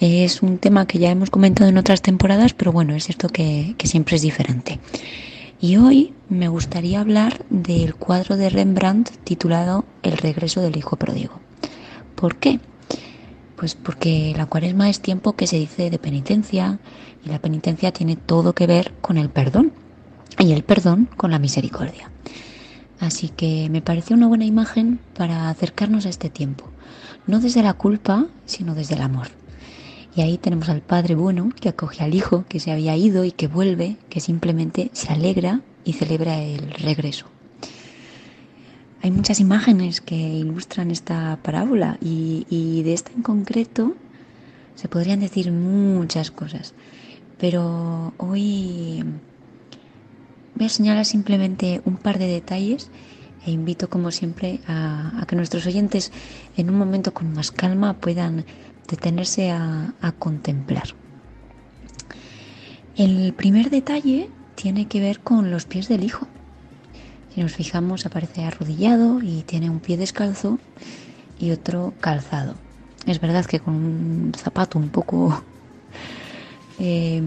Es 0.00 0.42
un 0.42 0.58
tema 0.58 0.86
que 0.86 0.98
ya 0.98 1.10
hemos 1.10 1.30
comentado 1.30 1.70
en 1.70 1.78
otras 1.78 2.02
temporadas, 2.02 2.52
pero 2.52 2.72
bueno, 2.72 2.94
es 2.94 3.04
cierto 3.04 3.28
que, 3.28 3.76
siempre 3.84 4.16
es 4.16 4.22
diferente. 4.22 4.80
Y 5.60 5.76
hoy 5.76 6.12
me 6.28 6.48
gustaría 6.48 7.00
hablar 7.00 7.44
del 7.48 7.94
cuadro 7.94 8.36
de 8.36 8.50
Rembrandt 8.50 9.10
titulado 9.22 9.84
El 10.02 10.16
regreso 10.16 10.60
del 10.60 10.76
hijo 10.76 10.96
pródigo. 10.96 11.38
¿Por 12.16 12.36
qué? 12.36 12.58
Pues 13.56 13.76
porque 13.76 14.34
la 14.36 14.46
cuaresma 14.46 14.90
es 14.90 15.00
tiempo 15.00 15.34
que 15.34 15.46
se 15.46 15.58
dice 15.58 15.90
de 15.90 15.98
penitencia 15.98 16.80
y 17.24 17.28
la 17.28 17.38
penitencia 17.38 17.92
tiene 17.92 18.16
todo 18.16 18.52
que 18.52 18.66
ver 18.66 18.92
con 19.00 19.16
el 19.16 19.30
perdón 19.30 19.72
y 20.38 20.52
el 20.52 20.64
perdón 20.64 21.08
con 21.16 21.30
la 21.30 21.38
misericordia. 21.38 22.10
Así 22.98 23.28
que 23.28 23.68
me 23.70 23.80
pareció 23.80 24.16
una 24.16 24.26
buena 24.26 24.44
imagen 24.44 24.98
para 25.16 25.48
acercarnos 25.48 26.04
a 26.04 26.08
este 26.10 26.30
tiempo, 26.30 26.64
no 27.26 27.38
desde 27.38 27.62
la 27.62 27.74
culpa, 27.74 28.26
sino 28.44 28.74
desde 28.74 28.96
el 28.96 29.02
amor. 29.02 29.28
Y 30.16 30.20
ahí 30.20 30.38
tenemos 30.38 30.68
al 30.68 30.80
Padre 30.80 31.16
bueno 31.16 31.50
que 31.60 31.68
acoge 31.68 32.04
al 32.04 32.14
Hijo 32.14 32.44
que 32.48 32.60
se 32.60 32.70
había 32.70 32.96
ido 32.96 33.24
y 33.24 33.32
que 33.32 33.48
vuelve, 33.48 33.96
que 34.08 34.20
simplemente 34.20 34.90
se 34.92 35.12
alegra 35.12 35.60
y 35.84 35.94
celebra 35.94 36.40
el 36.40 36.70
regreso. 36.70 37.26
Hay 39.02 39.10
muchas 39.10 39.40
imágenes 39.40 40.00
que 40.00 40.14
ilustran 40.14 40.90
esta 40.90 41.38
parábola 41.42 41.98
y, 42.00 42.82
de 42.84 42.94
esta 42.94 43.12
en 43.12 43.22
concreto 43.22 43.94
se 44.76 44.88
podrían 44.88 45.20
decir 45.20 45.52
muchas 45.52 46.30
cosas, 46.30 46.74
pero 47.38 48.14
hoy 48.16 49.04
voy 50.54 50.66
a 50.66 50.70
señalar 50.70 51.04
simplemente 51.04 51.82
un 51.84 51.96
par 51.96 52.18
de 52.18 52.28
detalles 52.28 52.90
e 53.44 53.50
invito 53.50 53.90
como 53.90 54.10
siempre 54.10 54.60
a 54.66 55.22
que 55.28 55.36
nuestros 55.36 55.66
oyentes 55.66 56.10
en 56.56 56.70
un 56.70 56.78
momento 56.78 57.12
con 57.12 57.32
más 57.34 57.50
calma 57.50 57.94
puedan 57.94 58.46
detenerse 58.88 59.50
a, 59.50 59.94
a, 60.00 60.12
contemplar. 60.12 60.88
El 62.96 63.32
primer 63.34 63.70
detalle 63.70 64.30
tiene 64.54 64.86
que 64.86 65.00
ver 65.00 65.20
con 65.20 65.50
los 65.50 65.64
pies 65.64 65.88
del 65.88 66.04
hijo. 66.04 66.26
Si 67.34 67.40
nos 67.40 67.52
fijamos, 67.52 68.06
aparece 68.06 68.44
arrodillado 68.44 69.20
y 69.20 69.42
tiene 69.42 69.68
un 69.70 69.80
pie 69.80 69.96
descalzo 69.96 70.58
y 71.38 71.50
otro 71.50 71.92
calzado. 72.00 72.54
Es 73.06 73.20
verdad 73.20 73.44
que 73.44 73.60
con 73.60 73.74
un 73.74 74.32
zapato 74.36 74.78
un 74.78 74.88
poco 74.88 75.42
eh, 76.78 77.22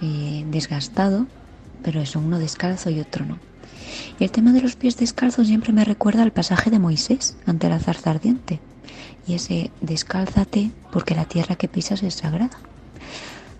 eh, 0.00 0.44
desgastado, 0.50 1.26
pero 1.82 2.00
eso, 2.00 2.18
uno 2.18 2.38
descalzo 2.38 2.90
y 2.90 3.00
otro 3.00 3.24
no. 3.24 3.38
Y 4.18 4.24
el 4.24 4.30
tema 4.30 4.52
de 4.52 4.60
los 4.60 4.76
pies 4.76 4.96
descalzos 4.96 5.46
siempre 5.46 5.72
me 5.72 5.84
recuerda 5.84 6.22
al 6.22 6.32
pasaje 6.32 6.70
de 6.70 6.78
Moisés 6.78 7.36
ante 7.46 7.68
la 7.68 7.78
zarza 7.78 8.10
ardiente. 8.10 8.60
Y 9.26 9.34
ese 9.34 9.70
descálzate 9.80 10.70
porque 10.90 11.14
la 11.14 11.24
tierra 11.24 11.56
que 11.56 11.68
pisas 11.68 12.02
es 12.02 12.14
sagrada. 12.14 12.58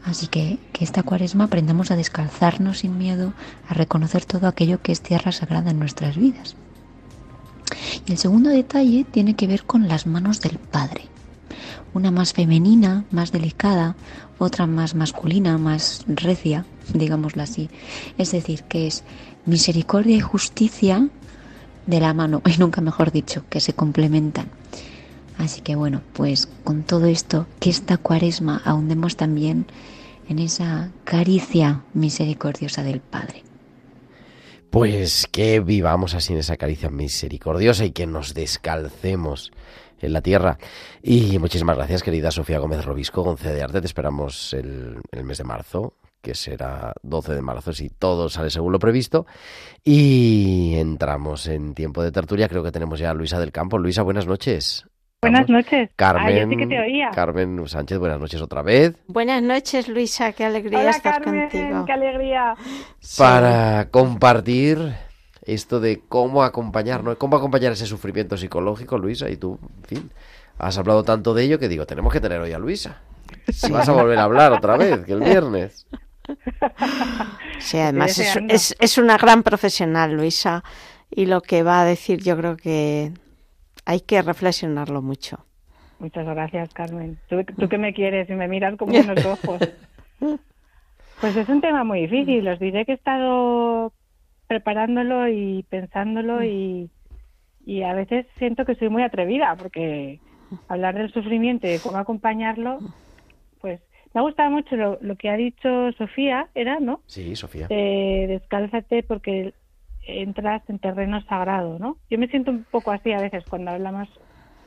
Así 0.04 0.26
que 0.26 0.58
que 0.72 0.84
esta 0.84 1.02
cuaresma 1.02 1.44
aprendamos 1.44 1.90
a 1.90 1.96
descalzarnos 1.96 2.78
sin 2.78 2.98
miedo, 2.98 3.32
a 3.68 3.74
reconocer 3.74 4.24
todo 4.24 4.48
aquello 4.48 4.82
que 4.82 4.92
es 4.92 5.00
tierra 5.00 5.30
sagrada 5.30 5.70
en 5.70 5.78
nuestras 5.78 6.16
vidas. 6.16 6.56
Y 8.06 8.12
el 8.12 8.18
segundo 8.18 8.50
detalle 8.50 9.04
tiene 9.04 9.36
que 9.36 9.46
ver 9.46 9.64
con 9.64 9.88
las 9.88 10.06
manos 10.06 10.40
del 10.40 10.58
Padre. 10.58 11.02
Una 11.94 12.10
más 12.10 12.32
femenina, 12.32 13.04
más 13.10 13.32
delicada, 13.32 13.96
otra 14.38 14.66
más 14.66 14.94
masculina, 14.94 15.58
más 15.58 16.04
recia, 16.08 16.64
digámoslo 16.94 17.42
así. 17.42 17.70
Es 18.18 18.32
decir, 18.32 18.64
que 18.64 18.86
es 18.86 19.04
misericordia 19.46 20.16
y 20.16 20.20
justicia 20.20 21.08
de 21.86 22.00
la 22.00 22.14
mano, 22.14 22.42
y 22.46 22.58
nunca 22.58 22.80
mejor 22.80 23.12
dicho, 23.12 23.44
que 23.48 23.60
se 23.60 23.74
complementan. 23.74 24.48
Así 25.42 25.60
que 25.60 25.74
bueno, 25.74 26.02
pues 26.12 26.46
con 26.62 26.84
todo 26.84 27.06
esto, 27.06 27.48
que 27.58 27.68
esta 27.68 27.96
cuaresma 27.96 28.62
ahondemos 28.64 29.16
también 29.16 29.66
en 30.28 30.38
esa 30.38 30.92
caricia 31.02 31.82
misericordiosa 31.94 32.84
del 32.84 33.00
Padre. 33.00 33.42
Pues 34.70 35.26
que 35.26 35.58
vivamos 35.58 36.14
así 36.14 36.32
en 36.32 36.38
esa 36.38 36.56
caricia 36.56 36.90
misericordiosa 36.90 37.84
y 37.84 37.90
que 37.90 38.06
nos 38.06 38.34
descalcemos 38.34 39.50
en 40.00 40.12
la 40.12 40.20
tierra. 40.20 40.58
Y 41.02 41.40
muchísimas 41.40 41.76
gracias, 41.76 42.04
querida 42.04 42.30
Sofía 42.30 42.60
Gómez 42.60 42.84
Robisco, 42.84 43.24
con 43.24 43.36
C 43.36 43.52
de 43.52 43.64
Arte. 43.64 43.80
Te 43.80 43.86
esperamos 43.88 44.54
el, 44.54 45.00
el 45.10 45.24
mes 45.24 45.38
de 45.38 45.44
marzo, 45.44 45.96
que 46.20 46.36
será 46.36 46.94
12 47.02 47.34
de 47.34 47.42
marzo, 47.42 47.72
si 47.72 47.88
todo 47.88 48.28
sale 48.28 48.48
según 48.48 48.70
lo 48.70 48.78
previsto. 48.78 49.26
Y 49.82 50.74
entramos 50.76 51.48
en 51.48 51.74
tiempo 51.74 52.00
de 52.00 52.12
tertulia. 52.12 52.48
Creo 52.48 52.62
que 52.62 52.70
tenemos 52.70 53.00
ya 53.00 53.10
a 53.10 53.14
Luisa 53.14 53.40
del 53.40 53.50
Campo. 53.50 53.76
Luisa, 53.76 54.02
buenas 54.02 54.28
noches. 54.28 54.86
Buenas 55.22 55.48
noches. 55.48 55.88
Carmen, 55.94 56.26
Ah, 56.26 56.40
yo 56.40 56.48
sí 56.48 56.56
que 56.56 56.66
te 56.66 56.80
oía. 56.80 57.10
Carmen 57.14 57.68
Sánchez, 57.68 57.96
buenas 57.96 58.18
noches 58.18 58.42
otra 58.42 58.60
vez. 58.62 58.96
Buenas 59.06 59.40
noches, 59.40 59.86
Luisa, 59.86 60.32
qué 60.32 60.44
alegría 60.44 60.80
Hola, 60.80 60.90
estar 60.90 61.22
Carmen, 61.22 61.48
contigo. 61.48 61.84
qué 61.86 61.92
alegría. 61.92 62.54
Para 63.16 63.88
compartir 63.92 64.94
esto 65.46 65.78
de 65.78 66.00
cómo 66.08 66.42
acompañar, 66.42 67.04
¿no? 67.04 67.16
Cómo 67.18 67.36
acompañar 67.36 67.70
ese 67.70 67.86
sufrimiento 67.86 68.36
psicológico, 68.36 68.98
Luisa, 68.98 69.30
y 69.30 69.36
tú, 69.36 69.60
en 69.62 69.84
fin, 69.84 70.10
has 70.58 70.76
hablado 70.76 71.04
tanto 71.04 71.34
de 71.34 71.44
ello 71.44 71.60
que 71.60 71.68
digo, 71.68 71.86
tenemos 71.86 72.12
que 72.12 72.20
tener 72.20 72.40
hoy 72.40 72.52
a 72.52 72.58
Luisa. 72.58 72.98
Si 73.52 73.70
vas 73.70 73.88
a 73.88 73.92
volver 73.92 74.18
a 74.18 74.24
hablar 74.24 74.52
otra 74.52 74.76
vez, 74.76 75.04
que 75.04 75.12
el 75.12 75.20
viernes. 75.20 75.86
Sí, 77.60 77.78
además 77.78 78.18
es- 78.18 78.74
es 78.78 78.98
una 78.98 79.16
gran 79.18 79.44
profesional, 79.44 80.12
Luisa, 80.14 80.64
y 81.10 81.26
lo 81.26 81.40
que 81.42 81.62
va 81.62 81.80
a 81.82 81.84
decir 81.84 82.20
yo 82.22 82.36
creo 82.36 82.56
que 82.56 83.12
hay 83.84 84.00
que 84.00 84.22
reflexionarlo 84.22 85.02
mucho. 85.02 85.44
Muchas 85.98 86.26
gracias, 86.26 86.72
Carmen. 86.74 87.18
Tú, 87.28 87.44
tú 87.44 87.68
que 87.68 87.78
me 87.78 87.94
quieres 87.94 88.28
y 88.28 88.34
me 88.34 88.48
miras 88.48 88.76
con 88.78 88.90
buenos 88.90 89.24
ojos. 89.24 89.60
Pues 91.20 91.36
es 91.36 91.48
un 91.48 91.60
tema 91.60 91.84
muy 91.84 92.02
difícil. 92.02 92.46
Os 92.48 92.58
diré 92.58 92.84
que 92.84 92.92
he 92.92 92.94
estado 92.96 93.92
preparándolo 94.48 95.28
y 95.28 95.64
pensándolo 95.70 96.44
y, 96.44 96.90
y 97.64 97.82
a 97.82 97.94
veces 97.94 98.26
siento 98.38 98.64
que 98.64 98.74
soy 98.74 98.88
muy 98.88 99.02
atrevida 99.02 99.54
porque 99.56 100.20
hablar 100.68 100.94
del 100.96 101.12
sufrimiento 101.12 101.66
y 101.66 101.70
de 101.70 101.80
cómo 101.80 101.96
acompañarlo, 101.96 102.78
pues 103.60 103.80
me 104.12 104.20
ha 104.20 104.22
gustado 104.22 104.50
mucho 104.50 104.76
lo, 104.76 104.98
lo 105.00 105.16
que 105.16 105.30
ha 105.30 105.36
dicho 105.36 105.92
Sofía, 105.92 106.48
era, 106.54 106.80
¿no? 106.80 107.00
Sí, 107.06 107.34
Sofía. 107.36 107.68
de 107.68 108.26
descálzate 108.28 109.02
porque 109.04 109.54
entras 110.06 110.62
en 110.68 110.78
terreno 110.78 111.20
sagrado, 111.22 111.78
¿no? 111.78 111.96
Yo 112.10 112.18
me 112.18 112.28
siento 112.28 112.50
un 112.50 112.64
poco 112.64 112.90
así 112.90 113.12
a 113.12 113.20
veces 113.20 113.44
cuando 113.48 113.70
hablamos 113.70 114.08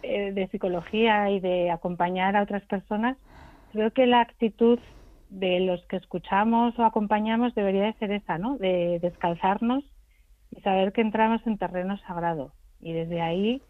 eh, 0.03 0.31
de 0.31 0.47
psicología 0.47 1.29
y 1.31 1.39
de 1.39 1.71
acompañar 1.71 2.36
a 2.36 2.43
otras 2.43 2.63
personas. 2.65 3.17
Creo 3.71 3.91
que 3.91 4.05
la 4.05 4.21
actitud 4.21 4.79
de 5.29 5.59
los 5.59 5.83
que 5.88 5.97
escuchamos 5.97 6.77
o 6.79 6.86
acompañamos 6.86 7.55
debería 7.55 7.83
de 7.83 7.93
ser 7.93 8.11
esa, 8.11 8.38
¿no? 8.38 8.57
De 8.57 8.99
descalzarnos 8.99 9.83
y 10.51 10.61
saber 10.61 10.93
que 10.93 11.01
entramos 11.01 11.45
en 11.45 11.57
terreno 11.57 11.97
sagrado. 11.99 12.51
Y 12.79 12.93
desde 12.93 13.21
ahí, 13.21 13.61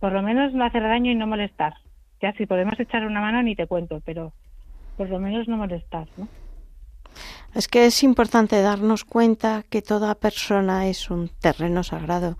por 0.00 0.12
lo 0.12 0.22
menos 0.22 0.54
no 0.54 0.64
hacer 0.64 0.82
daño 0.82 1.10
y 1.10 1.14
no 1.14 1.26
molestar. 1.26 1.74
Ya 2.20 2.32
si 2.34 2.46
podemos 2.46 2.78
echar 2.78 3.04
una 3.04 3.20
mano 3.20 3.42
ni 3.42 3.56
te 3.56 3.66
cuento, 3.66 4.00
pero 4.04 4.32
por 4.96 5.10
lo 5.10 5.18
menos 5.18 5.48
no 5.48 5.56
molestar, 5.56 6.06
¿no? 6.16 6.28
Es 7.54 7.68
que 7.68 7.86
es 7.86 8.02
importante 8.02 8.60
darnos 8.62 9.04
cuenta 9.04 9.64
que 9.68 9.82
toda 9.82 10.14
persona 10.14 10.86
es 10.88 11.10
un 11.10 11.28
terreno 11.28 11.82
sagrado, 11.82 12.36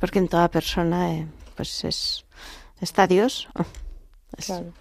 porque 0.00 0.18
en 0.18 0.28
toda 0.28 0.48
persona 0.50 1.14
eh, 1.14 1.26
pues 1.56 1.84
es 1.84 2.26
está 2.80 3.06
Dios. 3.06 3.48
Es- 4.36 4.46
Claro. 4.46 4.72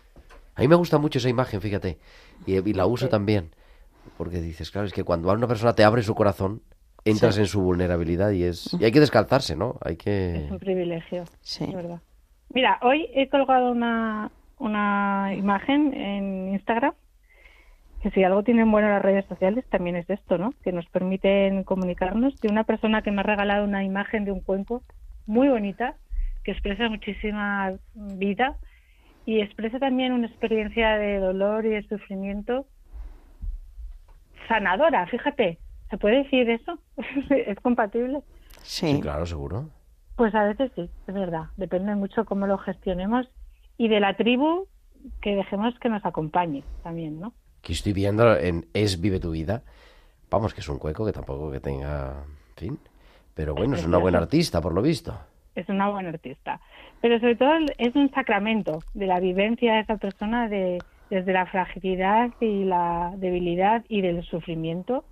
A 0.56 0.62
mí 0.62 0.68
me 0.68 0.76
gusta 0.76 0.98
mucho 0.98 1.20
esa 1.20 1.30
imagen, 1.30 1.62
fíjate, 1.62 2.00
y, 2.48 2.56
y 2.68 2.74
la 2.74 2.88
uso 2.88 3.10
también, 3.10 3.52
porque 4.18 4.42
dices, 4.42 4.72
claro, 4.72 4.88
es 4.88 4.94
que 4.94 5.04
cuando 5.04 5.32
una 5.32 5.48
persona 5.48 5.74
te 5.74 5.84
abre 5.84 6.02
su 6.02 6.16
corazón, 6.16 6.64
entras 7.06 7.36
Sí. 7.36 7.42
en 7.42 7.48
su 7.48 7.62
vulnerabilidad 7.62 8.32
y 8.32 8.44
es 8.44 8.74
y 8.80 8.84
hay 8.84 8.92
que 8.92 9.00
descalzarse, 9.00 9.56
¿no? 9.56 9.78
Hay 9.86 9.94
Es 9.94 10.00
que 10.00 10.48
un 10.52 10.58
privilegio, 10.60 11.26
Sí. 11.42 11.64
es 11.66 11.74
verdad. 11.74 12.02
Mira, 12.50 12.80
hoy 12.82 13.08
he 13.14 13.30
colgado 13.30 13.72
una, 13.72 14.32
una 14.58 15.34
imagen 15.36 15.94
en 15.94 16.50
Instagram, 16.54 16.94
que 18.02 18.12
si 18.12 18.24
algo 18.24 18.44
tienen 18.44 18.72
bueno 18.72 18.90
las 18.90 19.02
redes 19.02 19.26
sociales 19.26 19.66
también 19.70 19.96
es 19.96 20.10
esto, 20.10 20.38
¿no? 20.38 20.54
Que 20.64 20.72
nos 20.72 20.86
permiten 20.88 21.64
comunicarnos, 21.64 22.40
de 22.40 22.50
una 22.50 22.64
persona 22.64 23.02
que 23.02 23.12
me 23.12 23.22
ha 23.22 23.24
regalado 23.24 23.64
una 23.64 23.84
imagen 23.84 24.26
de 24.26 24.32
un 24.32 24.42
cuenco 24.42 24.84
muy 25.26 25.48
bonita, 25.50 25.96
que 26.44 26.52
expresa 26.52 26.90
muchísima 26.90 27.74
vida 27.96 28.58
y 29.26 29.42
expresa 29.42 29.80
también 29.80 30.14
una 30.14 30.28
experiencia 30.28 30.98
de 30.98 31.20
dolor 31.20 31.66
y 31.66 31.70
de 31.70 31.88
sufrimiento 31.88 32.66
sanadora, 34.48 35.06
fíjate, 35.08 35.60
¿se 35.90 35.98
puede 35.98 36.24
decir 36.24 36.50
eso? 36.50 36.80
¿Es 37.30 37.60
compatible? 37.60 38.22
sí, 38.62 38.96
sí. 38.96 39.02
claro, 39.02 39.26
seguro. 39.26 39.70
Pues 40.16 40.34
a 40.34 40.46
veces 40.46 40.72
sí, 40.76 40.90
es 41.08 41.14
verdad. 41.14 41.46
Depende 41.58 41.94
mucho 41.96 42.26
cómo 42.26 42.48
lo 42.48 42.58
gestionemos 42.58 43.30
y 43.78 43.88
de 43.88 44.00
la 44.00 44.16
tribu 44.16 44.68
que 45.22 45.36
dejemos 45.36 45.78
que 45.80 45.90
nos 45.90 46.04
acompañe 46.06 46.64
también, 46.84 47.20
¿no? 47.20 47.34
Que 47.62 47.74
estoy 47.74 47.94
viendo 47.94 48.38
en 48.38 48.68
Es 48.74 49.02
Vive 49.02 49.20
tu 49.20 49.32
vida. 49.32 49.64
Vamos, 50.30 50.54
que 50.54 50.62
es 50.62 50.70
un 50.70 50.78
cueco 50.78 51.06
que 51.06 51.14
tampoco 51.14 51.52
que 51.52 51.60
tenga, 51.60 52.24
en 52.50 52.56
fin, 52.56 52.80
pero 53.34 53.56
bueno, 53.56 53.76
es 53.76 53.86
una 53.86 53.98
buena 53.98 54.18
artista 54.18 54.62
por 54.62 54.74
lo 54.74 54.82
visto. 54.82 55.18
Es 55.56 55.70
una 55.70 55.90
buena 55.90 56.10
artista. 56.10 56.60
Pero 57.02 57.20
sobre 57.20 57.36
todo 57.36 57.52
es 57.78 57.96
un 57.96 58.12
sacramento 58.12 58.80
de 58.94 59.08
la 59.08 59.20
vivencia 59.20 59.76
de 59.76 59.80
esa 59.82 59.98
persona 59.98 60.50
de, 60.50 60.80
desde 61.10 61.34
la 61.34 61.46
fragilidad 61.46 62.32
y 62.42 62.66
la 62.66 63.14
debilidad 63.16 63.86
y 63.88 64.02
del 64.02 64.24
sufrimiento, 64.24 65.06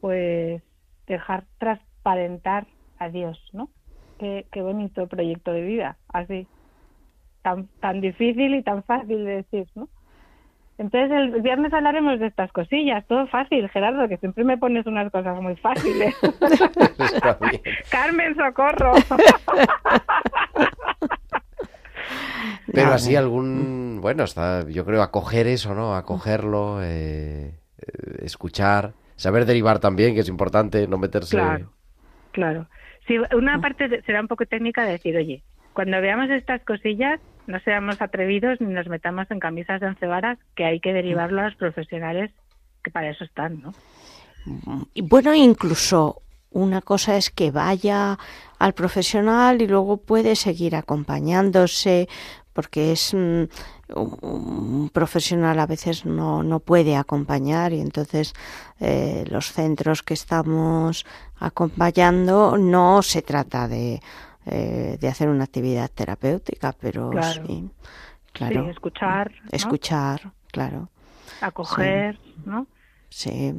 pues 0.00 0.62
dejar 1.06 1.44
transparentar 1.58 2.66
a 2.98 3.08
Dios, 3.08 3.38
¿no? 3.52 3.68
Qué, 4.18 4.46
qué 4.50 4.62
bonito 4.62 5.06
proyecto 5.06 5.52
de 5.52 5.62
vida, 5.62 5.98
así. 6.08 6.46
Tan, 7.42 7.68
tan 7.80 8.00
difícil 8.00 8.54
y 8.54 8.62
tan 8.62 8.82
fácil 8.82 9.24
de 9.24 9.36
decir, 9.36 9.68
¿no? 9.74 9.88
Entonces 10.78 11.10
el 11.10 11.40
viernes 11.40 11.72
hablaremos 11.72 12.20
de 12.20 12.26
estas 12.26 12.52
cosillas, 12.52 13.06
todo 13.06 13.26
fácil, 13.28 13.66
Gerardo, 13.70 14.08
que 14.08 14.18
siempre 14.18 14.44
me 14.44 14.58
pones 14.58 14.84
unas 14.86 15.10
cosas 15.10 15.40
muy 15.40 15.56
fáciles. 15.56 16.14
Está 16.98 17.38
bien. 17.40 17.62
Carmen, 17.90 18.34
socorro. 18.36 18.92
Pero 22.72 22.92
así 22.92 23.16
algún, 23.16 24.00
bueno, 24.02 24.24
está, 24.24 24.68
yo 24.68 24.84
creo 24.84 25.02
acoger 25.02 25.46
eso, 25.46 25.74
¿no? 25.74 25.94
Acogerlo, 25.96 26.82
eh, 26.82 27.54
eh, 27.78 28.18
escuchar, 28.22 28.92
saber 29.14 29.46
derivar 29.46 29.78
también, 29.78 30.14
que 30.14 30.20
es 30.20 30.28
importante, 30.28 30.86
no 30.86 30.98
meterse. 30.98 31.36
Claro, 31.36 31.70
claro. 32.32 32.66
Sí, 33.06 33.16
una 33.34 33.60
parte 33.60 33.88
de- 33.88 34.02
será 34.02 34.20
un 34.20 34.28
poco 34.28 34.44
técnica 34.46 34.84
de 34.84 34.92
decir, 34.92 35.16
oye, 35.16 35.42
cuando 35.72 36.00
veamos 36.00 36.28
estas 36.30 36.60
cosillas, 36.64 37.20
no 37.46 37.60
seamos 37.60 38.00
atrevidos 38.00 38.60
ni 38.60 38.72
nos 38.72 38.88
metamos 38.88 39.30
en 39.30 39.40
camisas 39.40 39.80
de 39.80 39.88
once 39.88 40.06
varas, 40.06 40.38
que 40.54 40.64
hay 40.64 40.80
que 40.80 40.92
derivarlo 40.92 41.40
a 41.40 41.44
los 41.44 41.54
profesionales 41.56 42.30
que 42.82 42.90
para 42.90 43.10
eso 43.10 43.24
están, 43.24 43.62
¿no? 43.62 43.74
Y 44.94 45.02
bueno, 45.02 45.34
incluso 45.34 46.22
una 46.50 46.80
cosa 46.80 47.16
es 47.16 47.30
que 47.30 47.50
vaya 47.50 48.18
al 48.58 48.72
profesional 48.74 49.60
y 49.60 49.66
luego 49.66 49.96
puede 49.96 50.36
seguir 50.36 50.76
acompañándose 50.76 52.08
porque 52.52 52.92
es 52.92 53.12
mm, 53.12 53.44
un, 53.94 54.18
un 54.22 54.90
profesional 54.90 55.58
a 55.58 55.66
veces 55.66 56.06
no, 56.06 56.42
no 56.42 56.60
puede 56.60 56.96
acompañar 56.96 57.72
y 57.74 57.80
entonces 57.80 58.32
eh, 58.80 59.24
los 59.28 59.52
centros 59.52 60.02
que 60.02 60.14
estamos 60.14 61.04
acompañando 61.38 62.56
no 62.56 63.02
se 63.02 63.20
trata 63.20 63.68
de, 63.68 64.00
eh, 64.46 64.96
de 65.00 65.08
hacer 65.08 65.28
una 65.28 65.44
actividad 65.44 65.90
terapéutica, 65.90 66.72
pero 66.80 67.10
Claro. 67.10 67.46
sí, 67.46 67.68
claro, 68.32 68.64
Sí, 68.64 68.70
escuchar, 68.70 69.32
¿no? 69.42 69.48
escuchar, 69.52 70.32
claro, 70.52 70.88
acoger, 71.40 72.18
¿no? 72.44 72.66
sí. 73.08 73.54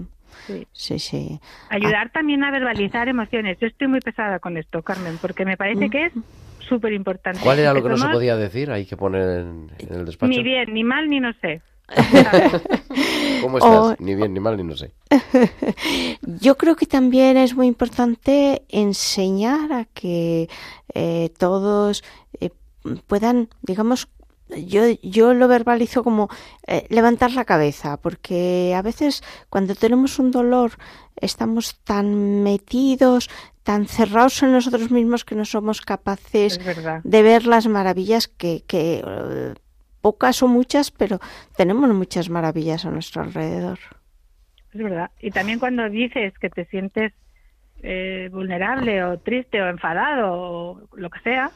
Sí. 0.46 0.66
Sí, 0.72 1.00
sí. 1.00 1.40
Ayudar 1.70 2.10
también 2.12 2.44
a 2.44 2.52
verbalizar 2.52 3.10
emociones. 3.10 3.58
Yo 3.60 3.68
estoy 3.68 3.88
muy 3.90 4.00
pesada 4.00 4.40
con 4.40 4.56
esto, 4.56 4.82
Carmen, 4.82 5.18
porque 5.18 5.44
me 5.44 5.58
parece 5.58 5.90
que 5.90 6.06
es 6.06 6.14
súper 6.70 6.94
importante. 6.94 7.42
¿Cuál 7.42 7.60
era 7.60 7.74
lo 7.74 7.84
que 7.84 7.90
no 7.90 7.98
se 7.98 8.08
podía 8.08 8.38
decir? 8.38 8.72
Hay 8.72 8.86
que 8.86 8.96
poner 8.96 9.40
en, 9.42 9.72
en 9.80 9.94
el 9.94 10.06
despacho. 10.06 10.30
Ni 10.30 10.44
bien, 10.44 10.74
ni 10.74 10.84
mal, 10.84 11.10
ni 11.10 11.20
no 11.20 11.34
sé. 11.42 11.62
¿Cómo 13.42 13.58
estás? 13.58 13.74
O- 13.74 13.96
Ni 14.00 14.16
bien, 14.16 14.34
ni 14.34 14.40
mal, 14.40 14.58
ni 14.58 14.64
no 14.64 14.76
sé. 14.76 14.92
Yo 16.42 16.58
creo 16.58 16.76
que 16.76 16.86
también 16.86 17.38
es 17.38 17.56
muy 17.56 17.68
importante 17.68 18.64
enseñar 18.70 19.72
a 19.74 19.86
que 19.86 20.50
eh, 20.94 21.32
todos 21.38 22.04
eh, 22.40 22.50
puedan, 23.08 23.50
digamos, 23.62 24.08
yo, 24.66 24.84
yo 25.04 25.34
lo 25.34 25.48
verbalizo 25.50 26.04
como 26.06 26.30
eh, 26.68 26.86
levantar 26.90 27.32
la 27.34 27.44
cabeza, 27.44 27.98
porque 27.98 28.74
a 28.78 28.82
veces 28.82 29.22
cuando 29.50 29.76
tenemos 29.76 30.20
un 30.20 30.32
dolor 30.32 30.72
estamos 31.18 31.80
tan 31.84 32.44
metidos, 32.44 33.30
tan 33.64 33.88
cerrados 33.88 34.42
en 34.44 34.54
nosotros 34.54 34.90
mismos 34.90 35.26
que 35.26 35.36
no 35.36 35.44
somos 35.44 35.82
capaces 35.82 36.60
de 37.04 37.22
ver 37.24 37.46
las 37.46 37.68
maravillas 37.68 38.30
que, 38.30 38.64
que 38.66 39.04
pocas 40.08 40.42
o 40.42 40.48
muchas, 40.48 40.90
pero 40.90 41.20
tenemos 41.58 41.90
muchas 41.94 42.30
maravillas 42.30 42.86
a 42.86 42.92
nuestro 42.92 43.24
alrededor. 43.24 43.78
Es 44.74 44.82
verdad. 44.82 45.12
Y 45.20 45.32
también 45.32 45.60
cuando 45.60 45.90
dices 45.90 46.34
que 46.40 46.50
te 46.50 46.64
sientes 46.68 47.12
eh, 47.84 48.30
vulnerable 48.32 49.04
o 49.04 49.20
triste 49.20 49.62
o 49.62 49.68
enfadado 49.68 50.32
o 50.32 50.88
lo 50.96 51.10
que 51.10 51.20
sea, 51.20 51.52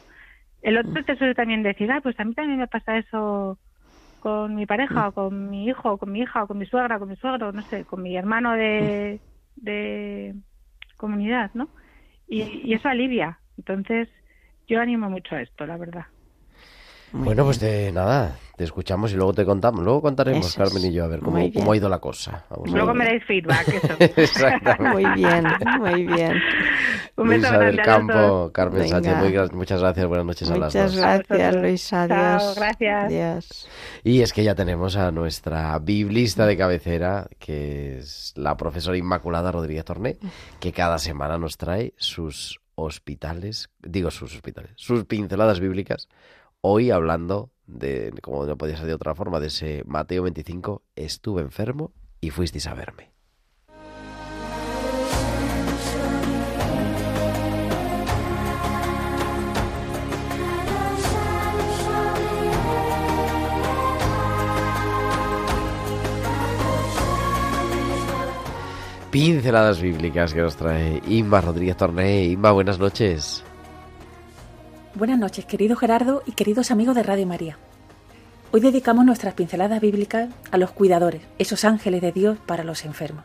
el 0.62 0.78
otro 0.78 1.02
te 1.06 1.16
suele 1.16 1.34
también 1.34 1.64
decir, 1.64 1.90
ah, 1.94 2.02
pues 2.04 2.20
a 2.20 2.26
mí 2.26 2.34
también 2.34 2.60
me 2.60 2.68
pasa 2.68 2.98
eso 2.98 3.58
con 4.20 4.54
mi 4.56 4.66
pareja 4.66 5.08
o 5.08 5.12
con 5.14 5.50
mi 5.50 5.68
hijo 5.70 5.94
o 5.94 5.98
con 5.98 6.12
mi 6.12 6.20
hija 6.20 6.44
o 6.44 6.48
con 6.48 6.58
mi 6.58 6.66
suegra 6.66 7.00
con 7.00 7.08
mi 7.08 7.16
suegro, 7.16 7.54
no 7.54 7.62
sé, 7.62 7.86
con 7.86 8.04
mi 8.04 8.18
hermano 8.18 8.52
de, 8.52 9.22
de 9.56 10.36
comunidad, 10.98 11.52
¿no? 11.54 11.70
Y, 12.28 12.42
y 12.66 12.74
eso 12.74 12.90
alivia. 12.90 13.40
Entonces, 13.58 14.10
yo 14.68 14.82
animo 14.82 15.10
mucho 15.10 15.36
a 15.36 15.42
esto, 15.42 15.66
la 15.66 15.78
verdad. 15.78 16.08
Bueno, 17.14 17.44
pues 17.44 17.60
de 17.60 17.92
nada, 17.92 18.38
te 18.56 18.64
escuchamos 18.64 19.12
y 19.12 19.16
luego 19.16 19.34
te 19.34 19.44
contamos. 19.46 19.84
Luego 19.84 20.02
contaremos, 20.02 20.46
Eso 20.48 20.64
Carmen 20.64 20.86
y 20.86 20.94
yo, 20.94 21.04
a 21.04 21.08
ver 21.08 21.20
cómo, 21.20 21.38
cómo 21.54 21.72
ha 21.72 21.76
ido 21.76 21.90
la 21.90 22.00
cosa. 22.00 22.46
Vamos 22.50 22.72
Luego 22.72 22.94
me 22.94 23.06
dais 23.06 23.24
feedback, 23.26 23.68
eso. 23.68 23.88
Exactamente. 24.00 24.90
Muy 24.90 25.06
bien, 25.16 25.46
muy 25.80 26.06
bien. 26.06 26.42
Un 27.18 27.28
Luisa 27.28 27.58
del 27.60 27.82
Campo. 27.82 28.52
Carmen 28.54 28.84
Venga. 28.84 29.02
Sánchez, 29.02 29.18
muy 29.18 29.58
muchas 29.58 29.82
gracias, 29.82 30.08
buenas 30.08 30.26
noches 30.26 30.50
a 30.50 30.58
las 30.58 30.74
Muchas 30.74 30.92
dos. 30.94 31.02
gracias, 31.02 31.56
Luisa. 31.56 32.08
Chao, 32.08 32.18
Adiós. 32.18 32.56
gracias. 32.56 33.06
Adiós. 33.06 33.70
Y 34.04 34.22
es 34.22 34.32
que 34.32 34.44
ya 34.44 34.56
tenemos 34.56 34.96
a 34.96 35.12
nuestra 35.12 35.78
biblista 35.80 36.46
de 36.46 36.56
cabecera, 36.56 37.28
que 37.40 37.98
es 37.98 38.34
la 38.38 38.56
profesora 38.56 38.98
Inmaculada 38.98 39.52
Rodríguez 39.52 39.84
Torné, 39.86 40.18
que 40.60 40.72
cada 40.72 40.98
semana 40.98 41.38
nos 41.38 41.58
trae 41.58 41.94
sus 41.98 42.62
hospitales, 42.76 43.70
digo 43.82 44.12
sus 44.12 44.34
hospitales, 44.34 44.72
sus 44.76 45.06
pinceladas 45.06 45.60
bíblicas. 45.60 46.08
Hoy 46.64 46.92
hablando 46.92 47.50
de, 47.66 48.14
como 48.22 48.46
no 48.46 48.56
podía 48.56 48.78
ser 48.78 48.86
de 48.86 48.94
otra 48.94 49.16
forma, 49.16 49.40
de 49.40 49.48
ese 49.48 49.84
Mateo 49.88 50.22
25, 50.24 50.84
estuve 50.96 51.42
enfermo 51.42 51.92
y 52.20 52.30
fuisteis 52.30 52.68
a 52.68 52.76
verme. 52.76 53.10
Pinceladas 69.10 69.82
bíblicas 69.82 70.34
que 70.34 70.42
nos 70.42 70.56
trae 70.56 71.02
Inma 71.08 71.42
Rodríguez 71.42 71.76
Torné. 71.76 72.26
Inma, 72.26 72.52
buenas 72.52 72.78
noches. 72.78 73.44
Buenas 74.94 75.18
noches, 75.18 75.46
querido 75.46 75.78
Gerardo 75.78 76.22
y 76.26 76.34
queridos 76.34 76.70
amigos 76.70 76.96
de 76.96 77.04
Radio 77.04 77.26
María. 77.26 77.58
Hoy 78.52 78.60
dedicamos 78.60 79.06
nuestras 79.06 79.34
pinceladas 79.36 79.80
bíblicas 79.80 80.28
a 80.52 80.58
los 80.58 80.72
cuidadores, 80.72 81.22
esos 81.38 81.64
ángeles 81.64 82.02
de 82.02 82.12
Dios 82.12 82.38
para 82.46 82.66
los 82.66 82.84
enfermos. 82.84 83.24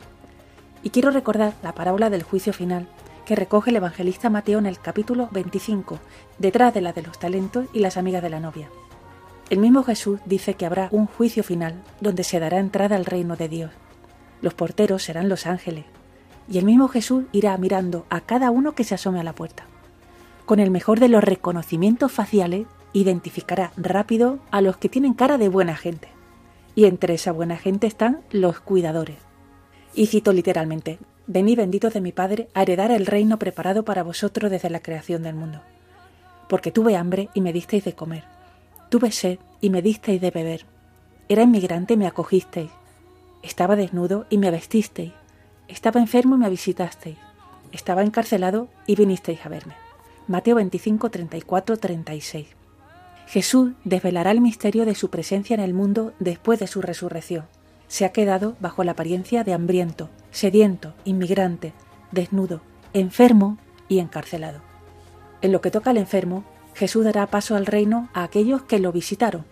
Y 0.84 0.90
quiero 0.90 1.10
recordar 1.10 1.54
la 1.64 1.72
parábola 1.72 2.08
del 2.08 2.22
juicio 2.22 2.52
final 2.52 2.86
que 3.24 3.34
recoge 3.34 3.70
el 3.70 3.76
evangelista 3.76 4.30
Mateo 4.30 4.60
en 4.60 4.66
el 4.66 4.78
capítulo 4.78 5.28
25, 5.32 5.98
detrás 6.38 6.72
de 6.72 6.82
la 6.82 6.92
de 6.92 7.02
los 7.02 7.18
talentos 7.18 7.66
y 7.72 7.80
las 7.80 7.96
amigas 7.96 8.22
de 8.22 8.30
la 8.30 8.38
novia. 8.38 8.70
El 9.50 9.58
mismo 9.58 9.82
Jesús 9.82 10.20
dice 10.24 10.54
que 10.54 10.66
habrá 10.66 10.88
un 10.92 11.06
juicio 11.06 11.42
final 11.42 11.82
donde 12.00 12.22
se 12.22 12.38
dará 12.38 12.60
entrada 12.60 12.94
al 12.94 13.04
reino 13.04 13.34
de 13.34 13.48
Dios. 13.48 13.72
Los 14.40 14.54
porteros 14.54 15.02
serán 15.02 15.28
los 15.28 15.46
ángeles, 15.46 15.84
y 16.48 16.58
el 16.58 16.64
mismo 16.64 16.86
Jesús 16.86 17.24
irá 17.32 17.56
mirando 17.58 18.06
a 18.08 18.20
cada 18.20 18.52
uno 18.52 18.76
que 18.76 18.84
se 18.84 18.94
asome 18.94 19.18
a 19.18 19.24
la 19.24 19.34
puerta. 19.34 19.66
Con 20.46 20.60
el 20.60 20.70
mejor 20.70 21.00
de 21.00 21.08
los 21.08 21.22
reconocimientos 21.22 22.12
faciales, 22.12 22.66
identificará 22.92 23.72
rápido 23.76 24.38
a 24.50 24.60
los 24.60 24.78
que 24.78 24.88
tienen 24.88 25.12
cara 25.12 25.38
de 25.38 25.48
buena 25.48 25.76
gente. 25.76 26.08
Y 26.74 26.86
entre 26.86 27.14
esa 27.14 27.32
buena 27.32 27.56
gente 27.56 27.86
están 27.86 28.22
los 28.30 28.60
cuidadores. 28.60 29.18
Y 29.94 30.06
cito 30.06 30.32
literalmente, 30.32 30.98
Venid 31.28 31.56
benditos 31.56 31.92
de 31.92 32.00
mi 32.00 32.12
Padre 32.12 32.48
a 32.54 32.62
heredar 32.62 32.92
el 32.92 33.04
reino 33.04 33.38
preparado 33.38 33.84
para 33.84 34.04
vosotros 34.04 34.48
desde 34.48 34.70
la 34.70 34.80
creación 34.80 35.24
del 35.24 35.34
mundo. 35.34 35.60
Porque 36.48 36.70
tuve 36.70 36.96
hambre 36.96 37.28
y 37.34 37.40
me 37.40 37.52
disteis 37.52 37.84
de 37.84 37.94
comer. 37.94 38.22
Tuve 38.90 39.10
sed 39.10 39.40
y 39.60 39.70
me 39.70 39.82
disteis 39.82 40.20
de 40.20 40.30
beber. 40.30 40.66
Era 41.28 41.42
inmigrante 41.42 41.94
y 41.94 41.96
me 41.96 42.06
acogisteis. 42.06 42.70
Estaba 43.42 43.74
desnudo 43.74 44.26
y 44.30 44.38
me 44.38 44.52
vestisteis. 44.52 45.12
Estaba 45.66 46.00
enfermo 46.00 46.36
y 46.36 46.38
me 46.38 46.50
visitasteis. 46.50 47.18
Estaba 47.72 48.02
encarcelado 48.02 48.68
y 48.86 48.94
vinisteis 48.94 49.44
a 49.44 49.48
verme. 49.48 49.85
Mateo 50.28 50.56
25, 50.56 51.08
34, 51.08 51.76
36. 51.76 52.48
Jesús 53.28 53.72
desvelará 53.84 54.32
el 54.32 54.40
misterio 54.40 54.84
de 54.84 54.96
su 54.96 55.08
presencia 55.08 55.54
en 55.54 55.60
el 55.60 55.72
mundo 55.72 56.14
después 56.18 56.58
de 56.58 56.66
su 56.66 56.80
resurrección. 56.80 57.44
Se 57.86 58.04
ha 58.04 58.10
quedado 58.10 58.56
bajo 58.58 58.82
la 58.82 58.92
apariencia 58.92 59.44
de 59.44 59.52
hambriento, 59.52 60.10
sediento, 60.32 60.94
inmigrante, 61.04 61.74
desnudo, 62.10 62.60
enfermo 62.92 63.58
y 63.88 64.00
encarcelado. 64.00 64.62
En 65.42 65.52
lo 65.52 65.60
que 65.60 65.70
toca 65.70 65.90
al 65.90 65.96
enfermo, 65.96 66.42
Jesús 66.74 67.04
dará 67.04 67.28
paso 67.28 67.54
al 67.54 67.64
reino 67.64 68.08
a 68.12 68.24
aquellos 68.24 68.62
que 68.62 68.80
lo 68.80 68.90
visitaron. 68.90 69.44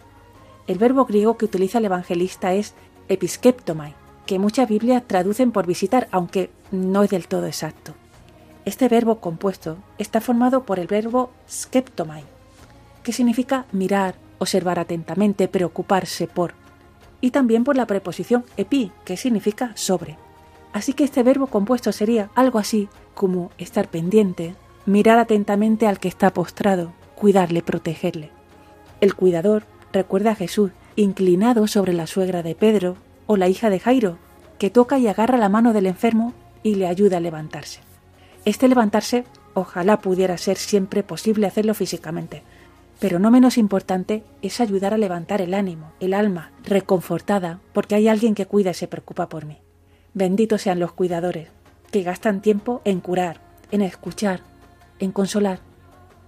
El 0.67 0.79
verbo 0.79 1.05
griego 1.05 1.37
que 1.37 1.45
utiliza 1.45 1.79
el 1.79 1.85
evangelista 1.85 2.53
es 2.53 2.75
episkeptomai, 3.09 3.95
que 4.27 4.41
muchas 4.41 4.69
Biblias 4.69 5.05
traducen 5.07 5.53
por 5.53 5.69
visitar, 5.69 6.09
aunque 6.11 6.51
no 6.73 7.05
es 7.05 7.11
del 7.11 7.29
todo 7.29 7.47
exacto. 7.47 7.95
Este 8.65 8.89
verbo 8.89 9.21
compuesto 9.21 9.77
está 9.99 10.23
formado 10.23 10.63
por 10.65 10.79
el 10.79 10.87
verbo 10.87 11.31
skeptomai, 11.49 12.25
que 13.03 13.13
significa 13.13 13.67
mirar, 13.73 14.15
observar 14.39 14.79
atentamente, 14.79 15.49
preocuparse 15.49 16.27
por, 16.27 16.55
y 17.21 17.31
también 17.31 17.63
por 17.63 17.77
la 17.77 17.87
preposición 17.87 18.45
epi, 18.57 18.91
que 19.05 19.19
significa 19.19 19.73
sobre. 19.75 20.17
Así 20.73 20.95
que 20.95 21.05
este 21.05 21.23
verbo 21.23 21.49
compuesto 21.49 21.93
sería 21.93 22.31
algo 22.35 22.59
así 22.59 22.89
como 23.13 23.51
estar 23.59 23.89
pendiente, 23.89 24.55
mirar 24.87 25.19
atentamente 25.19 25.87
al 25.87 25.99
que 25.99 26.09
está 26.09 26.33
postrado, 26.33 26.93
cuidarle, 27.17 27.63
protegerle. 27.63 28.31
El 29.03 29.15
cuidador 29.15 29.65
recuerda 29.93 30.31
a 30.31 30.37
Jesús 30.37 30.71
inclinado 30.97 31.67
sobre 31.67 31.93
la 31.93 32.07
suegra 32.07 32.43
de 32.43 32.55
Pedro 32.55 32.97
o 33.27 33.37
la 33.37 33.49
hija 33.49 33.69
de 33.69 33.79
Jairo, 33.79 34.17
que 34.59 34.71
toca 34.71 34.99
y 34.99 35.07
agarra 35.07 35.37
la 35.37 35.51
mano 35.51 35.75
del 35.75 35.87
enfermo 35.87 36.33
y 36.63 36.77
le 36.77 36.87
ayuda 36.87 37.19
a 37.19 37.21
levantarse. 37.21 37.81
Este 38.45 38.69
levantarse 38.69 39.25
ojalá 39.55 40.01
pudiera 40.01 40.37
ser 40.37 40.59
siempre 40.59 41.03
posible 41.03 41.47
hacerlo 41.47 41.75
físicamente, 41.75 42.43
pero 43.01 43.19
no 43.19 43.31
menos 43.31 43.57
importante 43.57 44.23
es 44.43 44.61
ayudar 44.61 44.93
a 44.93 44.99
levantar 44.99 45.41
el 45.41 45.55
ánimo, 45.55 45.93
el 46.01 46.15
alma, 46.15 46.51
reconfortada, 46.65 47.61
porque 47.73 47.95
hay 47.95 48.09
alguien 48.09 48.35
que 48.35 48.47
cuida 48.47 48.71
y 48.71 48.75
se 48.75 48.89
preocupa 48.89 49.29
por 49.29 49.47
mí. 49.47 49.59
Benditos 50.13 50.63
sean 50.63 50.79
los 50.79 50.93
cuidadores, 50.93 51.49
que 51.91 52.03
gastan 52.03 52.43
tiempo 52.43 52.83
en 52.85 53.01
curar, 53.01 53.41
en 53.71 53.81
escuchar, 53.83 54.41
en 54.99 55.11
consolar, 55.11 55.61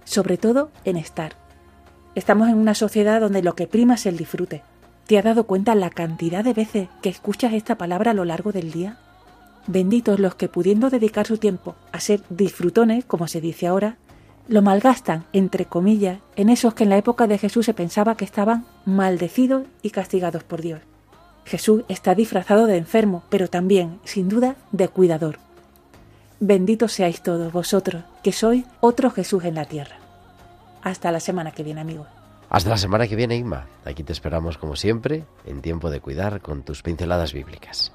sobre 0.03 0.37
todo 0.37 0.71
en 0.85 0.97
estar. 0.97 1.33
Estamos 2.15 2.49
en 2.49 2.55
una 2.55 2.73
sociedad 2.73 3.21
donde 3.21 3.43
lo 3.43 3.53
que 3.53 3.67
prima 3.67 3.93
es 3.93 4.05
el 4.07 4.17
disfrute. 4.17 4.63
¿Te 5.05 5.17
has 5.17 5.23
dado 5.23 5.45
cuenta 5.45 5.75
la 5.75 5.89
cantidad 5.91 6.43
de 6.43 6.53
veces 6.53 6.89
que 7.01 7.09
escuchas 7.09 7.53
esta 7.53 7.77
palabra 7.77 8.11
a 8.11 8.13
lo 8.15 8.25
largo 8.25 8.51
del 8.51 8.71
día? 8.71 8.97
Benditos 9.67 10.19
los 10.19 10.35
que 10.35 10.47
pudiendo 10.47 10.89
dedicar 10.89 11.27
su 11.27 11.37
tiempo 11.37 11.75
a 11.91 11.99
ser 11.99 12.23
disfrutones, 12.29 13.03
como 13.05 13.27
se 13.27 13.41
dice 13.41 13.67
ahora, 13.67 13.97
lo 14.47 14.61
malgastan, 14.61 15.25
entre 15.33 15.65
comillas, 15.65 16.19
en 16.37 16.49
esos 16.49 16.73
que 16.73 16.85
en 16.85 16.89
la 16.89 16.97
época 16.97 17.27
de 17.27 17.37
Jesús 17.37 17.65
se 17.65 17.73
pensaba 17.73 18.15
que 18.15 18.23
estaban 18.23 18.65
maldecidos 18.85 19.63
y 19.81 19.89
castigados 19.89 20.45
por 20.45 20.61
Dios. 20.61 20.79
Jesús 21.43 21.83
está 21.89 22.15
disfrazado 22.15 22.65
de 22.65 22.77
enfermo, 22.77 23.23
pero 23.29 23.49
también, 23.49 23.99
sin 24.05 24.29
duda, 24.29 24.55
de 24.71 24.87
cuidador. 24.87 25.39
Benditos 26.39 26.93
seáis 26.93 27.21
todos 27.21 27.51
vosotros, 27.51 28.03
que 28.23 28.31
sois 28.31 28.63
otro 28.79 29.11
Jesús 29.11 29.43
en 29.43 29.55
la 29.55 29.65
tierra. 29.65 29.97
Hasta 30.81 31.11
la 31.11 31.19
semana 31.19 31.51
que 31.51 31.63
viene, 31.63 31.81
amigos. 31.81 32.07
Hasta 32.49 32.69
la 32.69 32.77
semana 32.77 33.07
que 33.07 33.17
viene, 33.17 33.35
Inma. 33.35 33.65
Aquí 33.83 34.03
te 34.03 34.13
esperamos 34.13 34.57
como 34.57 34.77
siempre, 34.77 35.25
en 35.45 35.61
tiempo 35.61 35.89
de 35.89 35.99
cuidar 35.99 36.39
con 36.39 36.63
tus 36.63 36.83
pinceladas 36.83 37.33
bíblicas. 37.33 37.91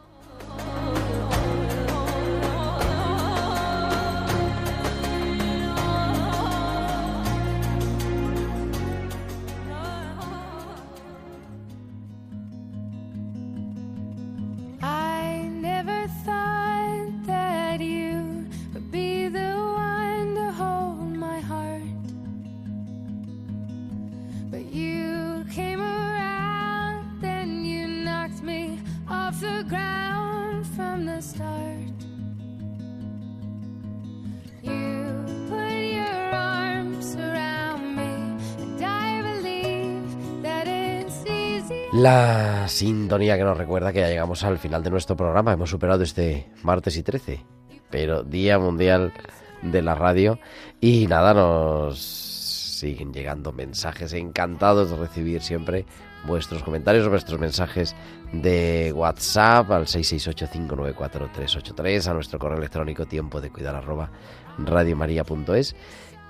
La 41.92 42.66
sintonía 42.68 43.36
que 43.36 43.44
nos 43.44 43.58
recuerda 43.58 43.92
que 43.92 44.00
ya 44.00 44.08
llegamos 44.08 44.42
al 44.44 44.58
final 44.58 44.82
de 44.82 44.88
nuestro 44.88 45.14
programa. 45.14 45.52
Hemos 45.52 45.68
superado 45.68 46.02
este 46.02 46.48
martes 46.62 46.96
y 46.96 47.02
13, 47.02 47.44
pero 47.90 48.22
Día 48.22 48.58
Mundial 48.58 49.12
de 49.60 49.82
la 49.82 49.94
Radio. 49.94 50.38
Y 50.80 51.06
nada, 51.06 51.34
nos 51.34 51.98
siguen 51.98 53.12
llegando 53.12 53.52
mensajes. 53.52 54.14
Encantados 54.14 54.90
de 54.90 54.96
recibir 54.96 55.42
siempre 55.42 55.84
vuestros 56.26 56.62
comentarios, 56.62 57.10
vuestros 57.10 57.38
mensajes 57.38 57.94
de 58.32 58.90
WhatsApp 58.96 59.70
al 59.70 59.84
668-594-383, 59.84 62.06
a 62.06 62.14
nuestro 62.14 62.38
correo 62.38 62.56
electrónico 62.56 63.04
tiempo 63.04 63.42
de 63.42 63.50
cuidar 63.50 63.76
arroba 63.76 64.10
radiomaria.es, 64.56 65.76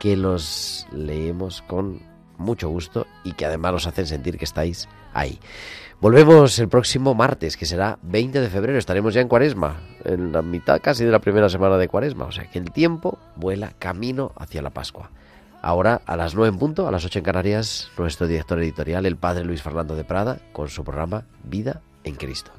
que 0.00 0.16
los 0.16 0.88
leemos 0.90 1.62
con 1.62 2.10
mucho 2.38 2.68
gusto 2.68 3.06
y 3.24 3.32
que 3.32 3.46
además 3.46 3.72
nos 3.72 3.86
hacen 3.86 4.06
sentir 4.06 4.38
que 4.38 4.44
estáis 4.44 4.88
ahí. 5.14 5.38
Volvemos 6.00 6.58
el 6.58 6.68
próximo 6.68 7.14
martes, 7.14 7.56
que 7.56 7.64
será 7.64 7.98
20 8.02 8.40
de 8.40 8.50
febrero. 8.50 8.76
Estaremos 8.76 9.14
ya 9.14 9.20
en 9.20 9.28
Cuaresma, 9.28 9.82
en 10.04 10.32
la 10.32 10.42
mitad 10.42 10.80
casi 10.82 11.04
de 11.04 11.12
la 11.12 11.20
primera 11.20 11.48
semana 11.48 11.78
de 11.78 11.86
Cuaresma. 11.86 12.24
O 12.24 12.32
sea 12.32 12.50
que 12.50 12.58
el 12.58 12.72
tiempo 12.72 13.18
vuela 13.36 13.72
camino 13.78 14.32
hacia 14.36 14.62
la 14.62 14.70
Pascua. 14.70 15.10
Ahora, 15.62 16.02
a 16.06 16.16
las 16.16 16.34
9 16.34 16.48
en 16.48 16.58
punto, 16.58 16.88
a 16.88 16.90
las 16.90 17.04
8 17.04 17.20
en 17.20 17.24
Canarias, 17.24 17.88
nuestro 17.96 18.26
director 18.26 18.58
editorial, 18.58 19.06
el 19.06 19.16
padre 19.16 19.44
Luis 19.44 19.62
Fernando 19.62 19.94
de 19.94 20.02
Prada, 20.02 20.40
con 20.52 20.68
su 20.68 20.82
programa 20.82 21.24
Vida 21.44 21.82
en 22.02 22.16
Cristo. 22.16 22.50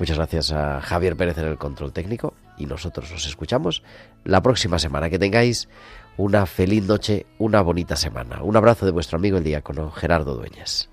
Muchas 0.00 0.16
gracias 0.16 0.50
a 0.50 0.80
Javier 0.80 1.16
Pérez 1.16 1.38
en 1.38 1.44
el 1.44 1.56
control 1.56 1.92
técnico 1.92 2.34
y 2.56 2.66
nosotros 2.66 3.12
nos 3.12 3.26
escuchamos 3.26 3.84
la 4.24 4.42
próxima 4.42 4.80
semana. 4.80 5.08
Que 5.08 5.20
tengáis 5.20 5.68
una 6.18 6.46
feliz 6.46 6.84
noche, 6.84 7.26
una 7.38 7.62
bonita 7.62 7.94
semana. 7.94 8.42
Un 8.42 8.56
abrazo 8.56 8.84
de 8.84 8.92
vuestro 8.92 9.16
amigo 9.16 9.38
el 9.38 9.44
diácono 9.44 9.90
Gerardo 9.92 10.34
Dueñas. 10.34 10.90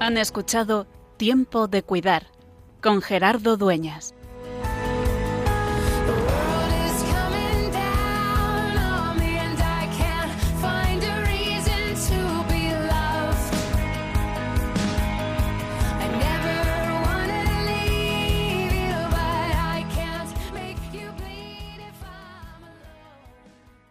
Han 0.00 0.18
escuchado 0.18 0.86
Tiempo 1.16 1.68
de 1.68 1.84
Cuidar 1.84 2.26
con 2.82 3.00
Gerardo 3.02 3.56
Dueñas. 3.56 4.15